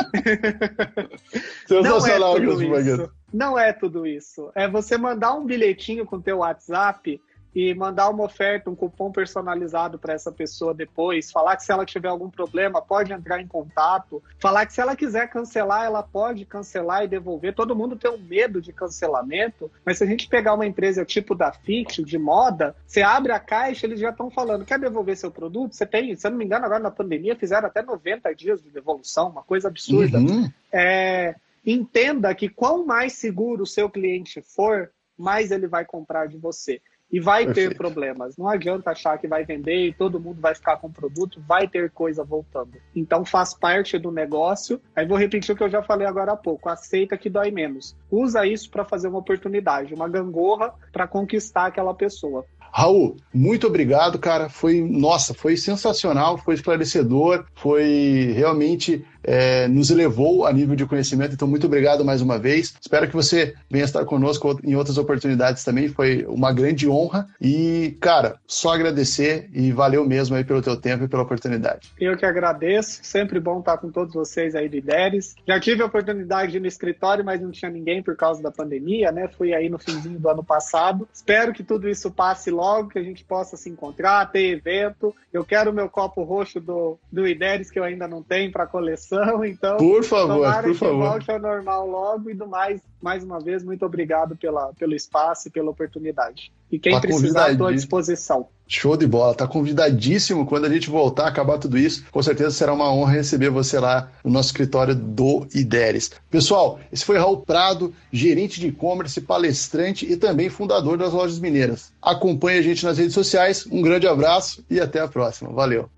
Não 1.70 2.04
é 2.04 2.18
tudo 2.18 2.62
isso. 2.62 3.12
Não 3.32 3.58
é 3.58 3.72
tudo 3.72 4.06
isso. 4.06 4.50
É 4.54 4.66
você 4.66 4.98
mandar 4.98 5.34
um 5.34 5.44
bilhetinho 5.44 6.04
com 6.04 6.16
o 6.16 6.22
teu 6.22 6.38
WhatsApp 6.38 7.20
e 7.54 7.74
mandar 7.74 8.08
uma 8.10 8.24
oferta, 8.24 8.70
um 8.70 8.74
cupom 8.74 9.10
personalizado 9.10 9.98
para 9.98 10.14
essa 10.14 10.30
pessoa 10.30 10.74
depois, 10.74 11.30
falar 11.30 11.56
que 11.56 11.64
se 11.64 11.72
ela 11.72 11.84
tiver 11.84 12.08
algum 12.08 12.30
problema, 12.30 12.80
pode 12.80 13.12
entrar 13.12 13.40
em 13.40 13.46
contato, 13.46 14.22
falar 14.38 14.66
que 14.66 14.72
se 14.72 14.80
ela 14.80 14.94
quiser 14.94 15.28
cancelar, 15.28 15.84
ela 15.84 16.02
pode 16.02 16.44
cancelar 16.44 17.04
e 17.04 17.08
devolver. 17.08 17.54
Todo 17.54 17.74
mundo 17.74 17.96
tem 17.96 18.10
um 18.10 18.18
medo 18.18 18.60
de 18.60 18.72
cancelamento, 18.72 19.70
mas 19.84 19.98
se 19.98 20.04
a 20.04 20.06
gente 20.06 20.28
pegar 20.28 20.54
uma 20.54 20.66
empresa 20.66 21.04
tipo 21.04 21.34
da 21.34 21.52
Fit, 21.52 22.02
de 22.02 22.18
moda, 22.18 22.76
você 22.86 23.02
abre 23.02 23.32
a 23.32 23.40
caixa, 23.40 23.86
eles 23.86 24.00
já 24.00 24.10
estão 24.10 24.30
falando, 24.30 24.64
quer 24.64 24.78
devolver 24.78 25.16
seu 25.16 25.30
produto? 25.30 25.74
Você 25.74 25.86
tem, 25.86 26.14
se 26.14 26.26
eu 26.26 26.30
não 26.30 26.38
me 26.38 26.44
engano, 26.44 26.64
agora 26.64 26.80
na 26.80 26.90
pandemia 26.90 27.36
fizeram 27.36 27.66
até 27.66 27.82
90 27.82 28.34
dias 28.34 28.62
de 28.62 28.70
devolução, 28.70 29.30
uma 29.30 29.42
coisa 29.42 29.68
absurda. 29.68 30.18
Uhum. 30.18 30.50
É, 30.72 31.34
entenda 31.64 32.34
que 32.34 32.48
quanto 32.48 32.86
mais 32.86 33.14
seguro 33.14 33.62
o 33.62 33.66
seu 33.66 33.88
cliente 33.90 34.42
for, 34.42 34.90
mais 35.16 35.50
ele 35.50 35.66
vai 35.66 35.84
comprar 35.84 36.28
de 36.28 36.36
você. 36.36 36.80
E 37.10 37.20
vai 37.20 37.46
Perfeito. 37.46 37.70
ter 37.70 37.76
problemas. 37.76 38.36
Não 38.36 38.48
adianta 38.48 38.90
achar 38.90 39.16
que 39.18 39.26
vai 39.26 39.44
vender 39.44 39.86
e 39.88 39.92
todo 39.92 40.20
mundo 40.20 40.40
vai 40.40 40.54
ficar 40.54 40.76
com 40.76 40.88
o 40.88 40.92
produto, 40.92 41.42
vai 41.46 41.66
ter 41.66 41.90
coisa 41.90 42.22
voltando. 42.22 42.74
Então 42.94 43.24
faz 43.24 43.54
parte 43.54 43.98
do 43.98 44.10
negócio. 44.10 44.80
Aí 44.94 45.06
vou 45.06 45.16
repetir 45.16 45.54
o 45.54 45.56
que 45.56 45.62
eu 45.64 45.70
já 45.70 45.82
falei 45.82 46.06
agora 46.06 46.32
há 46.32 46.36
pouco: 46.36 46.68
aceita 46.68 47.16
que 47.16 47.30
dói 47.30 47.50
menos. 47.50 47.96
Usa 48.10 48.46
isso 48.46 48.70
para 48.70 48.84
fazer 48.84 49.08
uma 49.08 49.18
oportunidade, 49.18 49.94
uma 49.94 50.08
gangorra 50.08 50.74
para 50.92 51.08
conquistar 51.08 51.66
aquela 51.66 51.94
pessoa. 51.94 52.44
Raul, 52.78 53.16
muito 53.34 53.66
obrigado, 53.66 54.20
cara. 54.20 54.48
Foi, 54.48 54.80
nossa, 54.80 55.34
foi 55.34 55.56
sensacional, 55.56 56.38
foi 56.38 56.54
esclarecedor, 56.54 57.44
foi 57.52 58.32
realmente 58.36 59.04
é, 59.28 59.68
nos 59.68 59.90
elevou 59.90 60.46
a 60.46 60.52
nível 60.52 60.74
de 60.74 60.86
conhecimento. 60.86 61.34
Então, 61.34 61.46
muito 61.46 61.66
obrigado 61.66 62.04
mais 62.04 62.22
uma 62.22 62.38
vez. 62.38 62.74
Espero 62.80 63.06
que 63.06 63.14
você 63.14 63.54
venha 63.70 63.84
estar 63.84 64.04
conosco 64.04 64.58
em 64.64 64.74
outras 64.74 64.96
oportunidades 64.96 65.62
também. 65.64 65.88
Foi 65.88 66.24
uma 66.28 66.52
grande 66.52 66.88
honra. 66.88 67.26
E, 67.40 67.96
cara, 68.00 68.36
só 68.46 68.74
agradecer 68.74 69.50
e 69.52 69.70
valeu 69.70 70.06
mesmo 70.06 70.34
aí 70.34 70.44
pelo 70.44 70.62
teu 70.62 70.80
tempo 70.80 71.04
e 71.04 71.08
pela 71.08 71.22
oportunidade. 71.22 71.92
Eu 72.00 72.16
que 72.16 72.24
agradeço. 72.24 73.00
Sempre 73.02 73.38
bom 73.38 73.58
estar 73.58 73.76
com 73.78 73.90
todos 73.90 74.14
vocês 74.14 74.54
aí 74.54 74.68
do 74.68 74.76
IDERES. 74.76 75.34
Já 75.46 75.60
tive 75.60 75.82
a 75.82 75.86
oportunidade 75.86 76.52
de 76.52 76.56
ir 76.56 76.60
no 76.60 76.66
escritório, 76.66 77.24
mas 77.24 77.40
não 77.40 77.50
tinha 77.50 77.70
ninguém 77.70 78.02
por 78.02 78.16
causa 78.16 78.42
da 78.42 78.50
pandemia, 78.50 79.12
né? 79.12 79.28
Fui 79.28 79.52
aí 79.52 79.68
no 79.68 79.78
finzinho 79.78 80.18
do 80.18 80.28
ano 80.28 80.44
passado. 80.44 81.06
Espero 81.12 81.52
que 81.52 81.62
tudo 81.62 81.88
isso 81.88 82.10
passe 82.10 82.50
logo, 82.68 82.88
que 82.90 82.98
a 82.98 83.02
gente 83.02 83.24
possa 83.24 83.56
se 83.56 83.70
encontrar, 83.70 84.30
ter 84.30 84.50
evento. 84.50 85.14
Eu 85.32 85.44
quero 85.44 85.70
o 85.70 85.74
meu 85.74 85.88
copo 85.88 86.22
roxo 86.22 86.60
do, 86.60 86.98
do 87.10 87.26
IDERES, 87.26 87.70
que 87.70 87.78
eu 87.78 87.84
ainda 87.84 88.06
não 88.06 88.22
tenho 88.22 88.52
para 88.52 88.66
coleção 88.66 89.44
então, 89.46 89.76
por 89.76 90.04
favor, 90.04 90.52
por 90.54 90.62
que 90.64 90.74
favor. 90.74 91.08
volte 91.08 91.30
ao 91.30 91.38
normal 91.38 91.88
logo 91.88 92.30
e 92.30 92.34
do 92.34 92.46
mais, 92.46 92.80
mais 93.00 93.22
uma 93.22 93.38
vez, 93.38 93.62
muito 93.62 93.84
obrigado 93.84 94.36
pela, 94.36 94.72
pelo 94.74 94.94
espaço 94.94 95.48
e 95.48 95.50
pela 95.50 95.70
oportunidade. 95.70 96.52
E 96.70 96.78
quem 96.78 96.92
tá 96.92 97.00
precisar, 97.00 97.50
estou 97.50 97.66
à 97.66 97.72
disposição. 97.72 98.48
Show 98.66 98.96
de 98.96 99.06
bola, 99.06 99.34
tá 99.34 99.46
convidadíssimo 99.46 100.44
quando 100.44 100.66
a 100.66 100.68
gente 100.68 100.90
voltar, 100.90 101.26
acabar 101.26 101.56
tudo 101.58 101.78
isso. 101.78 102.04
Com 102.10 102.22
certeza 102.22 102.50
será 102.50 102.74
uma 102.74 102.92
honra 102.92 103.12
receber 103.12 103.48
você 103.48 103.78
lá 103.78 104.10
no 104.22 104.30
nosso 104.30 104.48
escritório 104.48 104.94
do 104.94 105.46
IDERES. 105.54 106.10
Pessoal, 106.30 106.78
esse 106.92 107.04
foi 107.04 107.16
Raul 107.16 107.38
Prado, 107.38 107.94
gerente 108.12 108.60
de 108.60 108.68
e-commerce, 108.68 109.20
palestrante 109.22 110.10
e 110.10 110.16
também 110.16 110.50
fundador 110.50 110.98
das 110.98 111.12
Lojas 111.12 111.38
Mineiras. 111.38 111.92
Acompanhe 112.02 112.58
a 112.58 112.62
gente 112.62 112.84
nas 112.84 112.98
redes 112.98 113.14
sociais. 113.14 113.66
Um 113.70 113.80
grande 113.80 114.06
abraço 114.06 114.62
e 114.68 114.78
até 114.78 115.00
a 115.00 115.08
próxima. 115.08 115.50
Valeu. 115.50 115.88